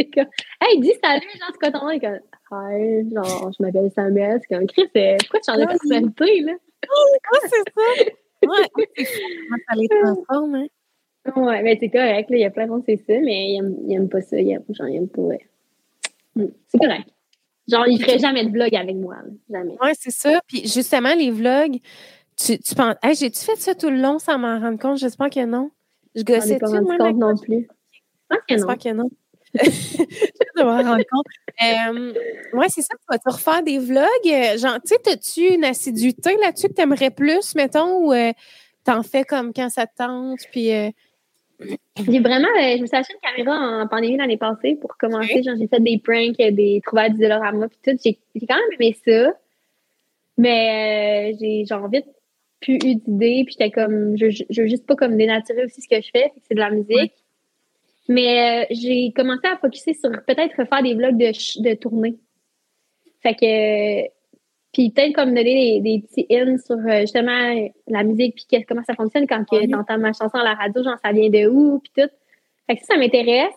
[0.00, 0.30] C'est comme,
[0.62, 1.98] hey, dis salut, genre, c'est quoi ton nom?
[1.98, 2.20] comme,
[2.52, 4.40] hi, genre, je m'appelle Samuel.
[4.40, 6.52] C'est comme, Chris, pourquoi tu changes de personnalité, là?
[6.88, 8.04] Oh, c'est ça?
[8.42, 10.66] Ouais, c'est fou comment ça les transforme, hein?
[11.36, 13.58] Ouais, mais c'est correct, là, il y a plein de monde, c'est ça, mais il
[13.58, 15.20] aime, il aime pas ça, il aime, genre, il aime pas.
[15.20, 15.46] Ouais.
[16.34, 17.08] Hmm, c'est correct.
[17.68, 19.16] Genre, il ferait jamais de vlog avec moi.
[19.50, 19.76] Jamais.
[19.82, 20.40] Oui, c'est ça.
[20.46, 21.78] Puis justement, les vlogs,
[22.36, 24.96] tu, tu penses, hey, j'ai-tu fait ça tout le long sans m'en rendre compte?
[24.96, 25.70] J'espère que non.
[26.14, 27.68] Je gossais tout le monde non plus.
[28.48, 29.10] J'espère que non.
[30.56, 31.26] rendre compte.
[31.62, 32.12] Euh,
[32.52, 32.94] ouais, c'est ça.
[32.98, 34.58] Tu vas-te refaire des vlogs?
[34.58, 38.32] Genre, tu sais, as-tu une assiduité là-dessus que tu aimerais plus, mettons, ou euh,
[38.84, 40.40] t'en fais comme quand ça te tente?
[40.52, 40.72] Puis.
[40.72, 40.90] Euh,
[41.60, 45.42] j'ai vraiment, euh, je me suis acheté une caméra en pandémie l'année passée pour commencer.
[45.42, 47.98] Genre, j'ai fait des pranks, des trouvailles d'Isolorama puis tout.
[48.02, 49.34] J'ai, quand même aimé ça.
[50.38, 52.06] Mais euh, j'ai genre vite
[52.60, 53.42] plus eu d'idées.
[53.44, 56.32] Puis j'étais comme, je, je, veux juste pas comme dénaturer aussi ce que je fais.
[56.48, 57.12] C'est de la musique.
[58.10, 61.30] Mais euh, j'ai commencé à focuser sur peut-être faire des vlogs de,
[61.62, 62.16] de tournée.
[63.22, 64.10] Fait que
[64.72, 68.82] puis peut-être comme donner des, des petits hints sur euh, justement la musique puis comment
[68.82, 71.78] ça fonctionne quand tu entends ma chanson à la radio, genre ça vient de où
[71.78, 72.10] puis tout.
[72.66, 73.54] Fait que ça, ça m'intéresse.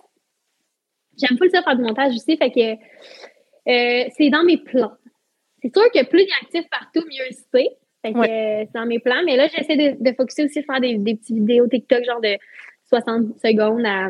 [1.18, 4.94] J'aime pas le faire du montage aussi, fait que euh, c'est dans mes plans.
[5.64, 7.70] C'est sûr que plus il actif partout, mieux c'est.
[8.04, 9.24] Fait que c'est dans mes plans.
[9.26, 12.38] Mais là, j'essaie de, de focuser aussi faire des, des petites vidéos TikTok, genre de
[12.90, 14.10] 60 secondes à,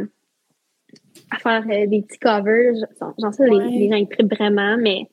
[1.32, 2.74] à faire des petits covers.
[3.00, 5.08] Genre ça, les, les, gens ils trippent vraiment, mais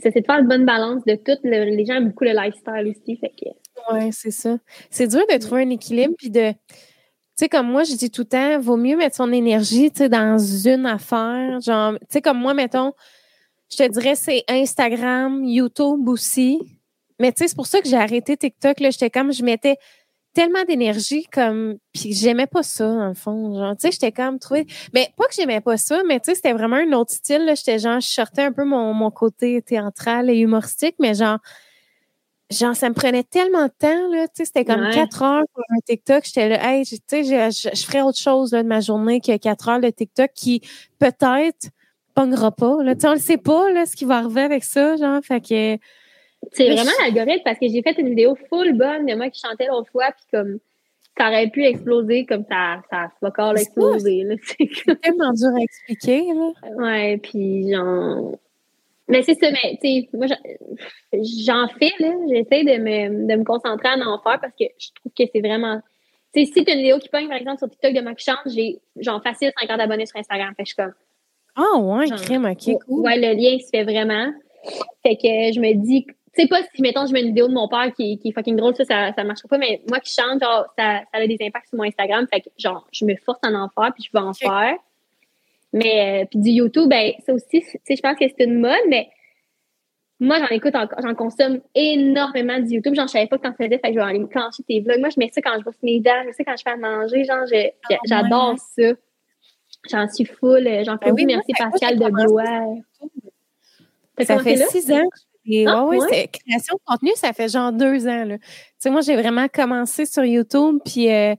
[0.00, 1.38] c'est de faire une bonne balance de tout.
[1.44, 3.16] les gens aiment beaucoup le lifestyle aussi.
[3.16, 3.48] Fait que...
[3.92, 4.58] Oui, c'est ça.
[4.90, 6.52] C'est dur de trouver un équilibre puis de.
[6.52, 9.98] Tu sais, comme moi, je dis tout le temps, vaut mieux mettre son énergie, tu
[9.98, 11.60] sais, dans une affaire.
[11.60, 12.92] Genre, tu sais, comme moi, mettons,
[13.70, 16.58] je te dirais, c'est Instagram, YouTube aussi.
[17.20, 18.90] Mais tu sais, c'est pour ça que j'ai arrêté TikTok, là.
[18.90, 19.76] J'étais comme, je mettais
[20.38, 23.58] tellement d'énergie comme puis j'aimais pas ça dans le fond.
[23.58, 26.36] Genre tu sais j'étais comme trouvé mais pas que j'aimais pas ça mais tu sais
[26.36, 27.56] c'était vraiment un autre style là.
[27.56, 31.38] J'étais genre je sortais un peu mon, mon côté théâtral et humoristique mais genre
[32.52, 34.28] genre ça me prenait tellement de temps là.
[34.28, 36.24] Tu sais c'était comme quatre heures pour un TikTok.
[36.24, 39.36] J'étais là hey tu sais je, je, ferais autre chose là, de ma journée que
[39.38, 40.60] quatre heures de TikTok qui
[41.00, 41.70] peut-être
[42.14, 42.94] pognera pas là.
[42.94, 45.20] Tu sais on le sait pas là ce qui va arriver avec ça genre.
[45.20, 45.78] Fait que
[46.52, 49.66] c'est vraiment l'algorithme parce que j'ai fait une vidéo full bonne de moi qui chantais
[49.66, 50.58] l'autre fois, puis comme
[51.18, 54.24] ça aurait pu exploser comme ça, ça va encore exploser.
[54.42, 56.52] C'est tellement dur à expliquer, là.
[56.76, 58.38] Ouais, puis genre.
[59.10, 60.26] Mais c'est ça, mais tu sais, moi,
[61.46, 62.12] j'en fais, là.
[62.28, 65.40] J'essaie de me, de me concentrer à en faire parce que je trouve que c'est
[65.40, 65.80] vraiment.
[66.34, 68.14] Tu sais, si tu as une vidéo qui pogne, par exemple, sur TikTok de moi
[68.14, 70.52] qui chante, j'ai genre facile 50 abonnés sur Instagram.
[70.56, 70.92] Fait que je suis comme.
[71.56, 73.00] Ah, oh, ouais, crème, ok, cool.
[73.00, 74.30] Ouais, le lien se fait vraiment.
[75.02, 76.06] Fait que je me dis,
[76.42, 78.56] sais pas si, mettons, je mets une vidéo de mon père qui, qui est fucking
[78.56, 81.38] drôle, ça, ça, ça marchera pas, mais moi qui chante, genre, ça, ça a des
[81.40, 82.26] impacts sur mon Instagram.
[82.32, 84.76] Fait que, genre, je me force à en faire, puis je veux en faire.
[85.72, 88.60] Mais, euh, puis du YouTube, ben, ça aussi, tu sais, je pense que c'est une
[88.60, 89.08] mode, mais
[90.20, 92.94] moi, j'en écoute encore, j'en consomme énormément du YouTube.
[92.96, 94.98] J'en savais pas quand ça faisait, fait que je vais aller me clencher tes vlogs.
[94.98, 96.76] Moi, je mets ça quand je brosse mes dents, je sais quand je fais à
[96.76, 97.44] manger, genre,
[97.90, 98.92] ah, j'adore ça.
[99.88, 100.68] J'en suis full.
[100.84, 102.82] J'en ben fais merci Pascal de Blois.
[104.24, 105.18] Ça fait six ans que
[105.66, 108.24] ah, ouais, c'est création de contenu, ça fait genre deux ans.
[108.24, 108.38] Là.
[108.38, 108.44] Tu
[108.78, 111.34] sais, moi, j'ai vraiment commencé sur YouTube, puis euh,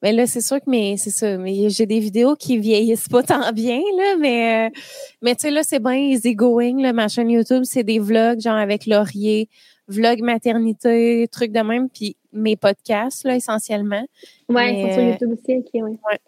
[0.00, 3.22] ben là, c'est sûr que mais c'est ça, mais j'ai des vidéos qui vieillissent pas
[3.24, 4.80] tant bien, là, mais euh,
[5.22, 8.40] mais tu sais, là, c'est bien easy going, là, ma chaîne YouTube, c'est des vlogs,
[8.40, 9.48] genre avec Laurier,
[9.88, 14.06] vlog maternité, trucs de même, puis mes podcasts, là, essentiellement.
[14.48, 15.82] Ouais, ils sont sur YouTube aussi, ok, ouais.
[15.82, 16.18] ouais.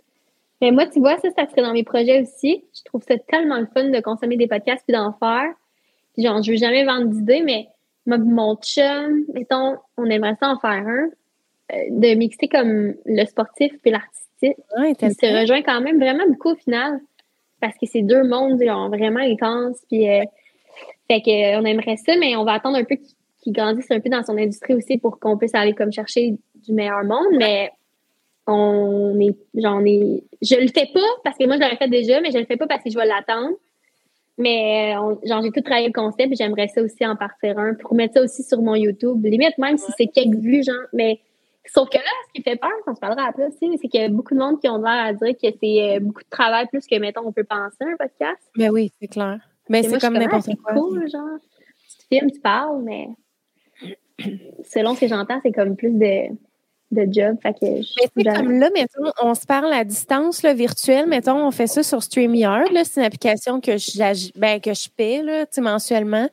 [0.60, 2.64] Mais moi, tu vois, ça, ça serait dans mes projets aussi.
[2.76, 5.54] Je trouve ça tellement le fun de consommer des podcasts puis d'en faire
[6.22, 7.68] genre, je veux jamais vendre d'idées, mais
[8.06, 11.08] mon chum, mettons, on aimerait ça en faire un,
[11.72, 14.56] euh, de mixer comme le sportif puis l'artistique.
[14.78, 17.00] Ouais, se rejoint quand même vraiment beaucoup au final,
[17.60, 20.22] parce que c'est deux mondes genre, vraiment intenses, puis euh,
[21.10, 22.96] fait que on aimerait ça, mais on va attendre un peu
[23.42, 26.72] qu'il grandisse un peu dans son industrie aussi pour qu'on puisse aller comme chercher du
[26.72, 27.70] meilleur monde, mais
[28.46, 32.20] on est, j'en ai, je le fais pas parce que moi je l'aurais fait déjà,
[32.20, 33.54] mais je le fais pas parce que je vais l'attendre.
[34.40, 37.94] Mais euh, genre, j'ai tout travaillé le concept, j'aimerais ça aussi en partir un pour
[37.94, 39.22] mettre ça aussi sur mon YouTube.
[39.22, 41.20] Limite, même si c'est quelques vues, genre, mais
[41.66, 44.04] sauf que là, ce qui fait peur, on se parlera après aussi, c'est qu'il y
[44.04, 46.66] a beaucoup de monde qui ont l'air à dire que c'est euh, beaucoup de travail
[46.68, 48.40] plus que, mettons, on peut penser un podcast.
[48.56, 49.40] Mais oui, c'est clair.
[49.68, 50.72] Mais c'est comme n'importe quoi.
[50.72, 51.38] Cool, genre,
[52.00, 53.08] tu filmes, tu parles, mais
[54.64, 56.28] selon ce que j'entends, c'est comme plus de
[56.90, 57.36] de job.
[57.42, 57.66] Fait que
[58.16, 61.82] mais comme là, mettons, on se parle à distance, là, virtuelle, mettons, on fait ça
[61.82, 66.28] sur StreamYard, là, c'est une application que je, ben, que je paie, là, mensuellement.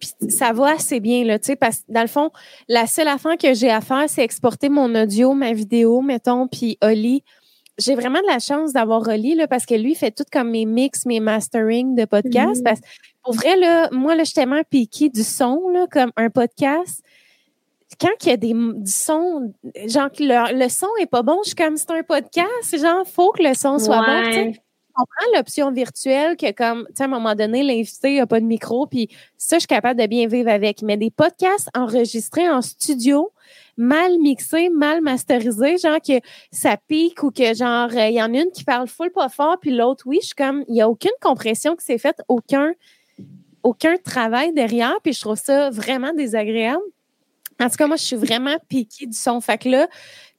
[0.00, 2.30] Puis ça va assez bien, là, tu sais, parce que dans le fond,
[2.68, 6.78] la seule affaire que j'ai à faire, c'est exporter mon audio, ma vidéo, mettons, puis
[6.82, 7.22] Oli.
[7.76, 10.64] J'ai vraiment de la chance d'avoir Oli, là, parce que lui fait tout comme mes
[10.64, 12.60] mix, mes mastering de podcast.
[12.60, 12.62] Mm-hmm.
[12.62, 12.86] Parce que
[13.24, 17.02] pour vrai, là, moi, là, je suis tellement piquée du son, là, comme un podcast
[18.00, 19.52] quand il y a des, du son,
[19.86, 23.32] genre que le, son est pas bon, je suis comme c'est un podcast, genre faut
[23.32, 24.52] que le son soit bon.
[24.52, 24.60] Tu
[24.96, 28.40] on prend l'option virtuelle que comme, tu sais, à un moment donné, l'invité n'a pas
[28.40, 30.82] de micro, puis ça, je suis capable de bien vivre avec.
[30.82, 33.32] Mais des podcasts enregistrés en studio,
[33.76, 36.20] mal mixés, mal masterisés, genre que
[36.52, 39.58] ça pique ou que genre, il y en a une qui parle full pas fort,
[39.60, 42.72] puis l'autre, oui, je suis comme, il n'y a aucune compression qui s'est faite, aucun,
[43.64, 46.82] aucun travail derrière, puis je trouve ça vraiment désagréable.
[47.60, 49.40] En tout cas, moi, je suis vraiment piquée du son.
[49.40, 49.86] Fait que là,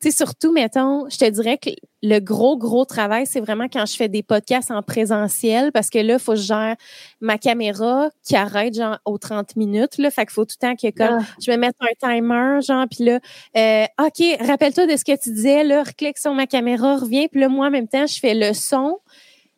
[0.01, 1.69] tu sais, surtout, mettons, je te dirais que
[2.03, 5.97] le gros, gros travail, c'est vraiment quand je fais des podcasts en présentiel parce que
[5.99, 6.75] là, il faut que je gère
[7.21, 10.11] ma caméra qui arrête, genre, aux 30 minutes, là.
[10.11, 11.25] Fait qu'il faut tout le temps que, comme, ah.
[11.41, 13.19] je vais mettre un timer, genre, puis là,
[13.57, 17.39] euh, OK, rappelle-toi de ce que tu disais, là, reclique sur ma caméra, reviens, puis
[17.39, 18.97] là, moi, en même temps, je fais le son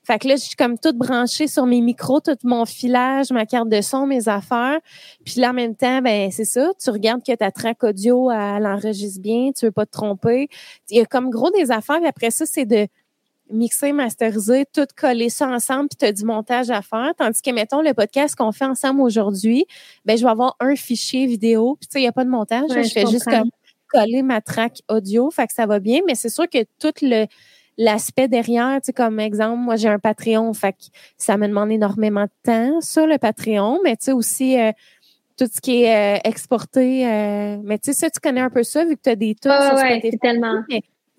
[0.07, 3.45] fait que là, je suis comme toute branchée sur mes micros, tout mon filage, ma
[3.45, 4.79] carte de son, mes affaires.
[5.25, 8.65] Puis là, en même temps, ben c'est ça, tu regardes que ta track audio, elle
[8.65, 10.47] enregistre bien, tu veux pas te tromper.
[10.89, 11.97] Il y a comme gros des affaires.
[11.97, 12.87] Puis après ça, c'est de
[13.51, 17.11] mixer, masteriser, tout coller ça ensemble, puis tu as du montage à faire.
[17.17, 19.65] Tandis que, mettons, le podcast qu'on fait ensemble aujourd'hui,
[20.05, 22.29] ben je vais avoir un fichier vidéo, puis tu sais, il n'y a pas de
[22.29, 22.63] montage.
[22.69, 23.49] je, fais juste comme
[23.89, 25.99] coller ma track audio, fait que ça va bien.
[26.07, 27.25] Mais c'est sûr que tout le
[27.77, 30.85] l'aspect derrière, tu sais, comme exemple, moi, j'ai un Patreon, fait que
[31.17, 34.71] ça me demande énormément de temps, ça, le Patreon, mais tu sais, aussi, euh,
[35.37, 38.63] tout ce qui est euh, exporté, euh, mais tu sais, ça, tu connais un peu
[38.63, 40.63] ça, vu que tu as des trucs sur ouais, c'est tellement...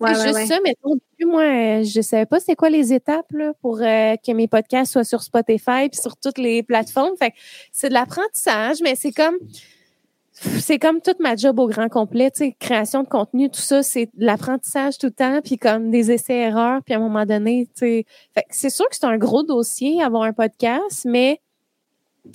[0.01, 3.51] C'est juste ça, mais au début, moi, je savais pas c'est quoi les étapes là,
[3.61, 7.17] pour que mes podcasts soient sur Spotify puis sur toutes les plateformes.
[7.17, 7.35] Fait que
[7.73, 9.35] c'est de l'apprentissage, mais c'est comme
[10.39, 13.83] c'est comme toute ma job au grand complet, tu sais, création de contenu, tout ça,
[13.83, 17.67] c'est de l'apprentissage tout le temps, puis comme des essais-erreurs, puis à un moment donné,
[17.75, 18.05] tu sais,
[18.49, 21.41] c'est sûr que c'est un gros dossier, avoir un podcast, mais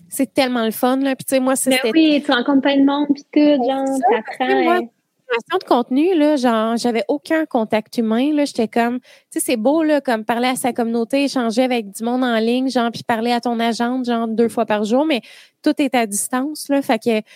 [0.09, 1.91] c'est tellement le fun, là, puis tu sais, moi, c'était...
[1.93, 4.89] oui, tu rencontres plein de monde, puis tout, genre, t'apprends...
[5.27, 9.57] Création de contenu, là, genre, j'avais aucun contact humain, là, j'étais comme, tu sais, c'est
[9.57, 13.03] beau, là, comme parler à sa communauté, échanger avec du monde en ligne, genre, puis
[13.03, 15.23] parler à ton agente, genre, deux fois par jour, mais
[15.63, 17.27] tout est à distance, là, fait que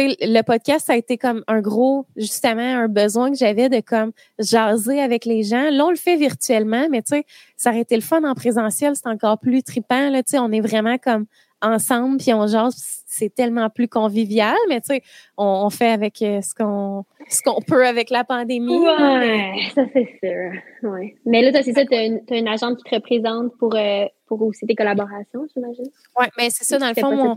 [0.00, 3.80] sais, le podcast, ça a été comme un gros, justement, un besoin que j'avais de
[3.80, 5.70] comme jaser avec les gens.
[5.70, 7.24] Là, on le fait virtuellement, mais tu sais,
[7.56, 10.10] ça aurait été le fun en présentiel, c'est encore plus trippant.
[10.10, 11.26] Là, tu sais, on est vraiment comme
[11.62, 15.02] ensemble, puis on jase, c'est tellement plus convivial, mais tu sais,
[15.36, 18.78] on, fait avec euh, ce qu'on ce qu'on peut avec la pandémie.
[18.78, 20.90] Ouais, ça c'est sûr.
[20.90, 21.14] Ouais.
[21.24, 24.66] Mais là, c'est ça, tu as, une agente qui te représente pour, euh, pour aussi
[24.66, 25.88] tes collaborations, j'imagine?
[26.18, 27.34] Oui, mais c'est ça, dans le fond, mon,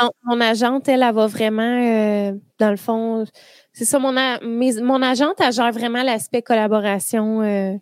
[0.00, 3.24] non, mon agente, elle, elle va vraiment, euh, dans le fond,
[3.72, 7.74] c'est ça, mon, mon agente, elle gère vraiment l'aspect collaboration euh,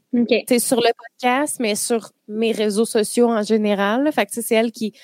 [0.58, 4.10] sur le podcast, mais sur mes réseaux sociaux en général.
[4.12, 4.94] Fait que c'est elle qui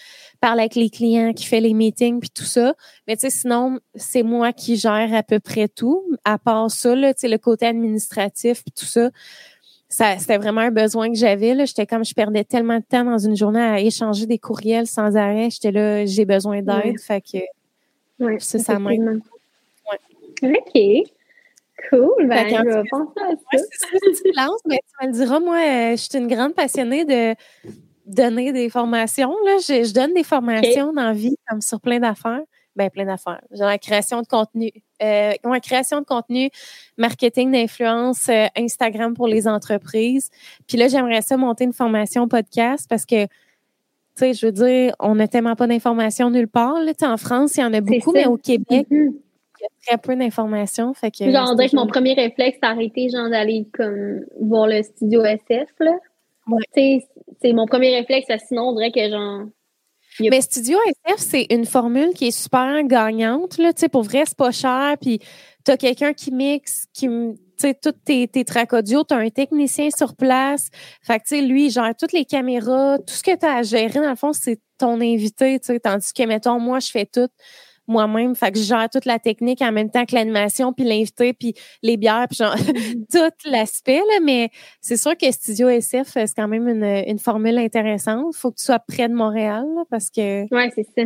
[0.40, 2.74] parle avec les clients, qui fait les meetings, puis tout ça.
[3.06, 6.04] Mais sinon, c'est moi qui gère à peu près tout.
[6.24, 9.10] À part ça, là, le côté administratif, puis tout ça,
[9.98, 11.64] ça c'était vraiment un besoin que j'avais là.
[11.64, 15.16] J'étais comme je perdais tellement de temps dans une journée à échanger des courriels sans
[15.16, 15.50] arrêt.
[15.50, 17.00] J'étais là j'ai besoin d'aide.
[17.00, 17.38] Fait que
[18.20, 19.20] ouais, ça ça m'aide
[20.42, 20.52] ouais.
[20.54, 21.10] ok.
[21.90, 22.28] Cool.
[22.28, 23.98] Ben je vais penser à ça.
[24.24, 27.34] tu lances mais tu me le diras moi euh, je suis une grande passionnée de
[28.06, 29.56] donner des formations là.
[29.58, 32.42] Je, je donne des formations dans la vie comme sur plein d'affaires
[32.78, 33.42] ben plein d'affaires.
[33.50, 34.70] Genre la création de contenu,
[35.02, 35.32] euh,
[35.62, 36.48] création de contenu,
[36.96, 40.30] marketing d'influence, euh, Instagram pour les entreprises.
[40.66, 43.30] Puis là, j'aimerais ça monter une formation podcast parce que, tu
[44.14, 46.80] sais, je veux dire, on n'a tellement pas d'informations nulle part.
[46.80, 46.92] Là.
[47.02, 49.12] En France, il y en a beaucoup, mais au Québec, mm-hmm.
[49.12, 50.94] il y a très peu d'informations.
[50.94, 54.68] Fait que, genre, on dirait que mon premier réflexe, c'est d'arrêter, genre, d'aller comme voir
[54.68, 55.92] le studio SF, là.
[56.48, 57.06] Tu sais,
[57.42, 59.42] c'est mon premier réflexe, sinon, on dirait que, genre,
[60.20, 63.58] mais Studio SF, c'est une formule qui est super gagnante.
[63.58, 63.72] Là.
[63.90, 64.96] pour vrai, c'est pas cher.
[65.00, 65.20] Puis
[65.64, 67.08] tu as quelqu'un qui mixe, qui
[67.82, 70.68] toutes tes, tes tracks audio, tu as un technicien sur place.
[71.02, 74.00] Fait que, lui, il gère toutes les caméras, tout ce que tu as à gérer,
[74.00, 77.28] dans le fond, c'est ton invité, tandis que, mettons, moi, je fais tout
[77.88, 78.34] moi-même.
[78.34, 81.54] Fait que je gère toute la technique en même temps que l'animation, puis l'invité, puis
[81.82, 83.06] les bières, puis genre mm-hmm.
[83.12, 83.98] tout l'aspect.
[83.98, 84.50] Là, mais
[84.80, 88.34] c'est sûr que Studio SF, c'est quand même une, une formule intéressante.
[88.36, 90.42] faut que tu sois près de Montréal, parce que...
[90.54, 91.02] Ouais, c'est ça.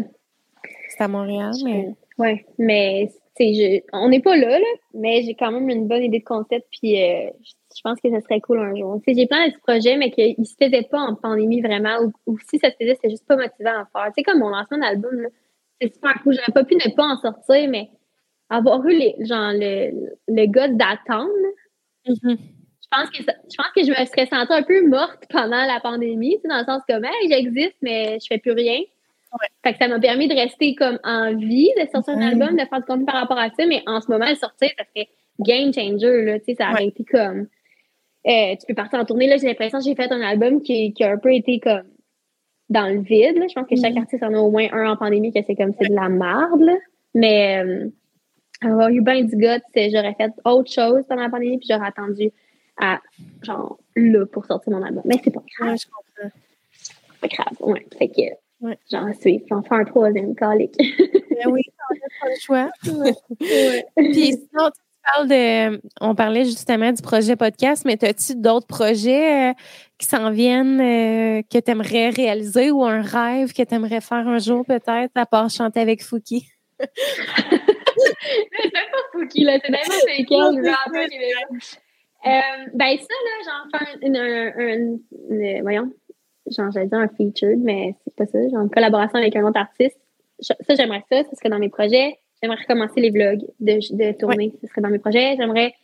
[0.89, 1.95] C'est à Montréal, mais...
[2.19, 3.09] Ouais, mais
[3.41, 6.67] je, on n'est pas là, là mais j'ai quand même une bonne idée de concept,
[6.71, 7.31] puis euh,
[7.75, 9.01] je pense que ça serait cool un jour.
[9.07, 12.39] J'ai plein de projets, mais qu'ils ne se faisaient pas en pandémie vraiment, ou, ou
[12.51, 14.13] si ça se faisait, c'était juste pas motivant à faire.
[14.13, 15.29] Tu sais, comme mon lancement d'album, là,
[15.83, 16.35] c'est super cool.
[16.35, 17.91] J'aurais pas pu ne pas en sortir, mais
[18.49, 21.31] avoir eu les, genre, le, le gars d'attendre,
[22.07, 22.39] mm-hmm.
[22.39, 25.81] je pense que je pense que je me serais sentie un peu morte pendant la
[25.81, 28.81] pandémie, dans le sens que hey, j'existe, mais je fais plus rien.
[29.65, 32.67] Fait que ça m'a permis de rester comme en vie, de sortir un album, de
[32.69, 35.09] faire du contenu par rapport à ça, mais en ce moment, sortir, ça serait
[35.41, 37.47] game changer, là, tu sais, ça aurait été comme,
[38.27, 40.93] euh, tu peux partir en tournée, là, j'ai l'impression que j'ai fait un album qui,
[40.93, 41.85] qui a un peu été comme
[42.73, 43.37] dans le vide.
[43.49, 43.99] Je pense que chaque mm.
[43.99, 46.71] artiste en a au moins un en pandémie que c'est comme c'est de la merde.
[47.15, 47.89] Mais euh,
[48.63, 52.31] avoir eu bien du gars, j'aurais fait autre chose pendant la pandémie, puis j'aurais attendu
[52.81, 53.01] à
[53.43, 55.03] genre là pour sortir mon album.
[55.05, 55.77] Mais c'est pas grave.
[55.79, 56.37] je comprends.
[56.73, 57.87] C'est pas grave, ouais.
[57.99, 58.79] Fait que ouais.
[58.91, 59.45] j'en suis.
[59.49, 60.77] J'en fais un troisième calique.
[60.79, 62.71] ben oui, on n'a pas le choix.
[63.41, 63.85] ouais.
[63.97, 64.71] Puis sinon,
[65.03, 65.81] parles de.
[66.01, 69.53] On parlait justement du projet podcast, mais as-tu d'autres projets euh,
[69.99, 74.27] qui s'en viennent euh, que tu aimerais réaliser ou un rêve que tu aimerais faire
[74.29, 76.47] un jour peut-être, à part chanter avec Fouki?
[76.79, 76.89] c'est
[78.73, 78.81] pas
[79.13, 81.03] Fouki, là, c'est rappeur
[82.27, 82.41] euh,
[82.75, 85.93] ben ça, là, j'en fais un, voyons,
[86.47, 89.59] genre j'allais dire un featured, mais c'est pas ça, genre une collaboration avec un autre
[89.59, 89.99] artiste.
[90.41, 92.19] Ça, j'aimerais ça, ce serait dans mes projets.
[92.43, 94.53] J'aimerais recommencer les vlogs de, de tournée.
[94.61, 95.37] Ce serait dans mes projets.
[95.37, 95.75] J'aimerais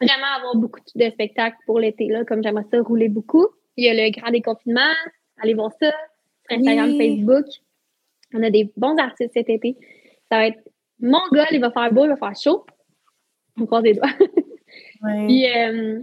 [0.00, 3.46] vraiment avoir beaucoup de spectacles pour l'été, là, comme j'aimerais ça rouler beaucoup.
[3.76, 4.92] Il y a le grand déconfinement.
[5.42, 5.90] Allez voir ça
[6.48, 7.46] sur Instagram, Facebook.
[8.34, 9.76] On a des bons artistes cet été.
[10.30, 10.60] Ça va être
[11.00, 12.66] mon gars, il va faire beau, il va faire chaud.
[13.58, 14.10] On croise les doigts.
[15.26, 16.00] Puis, euh,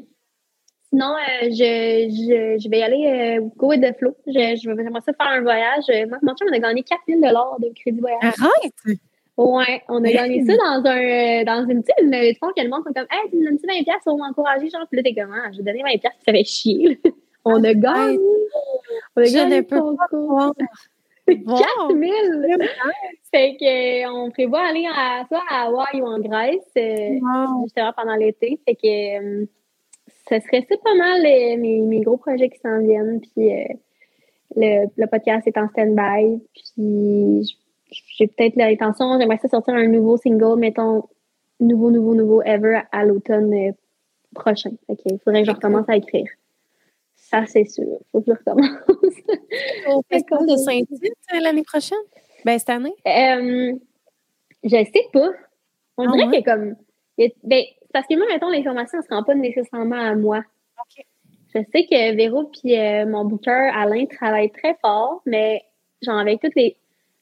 [0.89, 4.15] sinon, euh, je, je, je, vais y aller euh, go with the flow.
[4.25, 5.85] Je, je j'aimerais ça faire un voyage.
[6.09, 8.23] Moi, mon chum, on a gagné 4000 de crédit voyage.
[8.23, 8.99] Arrête!
[9.38, 12.64] Ouais, on a gagné ça dans un euh, dans une petite levée de fonds que
[12.64, 14.88] le monde sont comme Hey, tu me donnes 20 pièces pour m'encourager, genre?
[14.89, 16.99] Puis là t'es comme ah, je vais donner 20 pièces, ça fait chier.
[17.45, 18.18] on a gagné.
[19.15, 20.53] On a je gagné ne peux pas croire.
[21.27, 22.09] 4000!
[23.31, 27.19] fait que on prévoit aller à soit à Hawaï ou en Grèce euh,
[27.64, 28.59] justement pendant l'été.
[28.65, 29.45] Fait que euh,
[30.31, 33.19] ce serait ça pas mal mes, mes gros projets qui s'en viennent.
[33.22, 33.51] Puis
[34.55, 36.41] le, le podcast est en stand-by.
[36.55, 37.57] Puis
[37.91, 41.03] j'ai peut-être l'intention, j'aimerais ça sortir un nouveau single, mettons,
[41.59, 43.72] nouveau, nouveau, nouveau ever à l'automne euh,
[44.35, 44.72] prochain.
[44.88, 46.27] OK, il faudrait que je recommence à écrire.
[47.15, 47.85] Ça, c'est sûr.
[47.85, 48.69] Il faut que je recommence.
[49.88, 51.97] Au festival de Saint-Tite euh, l'année prochaine?
[52.45, 52.93] Ben, cette année?
[53.05, 53.73] Euh,
[54.64, 55.31] Je sais pas.
[55.97, 56.76] On ah dirait que comme.
[57.43, 60.43] Ben, parce que moi, mettons, l'information ne se rend pas nécessairement à moi.
[61.53, 65.64] Je sais que Véro puis euh, mon booker, Alain, travaillent très fort, mais
[66.01, 66.77] genre avec toutes les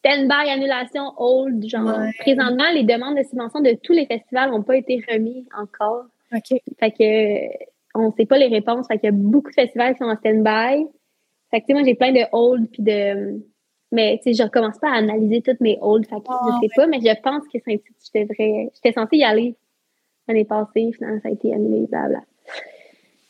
[0.05, 4.77] stand-by, annulations, hold, genre présentement, les demandes de subvention de tous les festivals n'ont pas
[4.77, 6.05] été remises encore.
[6.33, 6.59] OK.
[6.79, 7.65] Fait que
[7.95, 8.87] on ne sait pas les réponses.
[8.87, 10.85] Fait qu'il y a beaucoup de festivals qui sont en stand-by.
[11.49, 13.41] Fait que, tu sais, moi, j'ai plein de hold puis de.
[13.91, 16.05] Mais, tu sais, je recommence pas à analyser toutes mes hold.
[16.05, 18.27] Fait que, je ah, sais pas, mais je pense que c'est j'étais
[18.73, 19.55] J'étais censée y aller
[20.27, 20.91] l'année passée.
[20.93, 22.21] Finalement, ça a été annulé, blabla.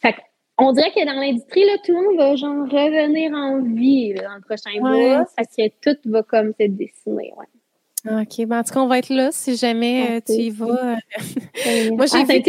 [0.02, 0.20] Fait que,
[0.58, 4.36] on dirait que dans l'industrie, là, tout le monde va, genre, revenir en vie, dans
[4.36, 5.26] le prochain mois.
[5.56, 8.22] Fait que tout va comme se dessiner, ouais.
[8.22, 8.46] OK.
[8.48, 10.94] Ben, en tout cas, on va être là si jamais euh, tu y vas.
[10.94, 10.96] Euh.
[11.92, 12.44] Moi, j'ai ah, vu.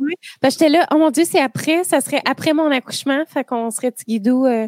[0.00, 0.14] Oui.
[0.40, 3.22] Ben, j'étais là, oh mon Dieu, c'est après, ça serait après mon accouchement.
[3.26, 4.46] Fait qu'on serait Tigidou.
[4.46, 4.66] Euh,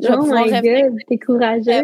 [0.00, 1.82] je oh my God, t'es courageuse.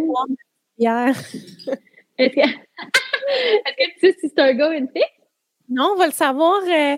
[0.78, 1.14] Hier.
[2.18, 5.02] Est-ce que, est que tu sais si c'est un gars ou une fille?
[5.68, 6.96] Non, on va le savoir euh,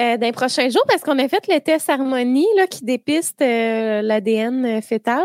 [0.00, 3.42] euh, dans les prochains jours parce qu'on a fait le test harmonie là, qui dépiste
[3.42, 5.24] euh, l'ADN fœtal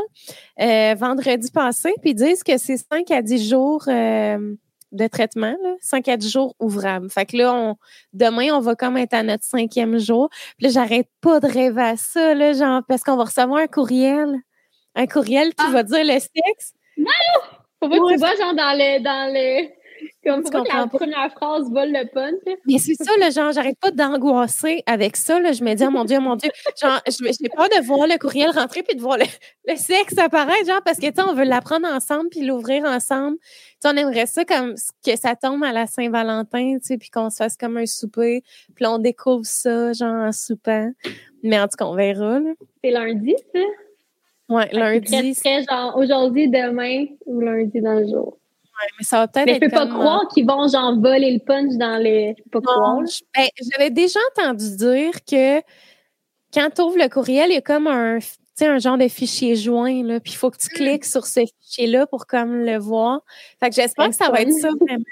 [0.58, 1.94] vendredi passé.
[2.02, 3.88] Puis ils disent que c'est 5 à 10 jours
[4.96, 7.10] de traitement, là, 5 à 10 jours ouvrables.
[7.10, 7.76] Fait que là, on,
[8.14, 10.30] demain, on va comme être à notre cinquième jour.
[10.58, 13.68] Puis là, j'arrête pas de rêver à ça, là, genre, parce qu'on va recevoir un
[13.68, 14.36] courriel.
[14.96, 15.72] Un courriel qui ah.
[15.72, 16.74] va dire le sexe.
[16.98, 17.12] Non!
[17.84, 19.68] Faut pas que tu vas, genre, dans le, dans le,
[20.24, 22.58] comme tu comprends la première phrase vole le punch.
[22.66, 25.40] Mais c'est ça, le genre, j'arrête pas d'angoisser avec ça.
[25.40, 25.52] Là.
[25.52, 26.50] Je me dis, oh mon Dieu, oh mon Dieu.
[26.82, 30.82] Genre, j'ai peur de voir le courriel rentrer puis de voir le, sexe apparaître, genre,
[30.84, 33.38] parce que, tu on veut l'apprendre ensemble puis l'ouvrir ensemble.
[33.82, 34.76] Tu on aimerait ça comme
[35.06, 38.42] que ça tombe à la Saint-Valentin, tu sais, puis qu'on se fasse comme un souper.
[38.76, 40.92] Puis on découvre ça, genre, en soupant.
[41.44, 42.40] Mais en tout cas, on verra,
[42.84, 43.60] C'est lundi, ça?
[44.50, 45.34] Ouais, lundi.
[45.34, 48.38] C'est genre aujourd'hui, demain ou lundi dans le jour
[48.98, 49.62] mais ça va peut-être être.
[49.62, 52.36] Mais je peux pas croire qu'ils vont genre voler le punch dans les.
[52.38, 53.02] Je peux pas croire.
[53.36, 55.60] Ben, j'avais déjà entendu dire que
[56.54, 58.20] quand tu ouvres le courriel, il y a comme un,
[58.62, 62.08] un genre de fichier joint, là, puis il faut que tu cliques sur ce fichier-là
[62.08, 63.22] pour comme le voir.
[63.60, 65.04] Fait que j'espère que ça va être ça vraiment.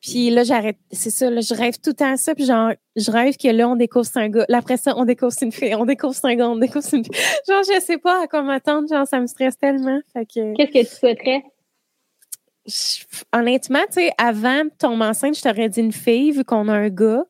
[0.00, 0.78] Puis là, j'arrête.
[0.92, 2.34] C'est ça, là, je rêve tout le temps ça.
[2.34, 4.44] Puis genre, je rêve que là, on découvre un gars.
[4.48, 5.74] Là, après ça, on découvre une fille.
[5.74, 7.14] On découvre un gars, on découvre une fille.
[7.48, 8.88] Genre, je sais pas à quoi m'attendre.
[8.88, 9.98] Genre, ça me stresse tellement.
[10.12, 10.54] Fait que...
[10.54, 11.42] Qu'est-ce que tu souhaiterais?
[13.32, 16.74] Honnêtement, tu sais, avant de tomber enceinte, je t'aurais dit une fille, vu qu'on a
[16.74, 17.24] un gars.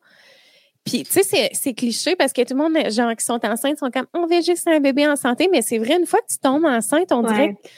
[0.85, 3.91] Puis, tu sais, c'est cliché parce que tout le monde, gens qui sont enceintes, sont
[3.91, 6.39] comme, on veut juste un bébé en santé, mais c'est vrai, une fois que tu
[6.39, 7.71] tombes enceinte, on dirait qu'ils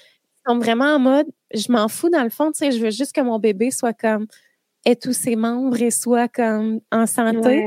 [0.48, 3.14] sont vraiment en mode, je m'en fous dans le fond, tu sais, je veux juste
[3.14, 4.28] que mon bébé soit comme,
[4.86, 7.66] ait tous ses membres et soit comme en santé.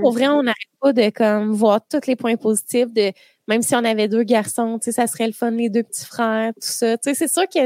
[0.00, 3.12] pour vrai, on n'arrête pas de comme voir tous les points positifs de
[3.48, 6.04] même si on avait deux garçons, tu sais, ça serait le fun, les deux petits
[6.04, 6.98] frères, tout ça.
[6.98, 7.60] Tu sais, c'est sûr que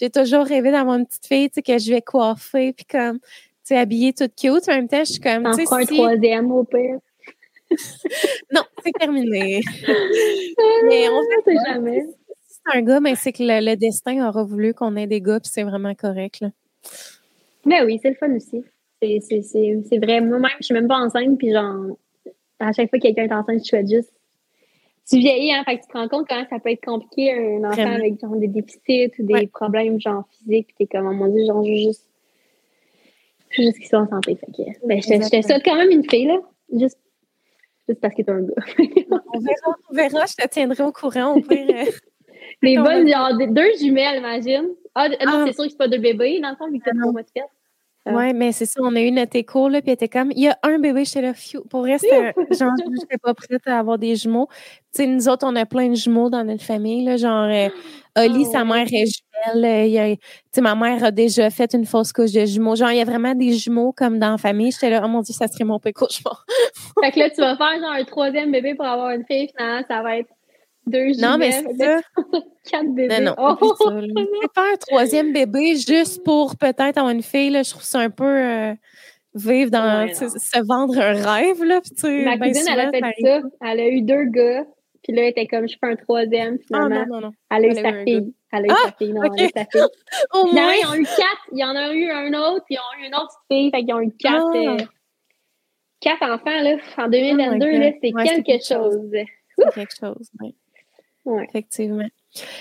[0.00, 3.18] j'ai toujours rêvé d'avoir une petite fille, tu sais, que je vais coiffer, puis comme,
[3.18, 3.26] tu
[3.64, 4.68] sais, habiller toute cute.
[4.68, 6.98] En même temps, je suis comme, tu sais, un troisième au pire.
[8.54, 9.60] non, c'est terminé.
[10.84, 12.02] mais on fait jamais.
[12.46, 15.40] Si c'est un gars, mais c'est que le, destin aura voulu qu'on ait des gars,
[15.40, 16.50] puis c'est vraiment correct, là.
[17.66, 18.62] Mais oui, c'est le fun aussi.
[19.02, 20.20] C'est vrai.
[20.20, 21.96] Moi-même, je suis même pas enceinte, puis genre,
[22.60, 24.13] à chaque fois que quelqu'un est enceinte, je souhaite juste
[25.08, 27.64] tu vieillis, hein, fait que tu te rends compte quand ça peut être compliqué, un
[27.64, 31.28] enfant avec genre des déficits ou des problèmes genre physiques, puis t'es comme, oh mon
[31.28, 32.08] dieu, genre, juste,
[33.50, 34.36] juste qu'ils soient en santé.
[34.36, 36.38] Fait que, ben, je te souhaite quand même une fille, là,
[36.72, 36.98] juste,
[37.88, 38.54] juste parce que t'es un gars.
[39.34, 41.68] on verra, on verra, je te tiendrai au courant, au pire.
[41.68, 41.90] Euh,
[42.62, 44.68] des bonnes, genre, deux jumelles, imagine.
[44.94, 45.44] Ah, non, ah.
[45.46, 47.22] c'est sûr que c'est pas deux bébés, dans le fond, vu que t'as trois mois
[47.22, 47.44] de fête.
[48.06, 48.12] Ah.
[48.14, 50.42] Oui, mais c'est ça, on a eu notre écho, là, puis elle était comme, il
[50.42, 51.32] y a un bébé, j'étais là,
[51.70, 51.96] Pour vrai,
[52.50, 54.48] genre, je n'étais pas prête à avoir des jumeaux.
[54.94, 57.68] Tu sais, nous autres, on a plein de jumeaux dans notre famille, là, genre, euh,
[58.18, 59.64] Oli, ah sa mère est jumelle.
[59.64, 60.20] Euh, tu
[60.52, 62.76] sais, ma mère a déjà fait une fausse couche de jumeaux.
[62.76, 64.70] Genre, il y a vraiment des jumeaux comme dans la famille.
[64.70, 66.44] J'étais là, oh mon Dieu, ça serait mon pire cauchemar.
[67.02, 69.84] fait que là, tu vas faire genre un troisième bébé pour avoir une fille, finalement,
[69.88, 70.28] ça va être
[70.86, 72.00] deux Non, mais c'est ça.
[72.70, 73.20] Quatre bébés.
[73.20, 73.56] Non, non.
[73.60, 73.74] Oh.
[74.42, 77.50] C'est pas un troisième bébé juste pour peut-être avoir une fille.
[77.50, 78.74] Là, je trouve ça un peu euh,
[79.34, 80.08] vivre dans.
[80.12, 81.62] se vendre un rêve.
[81.62, 81.80] Là,
[82.24, 83.40] Ma ben cousine, elle a fait ça.
[83.62, 84.64] Elle a eu deux gars.
[85.02, 86.58] Puis là, elle était comme, je fais un troisième.
[86.72, 87.32] Ah, non, non, non.
[87.50, 88.34] Elle a eu sa fille.
[88.50, 89.12] Elle a eu sa ah, fille.
[89.12, 89.82] Non, elle a eu sa fille.
[90.32, 90.72] Au moins.
[90.72, 91.48] ils ont eu quatre.
[91.52, 92.64] Il y en a eu un autre.
[92.70, 93.70] Ils ont eu une autre fille.
[93.70, 94.50] Fait qu'ils ont eu quatre.
[94.54, 94.56] Ah.
[94.56, 94.76] Euh,
[96.00, 96.76] quatre enfants, là.
[96.96, 98.12] En 2022, là, c'est
[98.42, 98.98] quelque chose.
[99.58, 100.54] C'est quelque chose, oui.
[101.24, 101.44] Ouais.
[101.48, 102.06] Effectivement.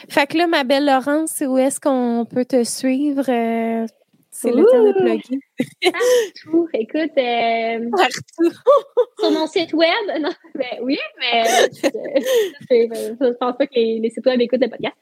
[0.10, 3.26] Fait que là, ma belle Laurence, où est-ce qu'on peut te suivre?
[3.28, 3.86] Euh,
[4.34, 5.40] c'est le temps de plugger.
[5.92, 6.68] Partout.
[6.74, 8.58] Écoute, euh, Partout.
[9.20, 11.88] sur mon site web, non, ben, oui, mais je,
[12.70, 14.96] je, pense pas que les, les, sites web écoutent le podcast.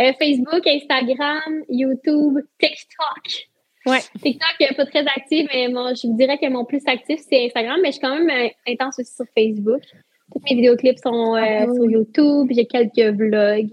[0.00, 3.48] Euh, Facebook, Instagram, YouTube, TikTok.
[3.86, 4.00] Ouais.
[4.22, 7.88] TikTok, pas très active, mais moi, je dirais que mon plus actif, c'est Instagram, mais
[7.88, 9.82] je suis quand même euh, intense aussi sur Facebook.
[10.32, 12.48] Tous mes vidéoclips sont euh, ah sur YouTube.
[12.50, 13.70] J'ai quelques vlogs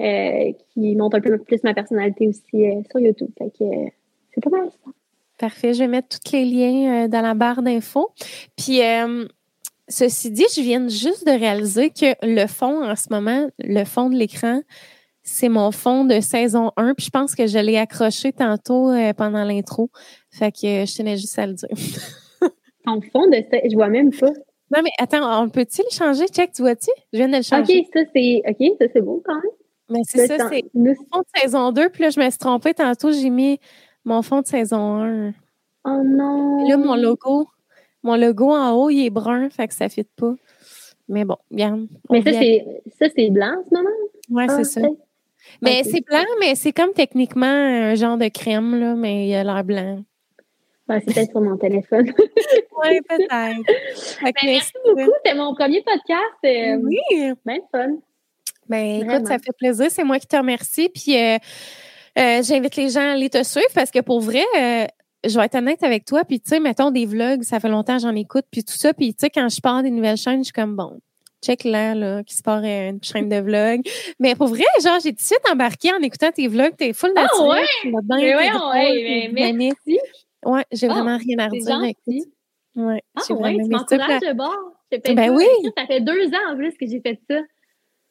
[0.00, 2.42] euh, qui montrent un peu plus ma personnalité aussi
[2.90, 3.30] sur YouTube.
[3.38, 3.64] Fait que
[4.34, 4.90] c'est pas mal ça.
[5.38, 5.74] Parfait.
[5.74, 8.08] Je vais mettre tous les liens dans la barre d'infos.
[8.56, 8.80] Puis,
[9.88, 14.08] ceci dit, je viens juste de réaliser que le fond en ce moment, le fond
[14.08, 14.62] de l'écran,
[15.26, 16.94] c'est mon fond de saison 1.
[16.94, 19.90] Puis je pense que je l'ai accroché tantôt euh, pendant l'intro.
[20.30, 21.68] Fait que euh, je tenais juste à le dire.
[22.84, 23.36] Ton fond de
[23.68, 24.30] je vois même pas.
[24.74, 26.26] Non, mais attends, on peut-il le changer?
[26.26, 26.90] Check, tu vois-tu?
[27.12, 27.80] Je viens de le changer.
[27.80, 28.42] OK, ça c'est.
[28.48, 29.52] OK, ça c'est beau quand même.
[29.88, 31.88] Mais c'est ça, c'est mon fond de saison 2.
[31.90, 33.60] Puis là, je me suis trompée tantôt, j'ai mis
[34.04, 35.34] mon fond de saison 1.
[35.84, 36.68] Oh non!
[36.68, 37.46] là, mon logo,
[38.02, 40.34] mon logo en haut, il est brun, fait que ça ne fit pas.
[41.08, 41.86] Mais bon, bien.
[42.10, 43.88] Mais ça, c'est blanc en ce moment?
[44.30, 44.80] Oui, c'est ah, ça.
[45.62, 49.44] Mais c'est blanc, mais c'est comme techniquement un genre de crème, là, mais il a
[49.44, 50.02] l'air blanc.
[50.88, 52.06] C'est peut-être sur mon téléphone.
[52.16, 53.28] oui, peut-être.
[53.30, 55.10] Ben, merci beaucoup.
[55.24, 56.36] C'était mon premier podcast.
[56.44, 57.34] Euh, oui.
[57.44, 57.96] Bien fun.
[58.68, 59.86] Ben, écoute, ça fait plaisir.
[59.90, 60.88] C'est moi qui te remercie.
[60.88, 61.38] Puis, euh,
[62.18, 64.44] euh, j'invite les gens à aller te suivre parce que pour vrai,
[65.24, 66.24] je vais être honnête avec toi.
[66.24, 68.44] Puis, tu sais, mettons des vlogs, ça fait longtemps que j'en écoute.
[68.50, 68.94] Puis, tout ça.
[68.94, 71.00] Puis, tu sais, quand je pars des nouvelles chaînes, je suis comme, bon,
[71.42, 73.82] check là, là, qui se part une chaîne de vlog.
[74.18, 76.76] Mais pour vrai, genre, j'ai tout de suite embarqué en écoutant tes vlogs.
[76.76, 77.64] T'es full naturel.
[77.84, 77.92] Ah ouais?
[78.08, 79.98] Mais ouais, ouais, mais merci.
[80.46, 82.24] Ouais, j'ai vraiment ah, rien à redire.
[82.76, 84.72] Ouais, ah ouais, tu m'encourages de bord.
[84.90, 85.46] Ben oui.
[85.76, 87.40] Ça fait deux ans en plus que j'ai fait ça.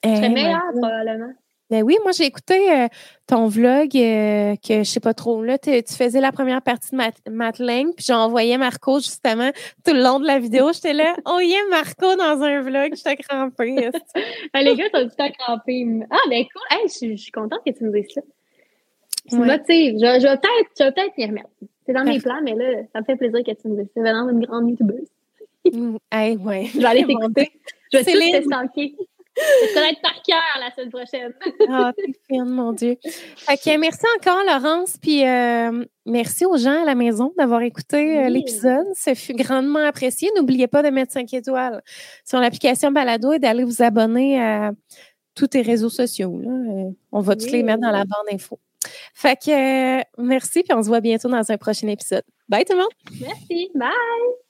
[0.03, 1.34] Je serais eh, meilleure, probablement.
[1.72, 2.88] Ben oui, moi j'ai écouté euh,
[3.26, 5.44] ton vlog euh, que je sais pas trop.
[5.44, 6.98] Là, tu faisais la première partie de
[7.32, 9.49] Matt, puis j'ai envoyé Marco justement
[9.84, 10.72] tout le long de la vidéo.
[10.74, 13.90] J'étais là, oh yeah, Marco dans un vlog, j'étais crampée.
[14.53, 15.88] ah, les gars, t'as du temps crampé.
[16.12, 18.22] Ah ben cool, hey, je suis contente que tu me dises ça.
[19.30, 19.48] Tu ouais.
[19.48, 21.49] Je, je vais peut-être peut, y remettre.
[21.86, 24.02] C'est dans mes plans, mais là, ça me fait plaisir que tu me dises ça.
[24.02, 25.07] Venant une grande youtubeuse.
[25.72, 26.66] Mm, hey, ouais.
[26.74, 27.52] Je vais aller t'écouter.
[27.91, 28.95] Je vais tout te.
[29.38, 31.34] Je vais être par cœur la semaine prochaine.
[31.70, 32.95] Ah, oh, t'es fine, mon Dieu.
[33.38, 34.98] Fait merci encore, Laurence.
[34.98, 38.86] Puis euh, merci aux gens à la maison d'avoir écouté euh, l'épisode.
[38.94, 40.30] Ça fut grandement apprécié.
[40.38, 41.82] N'oubliez pas de mettre 5 étoiles
[42.24, 44.72] sur l'application Balado et d'aller vous abonner à
[45.34, 46.40] tous tes réseaux sociaux.
[46.45, 48.60] Euh, on va tous les mettre dans la barre d'infos.
[49.14, 52.24] Fait que merci, puis on se voit bientôt dans un prochain épisode.
[52.49, 52.91] Bye tout le monde.
[53.22, 53.72] Merci.
[53.76, 54.44] Bye.